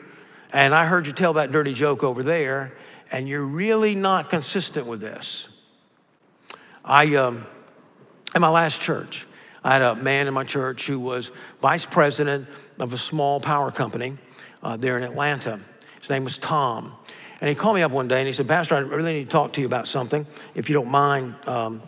and 0.54 0.74
I 0.74 0.86
heard 0.86 1.06
you 1.08 1.14
tell 1.14 1.34
that 1.34 1.52
dirty 1.52 1.74
joke 1.74 2.04
over 2.04 2.24
there, 2.24 2.74
and 3.12 3.28
you're 3.28 3.44
really 3.44 3.94
not 3.94 4.30
consistent 4.30 4.88
with 4.88 5.02
this. 5.02 5.50
I, 6.86 7.16
um, 7.16 7.46
in 8.36 8.42
my 8.42 8.50
last 8.50 8.80
church, 8.80 9.26
I 9.64 9.74
had 9.74 9.82
a 9.82 9.96
man 9.96 10.28
in 10.28 10.34
my 10.36 10.44
church 10.44 10.86
who 10.86 11.00
was 11.00 11.32
vice 11.60 11.86
president 11.86 12.48
of 12.80 12.94
a 12.94 12.98
small 12.98 13.40
power 13.40 13.72
company 13.72 14.18
uh, 14.62 14.78
there 14.78 14.96
in 14.96 15.04
Atlanta. 15.04 15.60
His 16.00 16.12
name 16.12 16.24
was 16.24 16.38
Tom. 16.38 16.94
And 17.42 17.50
he 17.50 17.56
called 17.56 17.76
me 17.76 17.82
up 17.82 17.92
one 17.92 18.08
day 18.08 18.20
and 18.20 18.28
he 18.28 18.34
said, 18.34 18.48
Pastor, 18.48 18.76
I 18.76 18.80
really 18.80 19.14
need 19.14 19.26
to 19.26 19.32
talk 19.32 19.54
to 19.54 19.62
you 19.62 19.68
about 19.68 19.88
something, 19.88 20.28
if 20.54 20.70
you 20.70 20.74
don't 20.74 20.90
mind 20.90 21.36
um, 21.48 21.82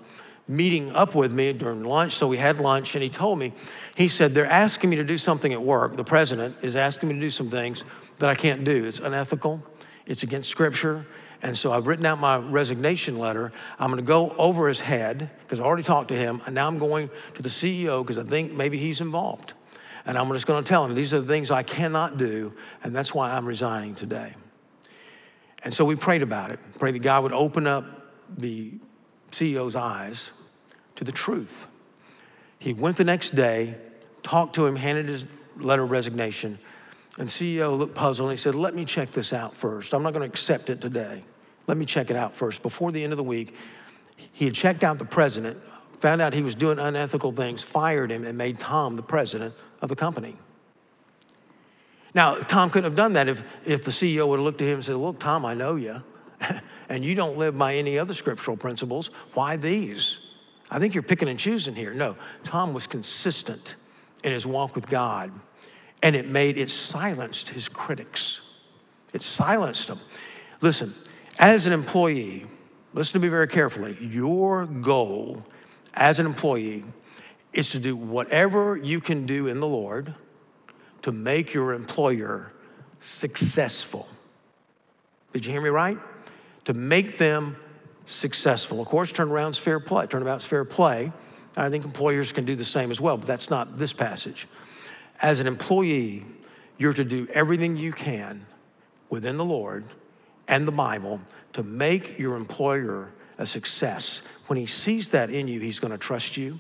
meeting 0.48 0.92
up 0.94 1.14
with 1.14 1.32
me 1.32 1.54
during 1.54 1.84
lunch. 1.84 2.14
So 2.16 2.28
we 2.28 2.38
had 2.38 2.60
lunch 2.60 2.96
and 2.96 3.04
he 3.04 3.10
told 3.10 3.38
me, 3.38 3.54
he 3.96 4.08
said, 4.08 4.34
They're 4.34 4.46
asking 4.48 4.90
me 4.90 4.96
to 4.96 5.04
do 5.04 5.18
something 5.18 5.54
at 5.54 5.62
work. 5.62 5.96
The 5.96 6.04
president 6.04 6.56
is 6.64 6.76
asking 6.76 7.10
me 7.10 7.16
to 7.16 7.22
do 7.22 7.30
some 7.30 7.50
things 7.50 7.84
that 8.18 8.30
I 8.30 8.36
can't 8.36 8.64
do. 8.64 8.86
It's 8.86 9.00
unethical, 9.00 9.64
it's 10.08 10.24
against 10.24 10.50
scripture, 10.50 11.06
and 11.42 11.58
so 11.58 11.72
I've 11.72 11.86
written 11.88 12.06
out 12.06 12.20
my 12.20 12.38
resignation 12.38 13.20
letter. 13.20 13.52
I'm 13.80 13.92
going 13.92 14.04
to 14.04 14.08
go 14.08 14.32
over 14.38 14.68
his 14.68 14.80
head 14.80 15.30
because 15.44 15.60
I 15.60 15.64
already 15.64 15.84
talked 15.84 16.08
to 16.10 16.16
him. 16.16 16.42
And 16.46 16.56
now 16.56 16.68
I'm 16.68 16.80
going 16.80 17.10
to 17.36 17.42
the 17.42 17.50
CEO 17.50 18.04
because 18.04 18.18
I 18.18 18.24
think 18.24 18.54
maybe 18.54 18.78
he's 18.78 19.02
involved. 19.02 19.54
And 20.06 20.18
I'm 20.18 20.32
just 20.32 20.48
going 20.48 20.64
to 20.64 20.68
tell 20.68 20.84
him 20.84 20.96
these 20.96 21.14
are 21.14 21.20
the 21.20 21.28
things 21.28 21.52
I 21.52 21.64
cannot 21.64 22.18
do. 22.18 22.54
And 22.84 22.96
that's 22.96 23.14
why 23.14 23.32
I'm 23.32 23.46
resigning 23.46 23.94
today. 23.94 24.34
And 25.64 25.74
so 25.74 25.86
we 25.86 25.96
prayed 25.96 26.24
about 26.24 26.52
it. 26.52 26.60
Pray 26.80 26.92
that 26.92 27.00
God 27.00 27.24
would 27.24 27.34
open 27.34 27.68
up 27.68 27.86
the 28.38 28.74
CEO's 29.32 29.76
eyes 29.76 30.32
to 30.96 31.04
the 31.04 31.12
truth. 31.12 31.68
He 32.58 32.74
went 32.74 32.98
the 32.98 33.04
next 33.04 33.36
day, 33.36 33.76
talked 34.24 34.56
to 34.56 34.66
him, 34.66 34.76
handed 34.76 35.06
his 35.06 35.26
letter 35.58 35.84
of 35.84 35.92
resignation, 35.92 36.58
and 37.18 37.28
CEO 37.28 37.78
looked 37.78 37.96
puzzled 37.96 38.30
and 38.30 38.38
he 38.38 38.42
said, 38.42 38.56
Let 38.56 38.76
me 38.76 38.86
check 38.86 39.12
this 39.12 39.34
out 39.34 39.56
first. 39.56 39.94
I'm 39.94 40.04
not 40.04 40.14
going 40.14 40.28
to 40.28 40.32
accept 40.32 40.70
it 40.70 40.82
today. 40.82 41.24
Let 41.66 41.78
me 41.78 41.86
check 41.86 42.10
it 42.10 42.16
out 42.16 42.36
first. 42.36 42.62
Before 42.62 42.92
the 42.92 43.04
end 43.04 43.14
of 43.14 43.18
the 43.18 43.24
week, 43.24 43.54
he 44.32 44.46
had 44.46 44.54
checked 44.54 44.84
out 44.84 45.00
the 45.00 45.06
president, 45.06 45.60
found 46.00 46.22
out 46.22 46.34
he 46.34 46.44
was 46.44 46.56
doing 46.56 46.80
unethical 46.80 47.32
things, 47.32 47.64
fired 47.64 48.12
him, 48.12 48.24
and 48.24 48.38
made 48.38 48.60
Tom 48.60 48.96
the 48.96 49.04
president 49.04 49.54
of 49.82 49.90
the 49.90 49.96
company. 49.96 50.38
Now, 52.14 52.36
Tom 52.36 52.70
couldn't 52.70 52.90
have 52.90 52.96
done 52.96 53.14
that 53.14 53.28
if, 53.28 53.44
if 53.66 53.84
the 53.84 53.92
CEO 53.92 54.28
would 54.28 54.40
have 54.40 54.46
looked 54.46 54.62
at 54.62 54.68
him 54.68 54.76
and 54.76 54.86
said, 54.86 54.96
Look, 54.96 55.20
Tom, 55.20 55.46
I 55.46 55.54
know 55.54 55.76
you, 55.76 56.02
and 56.90 57.04
you 57.04 57.16
don't 57.16 57.38
live 57.38 57.58
by 57.58 57.76
any 57.76 57.98
other 57.98 58.14
scriptural 58.14 58.58
principles. 58.58 59.10
Why 59.34 59.58
these? 59.58 60.20
I 60.70 60.80
think 60.80 60.94
you're 60.94 61.04
picking 61.04 61.30
and 61.30 61.40
choosing 61.40 61.76
here. 61.76 61.94
No, 61.94 62.16
Tom 62.44 62.74
was 62.74 62.88
consistent 62.88 63.76
in 64.24 64.32
his 64.32 64.46
walk 64.46 64.76
with 64.76 64.88
God 64.88 65.32
and 66.02 66.16
it 66.16 66.28
made 66.28 66.58
it 66.58 66.70
silenced 66.70 67.50
his 67.50 67.70
critics. 67.70 68.42
It 69.14 69.22
silenced 69.22 69.88
them. 69.88 70.00
Listen, 70.62 70.94
as 71.40 71.68
an 71.68 71.74
employee, 71.74 72.46
listen 72.94 73.20
to 73.20 73.26
me 73.26 73.30
very 73.30 73.48
carefully. 73.48 73.98
Your 74.02 74.66
goal 74.66 75.46
as 75.94 76.20
an 76.20 76.26
employee 76.26 76.84
is 77.54 77.72
to 77.72 77.80
do 77.80 77.96
whatever 77.96 78.78
you 78.78 79.02
can 79.02 79.26
do 79.26 79.48
in 79.48 79.60
the 79.60 79.68
Lord 79.68 80.14
to 81.02 81.12
make 81.12 81.54
your 81.54 81.74
employer 81.74 82.52
successful. 83.00 84.08
Did 85.34 85.46
you 85.46 85.52
hear 85.52 85.62
me 85.62 85.70
right? 85.70 85.98
To 86.66 86.74
make 86.74 87.18
them 87.18 87.56
successful. 88.06 88.82
Of 88.82 88.88
course, 88.88 89.12
turnaround's 89.12 89.58
fair 89.58 89.80
play. 89.80 90.08
Turnabout's 90.08 90.46
fair 90.46 90.66
play. 90.66 91.12
I 91.56 91.70
think 91.70 91.86
employers 91.86 92.32
can 92.32 92.46
do 92.46 92.56
the 92.56 92.66
same 92.66 92.92
as 92.92 93.02
well, 93.02 93.18
but 93.18 93.28
that's 93.28 93.50
not 93.50 93.80
this 93.80 93.94
passage. 93.94 94.48
As 95.22 95.40
an 95.40 95.48
employee, 95.48 96.26
you're 96.78 96.94
to 96.94 97.04
do 97.04 97.28
everything 97.34 97.78
you 97.78 97.92
can 97.92 98.46
within 99.10 99.38
the 99.38 99.46
Lord 99.46 99.86
and 100.48 100.68
the 100.68 100.72
Bible 100.72 101.22
to 101.54 101.64
make 101.64 102.20
your 102.20 102.36
employer 102.36 103.10
a 103.38 103.46
success. 103.46 104.22
When 104.48 104.58
he 104.58 104.66
sees 104.66 105.10
that 105.10 105.30
in 105.30 105.48
you, 105.48 105.60
he's 105.60 105.80
going 105.80 105.92
to 105.92 105.98
trust 105.98 106.38
you. 106.38 106.60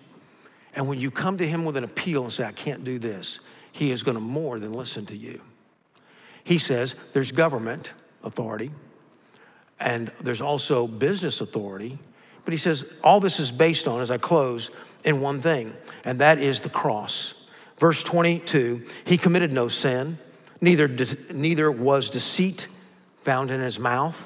And 0.75 0.87
when 0.87 0.99
you 0.99 1.09
come 1.11 1.37
to 1.37 1.47
him 1.47 1.65
with 1.65 1.77
an 1.77 1.83
appeal 1.83 2.23
and 2.23 2.31
say, 2.31 2.45
I 2.45 2.51
can't 2.51 2.83
do 2.83 2.99
this, 2.99 3.39
he 3.71 3.91
is 3.91 4.03
going 4.03 4.15
to 4.15 4.21
more 4.21 4.59
than 4.59 4.73
listen 4.73 5.05
to 5.07 5.15
you. 5.15 5.41
He 6.43 6.57
says 6.57 6.95
there's 7.13 7.31
government 7.31 7.91
authority 8.23 8.71
and 9.79 10.11
there's 10.21 10.41
also 10.41 10.87
business 10.87 11.41
authority. 11.41 11.97
But 12.45 12.53
he 12.53 12.57
says 12.57 12.85
all 13.03 13.19
this 13.19 13.39
is 13.39 13.51
based 13.51 13.87
on, 13.87 14.01
as 14.01 14.09
I 14.09 14.17
close, 14.17 14.69
in 15.03 15.21
one 15.21 15.39
thing, 15.39 15.73
and 16.05 16.19
that 16.19 16.39
is 16.39 16.61
the 16.61 16.69
cross. 16.69 17.33
Verse 17.77 18.03
22 18.03 18.85
He 19.05 19.17
committed 19.17 19.53
no 19.53 19.67
sin, 19.67 20.17
neither, 20.61 20.87
neither 21.31 21.71
was 21.71 22.09
deceit 22.09 22.67
found 23.21 23.51
in 23.51 23.61
his 23.61 23.79
mouth. 23.79 24.25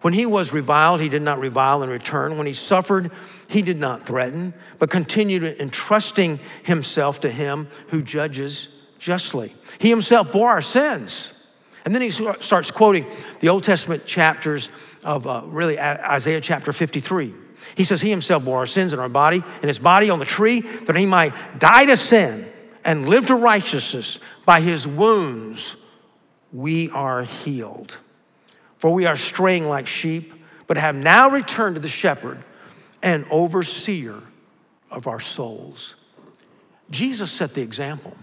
When 0.00 0.14
he 0.14 0.24
was 0.24 0.52
reviled, 0.52 1.00
he 1.00 1.10
did 1.10 1.22
not 1.22 1.38
revile 1.38 1.82
in 1.82 1.90
return. 1.90 2.38
When 2.38 2.46
he 2.46 2.54
suffered, 2.54 3.10
he 3.48 3.60
did 3.60 3.76
not 3.76 4.06
threaten, 4.06 4.54
but 4.78 4.90
continued 4.90 5.44
entrusting 5.60 6.40
himself 6.62 7.20
to 7.20 7.30
him 7.30 7.68
who 7.88 8.00
judges 8.00 8.68
justly. 8.98 9.54
He 9.78 9.90
himself 9.90 10.32
bore 10.32 10.48
our 10.48 10.62
sins. 10.62 11.34
And 11.84 11.94
then 11.94 12.02
he 12.02 12.10
starts 12.10 12.70
quoting 12.70 13.06
the 13.40 13.48
Old 13.48 13.62
Testament 13.62 14.06
chapters 14.06 14.70
of 15.04 15.26
uh, 15.26 15.42
really 15.46 15.78
Isaiah 15.78 16.40
chapter 16.40 16.72
53. 16.72 17.34
He 17.80 17.84
says, 17.84 18.02
He 18.02 18.10
himself 18.10 18.44
bore 18.44 18.58
our 18.58 18.66
sins 18.66 18.92
in 18.92 18.98
our 18.98 19.08
body, 19.08 19.42
in 19.62 19.66
his 19.66 19.78
body 19.78 20.10
on 20.10 20.18
the 20.18 20.26
tree, 20.26 20.60
that 20.60 20.96
he 20.96 21.06
might 21.06 21.32
die 21.58 21.86
to 21.86 21.96
sin 21.96 22.46
and 22.84 23.08
live 23.08 23.28
to 23.28 23.36
righteousness. 23.36 24.18
By 24.44 24.60
his 24.60 24.86
wounds, 24.86 25.76
we 26.52 26.90
are 26.90 27.22
healed. 27.22 27.96
For 28.76 28.92
we 28.92 29.06
are 29.06 29.16
straying 29.16 29.66
like 29.66 29.86
sheep, 29.86 30.34
but 30.66 30.76
have 30.76 30.94
now 30.94 31.30
returned 31.30 31.76
to 31.76 31.80
the 31.80 31.88
shepherd 31.88 32.44
and 33.02 33.24
overseer 33.30 34.20
of 34.90 35.06
our 35.06 35.18
souls. 35.18 35.94
Jesus 36.90 37.32
set 37.32 37.54
the 37.54 37.62
example. 37.62 38.14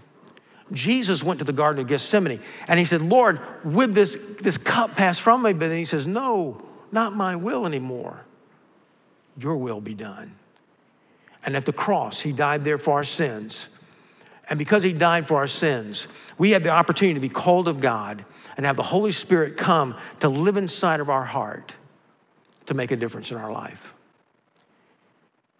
Jesus 0.70 1.24
went 1.24 1.40
to 1.40 1.44
the 1.44 1.52
Garden 1.52 1.82
of 1.82 1.88
Gethsemane 1.88 2.40
and 2.68 2.78
he 2.78 2.84
said, 2.84 3.02
Lord, 3.02 3.40
would 3.64 3.92
this, 3.92 4.16
this 4.40 4.56
cup 4.56 4.94
pass 4.94 5.18
from 5.18 5.42
me? 5.42 5.52
But 5.52 5.70
then 5.70 5.78
he 5.78 5.84
says, 5.84 6.06
No, 6.06 6.62
not 6.92 7.12
my 7.12 7.34
will 7.34 7.66
anymore. 7.66 8.24
Your 9.38 9.56
will 9.56 9.80
be 9.80 9.94
done. 9.94 10.34
And 11.44 11.56
at 11.56 11.64
the 11.64 11.72
cross, 11.72 12.20
he 12.20 12.32
died 12.32 12.62
there 12.62 12.78
for 12.78 12.94
our 12.94 13.04
sins. 13.04 13.68
And 14.50 14.58
because 14.58 14.82
he 14.82 14.92
died 14.92 15.26
for 15.26 15.36
our 15.36 15.46
sins, 15.46 16.08
we 16.36 16.50
have 16.50 16.62
the 16.62 16.70
opportunity 16.70 17.14
to 17.14 17.20
be 17.20 17.28
called 17.28 17.68
of 17.68 17.80
God 17.80 18.24
and 18.56 18.66
have 18.66 18.76
the 18.76 18.82
Holy 18.82 19.12
Spirit 19.12 19.56
come 19.56 19.94
to 20.20 20.28
live 20.28 20.56
inside 20.56 21.00
of 21.00 21.08
our 21.08 21.24
heart 21.24 21.74
to 22.66 22.74
make 22.74 22.90
a 22.90 22.96
difference 22.96 23.30
in 23.30 23.36
our 23.36 23.52
life. 23.52 23.94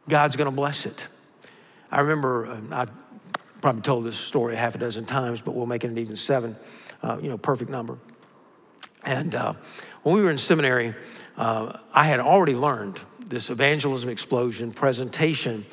God's 0.09 0.37
going 0.37 0.47
to 0.47 0.55
bless 0.55 0.85
it. 0.85 1.07
I 1.91 2.01
remember, 2.01 2.47
uh, 2.47 2.61
I 2.73 2.87
probably 3.61 3.83
told 3.83 4.05
this 4.05 4.17
story 4.17 4.57
half 4.57 4.75
a 4.75 4.79
dozen 4.79 5.05
times, 5.05 5.41
but 5.41 5.55
we'll 5.55 5.67
make 5.67 5.85
it 5.85 5.91
an 5.91 5.99
even 5.99 6.17
seven, 6.17 6.57
uh, 7.03 7.19
you 7.23 7.29
know, 7.29 7.39
perfect 7.39 7.71
number. 7.71 7.99
And 9.05 9.35
uh, 9.35 9.55
when 10.03 10.17
we 10.17 10.23
were 10.23 10.31
in 10.31 10.39
seminary, 10.39 10.95
uh, 11.37 11.79
I 11.93 12.05
had 12.05 12.21
already 12.21 12.55
learned 12.55 12.99
this 13.29 13.51
evangelism 13.51 14.09
explosion 14.09 14.73
presentation 14.73 15.65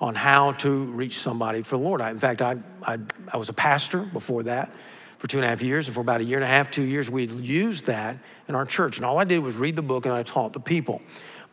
on 0.00 0.14
how 0.14 0.52
to 0.52 0.84
reach 0.86 1.18
somebody 1.18 1.62
for 1.62 1.76
the 1.76 1.82
Lord. 1.82 2.00
I, 2.00 2.10
in 2.10 2.18
fact, 2.18 2.42
I, 2.42 2.56
I, 2.82 2.98
I, 3.32 3.36
was 3.36 3.48
a 3.48 3.52
pastor 3.52 4.00
before 4.00 4.42
that 4.44 4.72
for 5.18 5.28
two 5.28 5.38
and 5.38 5.44
a 5.44 5.48
half 5.48 5.62
years, 5.62 5.86
and 5.86 5.94
for 5.94 6.00
about 6.00 6.20
a 6.20 6.24
year 6.24 6.38
and 6.38 6.44
a 6.44 6.48
half, 6.48 6.72
two 6.72 6.82
years, 6.82 7.08
we 7.08 7.26
used 7.26 7.86
that 7.86 8.18
in 8.48 8.56
our 8.56 8.66
church. 8.66 8.96
And 8.96 9.06
all 9.06 9.18
I 9.18 9.24
did 9.24 9.38
was 9.38 9.54
read 9.54 9.76
the 9.76 9.82
book 9.82 10.04
and 10.06 10.14
I 10.14 10.24
taught 10.24 10.52
the 10.52 10.60
people. 10.60 11.00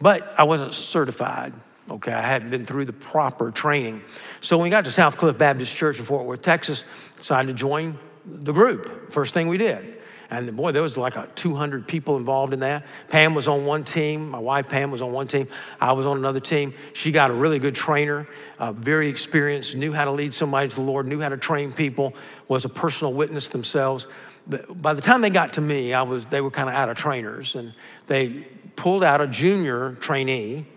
But 0.02 0.34
I 0.38 0.46
wasn't 0.46 0.74
certified, 0.74 1.54
okay? 1.92 2.12
I 2.12 2.22
hadn't 2.22 2.50
been 2.50 2.66
through 2.66 2.86
the 2.86 2.94
proper 2.94 3.52
training. 3.52 4.02
So 4.42 4.58
when 4.58 4.64
we 4.64 4.70
got 4.72 4.86
to 4.86 4.92
South 4.92 5.18
Cliff 5.18 5.38
Baptist 5.38 5.76
Church 5.76 6.00
in 6.00 6.06
Fort 6.06 6.26
Worth, 6.26 6.42
Texas, 6.42 6.86
decided 7.18 7.50
to 7.50 7.54
join 7.54 8.00
the 8.26 8.54
group. 8.54 9.12
First 9.12 9.36
thing 9.36 9.48
we 9.48 9.58
did. 9.58 9.99
And 10.32 10.56
boy, 10.56 10.72
there 10.72 10.84
was 10.84 10.96
like 10.96 11.16
a 11.16 11.28
200 11.36 11.88
people 11.88 12.16
involved 12.18 12.54
in 12.54 12.60
that. 12.60 12.86
Pam 13.08 13.34
was 13.34 13.48
on 13.48 13.66
one 13.66 13.84
team. 13.84 14.30
My 14.30 14.40
wife 14.40 14.70
Pam 14.70 14.92
was 14.92 15.02
on 15.02 15.12
one 15.12 15.28
team. 15.28 15.48
I 15.82 15.94
was 15.94 16.06
on 16.06 16.18
another 16.18 16.40
team. 16.40 16.74
She 16.94 17.12
got 17.12 17.32
a 17.32 17.34
really 17.34 17.58
good 17.58 17.74
trainer, 17.74 18.28
uh, 18.60 18.72
very 18.74 19.10
experienced, 19.10 19.76
knew 19.76 19.92
how 19.92 20.06
to 20.06 20.12
lead 20.12 20.34
somebody 20.34 20.70
to 20.70 20.76
the 20.76 20.82
Lord, 20.82 21.08
knew 21.08 21.20
how 21.20 21.30
to 21.30 21.38
train 21.38 21.74
people, 21.74 22.14
was 22.48 22.64
a 22.64 22.70
personal 22.70 23.12
witness 23.14 23.50
themselves. 23.50 24.08
But 24.46 24.80
by 24.80 24.94
the 24.94 25.02
time 25.02 25.22
they 25.22 25.32
got 25.32 25.54
to 25.54 25.62
me, 25.62 25.94
I 25.94 26.04
was, 26.04 26.26
they 26.26 26.42
were 26.42 26.52
kind 26.52 26.70
of 26.70 26.76
out 26.76 26.90
of 26.90 26.98
trainers. 26.98 27.56
And 27.56 27.74
they 28.06 28.46
pulled 28.76 29.04
out 29.04 29.22
a 29.22 29.28
junior 29.28 29.98
trainee, 30.00 30.68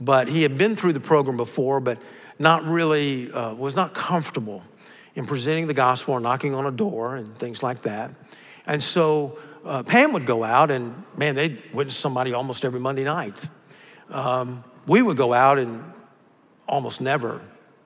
but 0.00 0.28
he 0.28 0.42
had 0.42 0.56
been 0.56 0.76
through 0.76 0.92
the 0.92 1.00
program 1.00 1.36
before, 1.36 1.80
but 1.80 1.98
not 2.38 2.64
really, 2.64 3.32
uh, 3.32 3.52
was 3.54 3.74
not 3.74 3.94
comfortable 3.94 4.62
in 5.16 5.26
presenting 5.26 5.66
the 5.66 5.74
gospel 5.74 6.14
or 6.14 6.20
knocking 6.20 6.54
on 6.54 6.66
a 6.66 6.70
door 6.70 7.16
and 7.16 7.36
things 7.36 7.62
like 7.62 7.82
that. 7.82 8.12
And 8.66 8.82
so 8.82 9.38
uh, 9.64 9.82
Pam 9.82 10.12
would 10.12 10.26
go 10.26 10.44
out, 10.44 10.70
and 10.70 11.04
man, 11.16 11.34
they'd 11.34 11.62
witness 11.72 11.96
somebody 11.96 12.32
almost 12.32 12.64
every 12.64 12.80
Monday 12.80 13.04
night. 13.04 13.48
Um, 14.10 14.64
we 14.86 15.02
would 15.02 15.16
go 15.16 15.32
out 15.32 15.58
and 15.58 15.84
almost 16.68 17.00
never 17.00 17.40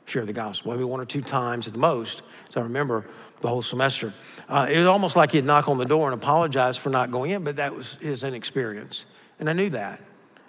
share 0.07 0.25
the 0.25 0.33
gospel, 0.33 0.73
maybe 0.73 0.85
one 0.85 1.01
or 1.01 1.05
two 1.05 1.21
times 1.21 1.67
at 1.67 1.73
the 1.73 1.79
most. 1.79 2.23
So 2.51 2.61
I 2.61 2.65
remember 2.65 3.07
the 3.41 3.49
whole 3.49 3.63
semester. 3.63 4.15
Uh, 4.49 4.67
it 4.71 4.79
was 4.79 4.87
almost 4.87 5.17
like 5.17 5.33
he'd 5.33 5.45
knock 5.45 5.69
on 5.69 5.79
the 5.79 5.85
door 5.85 6.11
and 6.11 6.21
apologize 6.21 6.77
for 6.77 6.91
not 6.91 7.11
going 7.11 7.33
in, 7.33 7.45
but 7.45 7.57
that 7.57 7.75
was 7.75 7.97
his 7.97 8.23
inexperience. 8.23 9.07
And 9.39 9.51
I 9.51 9.53
knew 9.53 9.69
that. 9.71 10.01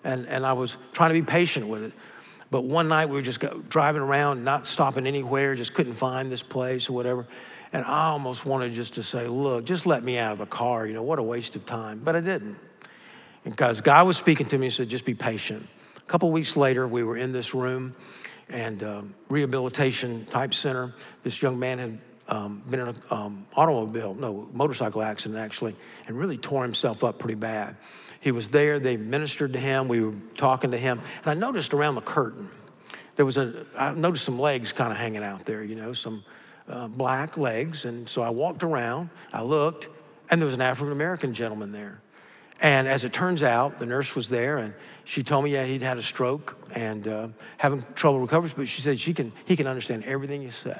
And, 0.03 0.27
and 0.27 0.45
I 0.45 0.53
was 0.53 0.77
trying 0.93 1.09
to 1.09 1.19
be 1.19 1.25
patient 1.25 1.67
with 1.67 1.83
it. 1.83 1.93
But 2.49 2.63
one 2.63 2.87
night 2.87 3.07
we 3.07 3.15
were 3.15 3.21
just 3.21 3.43
driving 3.69 4.01
around, 4.01 4.43
not 4.43 4.65
stopping 4.65 5.05
anywhere, 5.05 5.55
just 5.55 5.73
couldn't 5.73 5.95
find 5.95 6.31
this 6.31 6.43
place 6.43 6.89
or 6.89 6.93
whatever. 6.93 7.27
And 7.73 7.83
I 7.83 8.07
almost 8.07 8.45
wanted 8.45 8.71
just 8.71 8.93
to 8.93 9.03
say, 9.03 9.27
look, 9.27 9.65
just 9.65 9.85
let 9.85 10.03
me 10.03 10.17
out 10.17 10.33
of 10.33 10.39
the 10.39 10.45
car. 10.45 10.87
You 10.87 10.93
know, 10.93 11.03
what 11.03 11.19
a 11.19 11.23
waste 11.23 11.55
of 11.55 11.65
time. 11.65 11.99
But 12.03 12.15
I 12.15 12.21
didn't. 12.21 12.57
Because 13.43 13.81
God 13.81 14.07
was 14.07 14.17
speaking 14.17 14.45
to 14.47 14.57
me 14.57 14.67
and 14.67 14.73
said, 14.73 14.89
just 14.89 15.05
be 15.05 15.13
patient. 15.13 15.67
A 15.97 16.01
couple 16.01 16.31
weeks 16.31 16.55
later, 16.55 16.87
we 16.87 17.03
were 17.03 17.17
in 17.17 17.31
this 17.31 17.53
room 17.53 17.95
and 18.49 18.81
um, 18.83 19.15
rehabilitation 19.29 20.25
type 20.25 20.53
center. 20.53 20.93
This 21.23 21.41
young 21.41 21.59
man 21.59 21.79
had 21.79 21.99
um, 22.29 22.63
been 22.69 22.79
in 22.81 22.87
an 22.89 23.01
um, 23.09 23.45
automobile, 23.55 24.13
no, 24.13 24.47
motorcycle 24.53 25.01
accident 25.01 25.39
actually, 25.39 25.75
and 26.07 26.17
really 26.17 26.37
tore 26.37 26.63
himself 26.63 27.03
up 27.03 27.19
pretty 27.19 27.35
bad. 27.35 27.75
He 28.19 28.31
was 28.31 28.49
there, 28.49 28.79
they 28.79 28.97
ministered 28.97 29.53
to 29.53 29.59
him, 29.59 29.87
we 29.87 30.01
were 30.01 30.13
talking 30.35 30.71
to 30.71 30.77
him, 30.77 31.01
and 31.23 31.27
I 31.27 31.33
noticed 31.33 31.73
around 31.73 31.95
the 31.95 32.01
curtain, 32.01 32.49
there 33.15 33.25
was 33.25 33.37
a, 33.37 33.65
I 33.77 33.93
noticed 33.93 34.25
some 34.25 34.39
legs 34.39 34.71
kind 34.71 34.91
of 34.91 34.97
hanging 34.97 35.23
out 35.23 35.45
there, 35.45 35.63
you 35.63 35.75
know, 35.75 35.91
some 35.93 36.23
uh, 36.69 36.87
black 36.87 37.37
legs. 37.37 37.85
And 37.85 38.07
so 38.07 38.21
I 38.21 38.29
walked 38.29 38.63
around, 38.63 39.09
I 39.33 39.41
looked, 39.41 39.89
and 40.29 40.41
there 40.41 40.45
was 40.45 40.55
an 40.55 40.61
African 40.61 40.91
American 40.91 41.33
gentleman 41.33 41.71
there. 41.71 42.01
And 42.61 42.87
as 42.87 43.03
it 43.05 43.13
turns 43.13 43.43
out, 43.43 43.79
the 43.79 43.85
nurse 43.85 44.15
was 44.15 44.29
there, 44.29 44.57
and 44.57 44.73
she 45.03 45.21
told 45.23 45.45
me, 45.45 45.51
yeah, 45.51 45.63
he'd 45.63 45.83
had 45.83 45.97
a 45.97 46.01
stroke 46.01 46.57
and 46.73 47.07
uh, 47.07 47.27
having 47.57 47.85
trouble 47.93 48.19
recovering, 48.19 48.51
but 48.55 48.67
she 48.67 48.81
said 48.81 48.99
she 48.99 49.13
can, 49.13 49.31
he 49.45 49.55
can 49.55 49.67
understand 49.67 50.03
everything 50.05 50.41
you 50.41 50.51
say. 50.51 50.79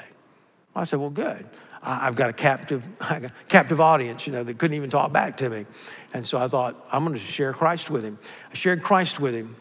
I 0.75 0.83
said, 0.83 0.99
well, 0.99 1.09
good. 1.09 1.47
I've 1.82 2.15
got 2.15 2.30
a 2.30 2.34
captive, 2.34 2.88
captive 3.49 3.80
audience, 3.80 4.28
you 4.28 4.34
know, 4.34 4.43
that 4.43 4.57
couldn't 4.57 4.75
even 4.75 4.89
talk 4.89 5.13
back 5.13 5.38
to 5.38 5.49
me. 5.49 5.65
And 6.13 6.25
so 6.25 6.38
I 6.38 6.47
thought, 6.47 6.88
I'm 6.91 7.03
going 7.03 7.13
to 7.13 7.19
share 7.19 7.53
Christ 7.53 7.89
with 7.89 8.03
him. 8.03 8.17
I 8.51 8.55
shared 8.55 8.84
Christ 8.84 9.19
with 9.19 9.34
him, 9.34 9.55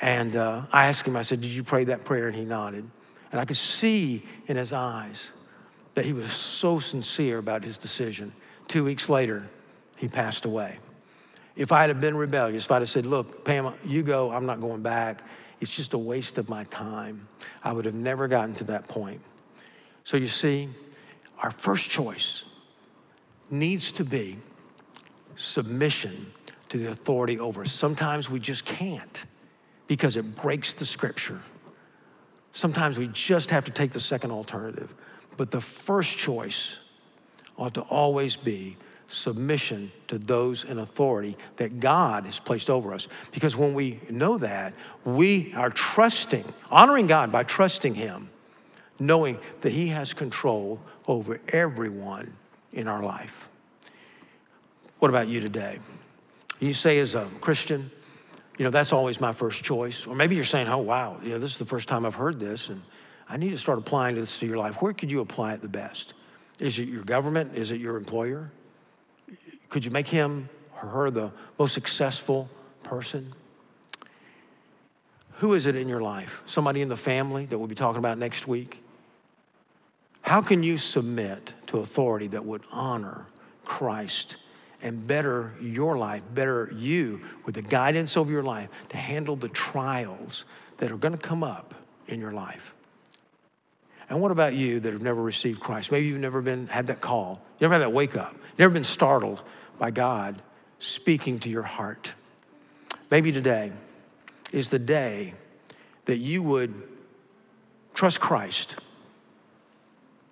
and 0.00 0.36
uh, 0.36 0.62
I 0.72 0.86
asked 0.86 1.06
him, 1.06 1.16
I 1.16 1.22
said, 1.22 1.40
did 1.40 1.50
you 1.50 1.62
pray 1.62 1.84
that 1.84 2.04
prayer? 2.04 2.26
And 2.26 2.36
he 2.36 2.44
nodded. 2.44 2.88
And 3.32 3.40
I 3.40 3.44
could 3.44 3.56
see 3.56 4.22
in 4.46 4.56
his 4.56 4.72
eyes 4.72 5.30
that 5.94 6.04
he 6.04 6.12
was 6.12 6.32
so 6.32 6.78
sincere 6.78 7.38
about 7.38 7.64
his 7.64 7.76
decision. 7.78 8.32
Two 8.68 8.84
weeks 8.84 9.08
later, 9.08 9.48
he 9.96 10.08
passed 10.08 10.44
away. 10.44 10.78
If 11.56 11.72
I 11.72 11.86
had 11.86 12.00
been 12.00 12.16
rebellious, 12.16 12.64
if 12.64 12.70
I'd 12.70 12.82
have 12.82 12.88
said, 12.88 13.04
Look, 13.04 13.44
Pam, 13.44 13.74
you 13.84 14.02
go, 14.02 14.30
I'm 14.30 14.46
not 14.46 14.60
going 14.60 14.82
back, 14.82 15.22
it's 15.60 15.74
just 15.74 15.92
a 15.92 15.98
waste 15.98 16.38
of 16.38 16.48
my 16.48 16.64
time, 16.64 17.28
I 17.62 17.72
would 17.72 17.84
have 17.84 17.94
never 17.94 18.28
gotten 18.28 18.54
to 18.56 18.64
that 18.64 18.88
point. 18.88 19.20
So 20.04 20.16
you 20.16 20.26
see, 20.26 20.70
our 21.40 21.50
first 21.50 21.88
choice 21.90 22.44
needs 23.50 23.92
to 23.92 24.04
be 24.04 24.38
submission 25.36 26.32
to 26.68 26.78
the 26.78 26.90
authority 26.90 27.38
over 27.38 27.62
us. 27.62 27.72
Sometimes 27.72 28.30
we 28.30 28.38
just 28.38 28.64
can't 28.64 29.24
because 29.86 30.16
it 30.16 30.36
breaks 30.36 30.72
the 30.72 30.86
scripture. 30.86 31.40
Sometimes 32.52 32.98
we 32.98 33.08
just 33.08 33.50
have 33.50 33.64
to 33.64 33.70
take 33.70 33.90
the 33.90 34.00
second 34.00 34.30
alternative. 34.30 34.94
But 35.36 35.50
the 35.50 35.60
first 35.60 36.16
choice 36.16 36.78
ought 37.56 37.74
to 37.74 37.82
always 37.82 38.36
be 38.36 38.76
submission 39.08 39.90
to 40.06 40.18
those 40.18 40.64
in 40.64 40.78
authority 40.78 41.36
that 41.56 41.80
God 41.80 42.24
has 42.24 42.38
placed 42.38 42.70
over 42.70 42.94
us. 42.94 43.08
Because 43.32 43.56
when 43.56 43.74
we 43.74 44.00
know 44.08 44.38
that, 44.38 44.72
we 45.04 45.52
are 45.54 45.70
trusting, 45.70 46.44
honoring 46.70 47.06
God 47.06 47.32
by 47.32 47.42
trusting 47.42 47.94
Him, 47.94 48.30
knowing 49.00 49.38
that 49.62 49.72
He 49.72 49.88
has 49.88 50.14
control 50.14 50.80
over 51.08 51.40
everyone 51.48 52.32
in 52.72 52.86
our 52.86 53.02
life. 53.02 53.48
What 55.00 55.08
about 55.08 55.28
you 55.28 55.40
today? 55.40 55.78
You 56.60 56.74
say, 56.74 56.98
as 56.98 57.14
a 57.14 57.26
Christian, 57.40 57.90
you 58.58 58.64
know, 58.64 58.70
that's 58.70 58.92
always 58.92 59.20
my 59.20 59.32
first 59.32 59.64
choice. 59.64 60.06
Or 60.06 60.14
maybe 60.14 60.36
you're 60.36 60.44
saying, 60.44 60.68
oh, 60.68 60.78
wow, 60.78 61.18
you 61.22 61.30
know, 61.30 61.38
this 61.38 61.52
is 61.52 61.58
the 61.58 61.64
first 61.64 61.88
time 61.88 62.04
I've 62.04 62.14
heard 62.14 62.38
this. 62.38 62.68
And 62.68 62.82
I 63.26 63.38
need 63.38 63.50
to 63.50 63.58
start 63.58 63.78
applying 63.78 64.16
this 64.16 64.38
to 64.40 64.46
your 64.46 64.58
life. 64.58 64.82
Where 64.82 64.92
could 64.92 65.10
you 65.10 65.20
apply 65.20 65.54
it 65.54 65.62
the 65.62 65.68
best? 65.68 66.12
Is 66.58 66.78
it 66.78 66.86
your 66.86 67.02
government? 67.02 67.56
Is 67.56 67.72
it 67.72 67.80
your 67.80 67.96
employer? 67.96 68.50
Could 69.70 69.86
you 69.86 69.90
make 69.90 70.06
him 70.06 70.50
or 70.82 70.88
her 70.90 71.10
the 71.10 71.32
most 71.58 71.72
successful 71.72 72.50
person? 72.82 73.32
Who 75.36 75.54
is 75.54 75.64
it 75.64 75.74
in 75.74 75.88
your 75.88 76.02
life? 76.02 76.42
Somebody 76.44 76.82
in 76.82 76.90
the 76.90 76.96
family 76.98 77.46
that 77.46 77.56
we'll 77.56 77.66
be 77.66 77.74
talking 77.74 77.98
about 77.98 78.18
next 78.18 78.46
week? 78.46 78.82
How 80.22 80.42
can 80.42 80.62
you 80.62 80.78
submit 80.78 81.54
to 81.68 81.78
authority 81.78 82.28
that 82.28 82.44
would 82.44 82.62
honor 82.70 83.26
Christ 83.64 84.36
and 84.82 85.06
better 85.06 85.54
your 85.60 85.98
life, 85.98 86.22
better 86.34 86.72
you 86.74 87.22
with 87.44 87.54
the 87.54 87.62
guidance 87.62 88.16
of 88.16 88.30
your 88.30 88.42
life 88.42 88.68
to 88.90 88.96
handle 88.96 89.36
the 89.36 89.48
trials 89.48 90.44
that 90.78 90.90
are 90.90 90.96
going 90.96 91.16
to 91.16 91.18
come 91.18 91.42
up 91.42 91.74
in 92.06 92.20
your 92.20 92.32
life? 92.32 92.74
And 94.08 94.20
what 94.20 94.32
about 94.32 94.54
you 94.54 94.80
that 94.80 94.92
have 94.92 95.02
never 95.02 95.22
received 95.22 95.60
Christ? 95.60 95.92
Maybe 95.92 96.06
you've 96.06 96.18
never 96.18 96.42
been 96.42 96.66
had 96.66 96.88
that 96.88 97.00
call. 97.00 97.40
You 97.58 97.64
never 97.64 97.74
had 97.74 97.82
that 97.82 97.92
wake 97.92 98.16
up. 98.16 98.34
You 98.34 98.64
never 98.64 98.74
been 98.74 98.84
startled 98.84 99.42
by 99.78 99.90
God 99.90 100.42
speaking 100.80 101.38
to 101.40 101.48
your 101.48 101.62
heart. 101.62 102.14
Maybe 103.10 103.30
today 103.30 103.72
is 104.52 104.68
the 104.68 104.78
day 104.78 105.34
that 106.06 106.16
you 106.16 106.42
would 106.42 106.74
trust 107.94 108.20
Christ 108.20 108.76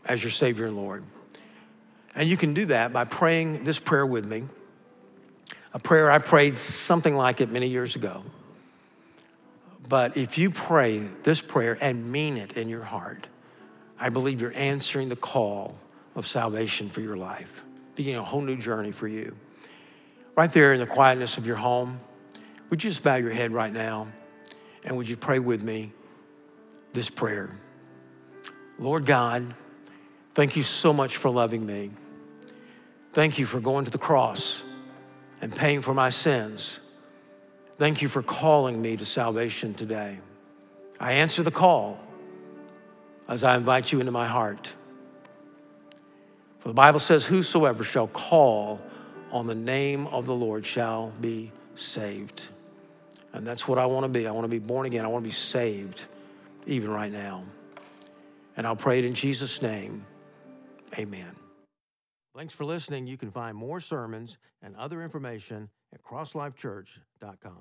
as 0.08 0.22
your 0.22 0.32
Savior 0.32 0.66
and 0.66 0.76
Lord. 0.76 1.04
And 2.14 2.28
you 2.28 2.36
can 2.36 2.54
do 2.54 2.64
that 2.66 2.92
by 2.92 3.04
praying 3.04 3.64
this 3.64 3.78
prayer 3.78 4.06
with 4.06 4.26
me. 4.26 4.44
A 5.74 5.78
prayer 5.78 6.10
I 6.10 6.18
prayed 6.18 6.58
something 6.58 7.14
like 7.14 7.40
it 7.40 7.50
many 7.50 7.68
years 7.68 7.94
ago. 7.94 8.24
But 9.88 10.16
if 10.16 10.36
you 10.36 10.50
pray 10.50 10.98
this 11.22 11.40
prayer 11.40 11.78
and 11.80 12.10
mean 12.10 12.36
it 12.36 12.56
in 12.56 12.68
your 12.68 12.82
heart, 12.82 13.26
I 14.00 14.08
believe 14.08 14.40
you're 14.40 14.54
answering 14.54 15.08
the 15.08 15.16
call 15.16 15.78
of 16.14 16.26
salvation 16.26 16.88
for 16.88 17.00
your 17.00 17.16
life, 17.16 17.62
beginning 17.94 18.20
a 18.20 18.24
whole 18.24 18.40
new 18.40 18.56
journey 18.56 18.92
for 18.92 19.08
you. 19.08 19.36
Right 20.36 20.52
there 20.52 20.72
in 20.72 20.80
the 20.80 20.86
quietness 20.86 21.36
of 21.38 21.46
your 21.46 21.56
home, 21.56 22.00
would 22.70 22.82
you 22.82 22.90
just 22.90 23.02
bow 23.02 23.16
your 23.16 23.30
head 23.30 23.52
right 23.52 23.72
now 23.72 24.08
and 24.84 24.96
would 24.96 25.08
you 25.08 25.16
pray 25.16 25.38
with 25.38 25.62
me 25.62 25.92
this 26.92 27.10
prayer? 27.10 27.50
Lord 28.78 29.06
God, 29.06 29.54
thank 30.38 30.54
you 30.54 30.62
so 30.62 30.92
much 30.92 31.16
for 31.16 31.30
loving 31.30 31.66
me. 31.66 31.90
Thank 33.12 33.40
you 33.40 33.44
for 33.44 33.58
going 33.58 33.86
to 33.86 33.90
the 33.90 33.98
cross 33.98 34.62
and 35.42 35.52
paying 35.52 35.80
for 35.80 35.92
my 35.92 36.10
sins. 36.10 36.78
Thank 37.76 38.02
you 38.02 38.08
for 38.08 38.22
calling 38.22 38.80
me 38.80 38.96
to 38.96 39.04
salvation 39.04 39.74
today. 39.74 40.20
I 41.00 41.14
answer 41.14 41.42
the 41.42 41.50
call 41.50 41.98
as 43.26 43.42
I 43.42 43.56
invite 43.56 43.90
you 43.90 43.98
into 43.98 44.12
my 44.12 44.28
heart. 44.28 44.72
For 46.60 46.68
the 46.68 46.74
Bible 46.74 47.00
says, 47.00 47.26
Whosoever 47.26 47.82
shall 47.82 48.06
call 48.06 48.80
on 49.32 49.48
the 49.48 49.56
name 49.56 50.06
of 50.06 50.26
the 50.26 50.36
Lord 50.36 50.64
shall 50.64 51.12
be 51.20 51.50
saved. 51.74 52.46
And 53.32 53.44
that's 53.44 53.66
what 53.66 53.80
I 53.80 53.86
want 53.86 54.04
to 54.04 54.08
be. 54.08 54.28
I 54.28 54.30
want 54.30 54.44
to 54.44 54.48
be 54.48 54.60
born 54.60 54.86
again. 54.86 55.04
I 55.04 55.08
want 55.08 55.24
to 55.24 55.28
be 55.28 55.34
saved 55.34 56.04
even 56.64 56.90
right 56.90 57.10
now. 57.10 57.42
And 58.56 58.68
I'll 58.68 58.76
pray 58.76 59.00
it 59.00 59.04
in 59.04 59.14
Jesus' 59.14 59.60
name. 59.62 60.04
Amen. 60.96 61.34
Thanks 62.36 62.54
for 62.54 62.64
listening. 62.64 63.06
You 63.06 63.16
can 63.16 63.30
find 63.30 63.56
more 63.56 63.80
sermons 63.80 64.38
and 64.62 64.76
other 64.76 65.02
information 65.02 65.68
at 65.92 66.02
crosslifechurch.com. 66.02 67.56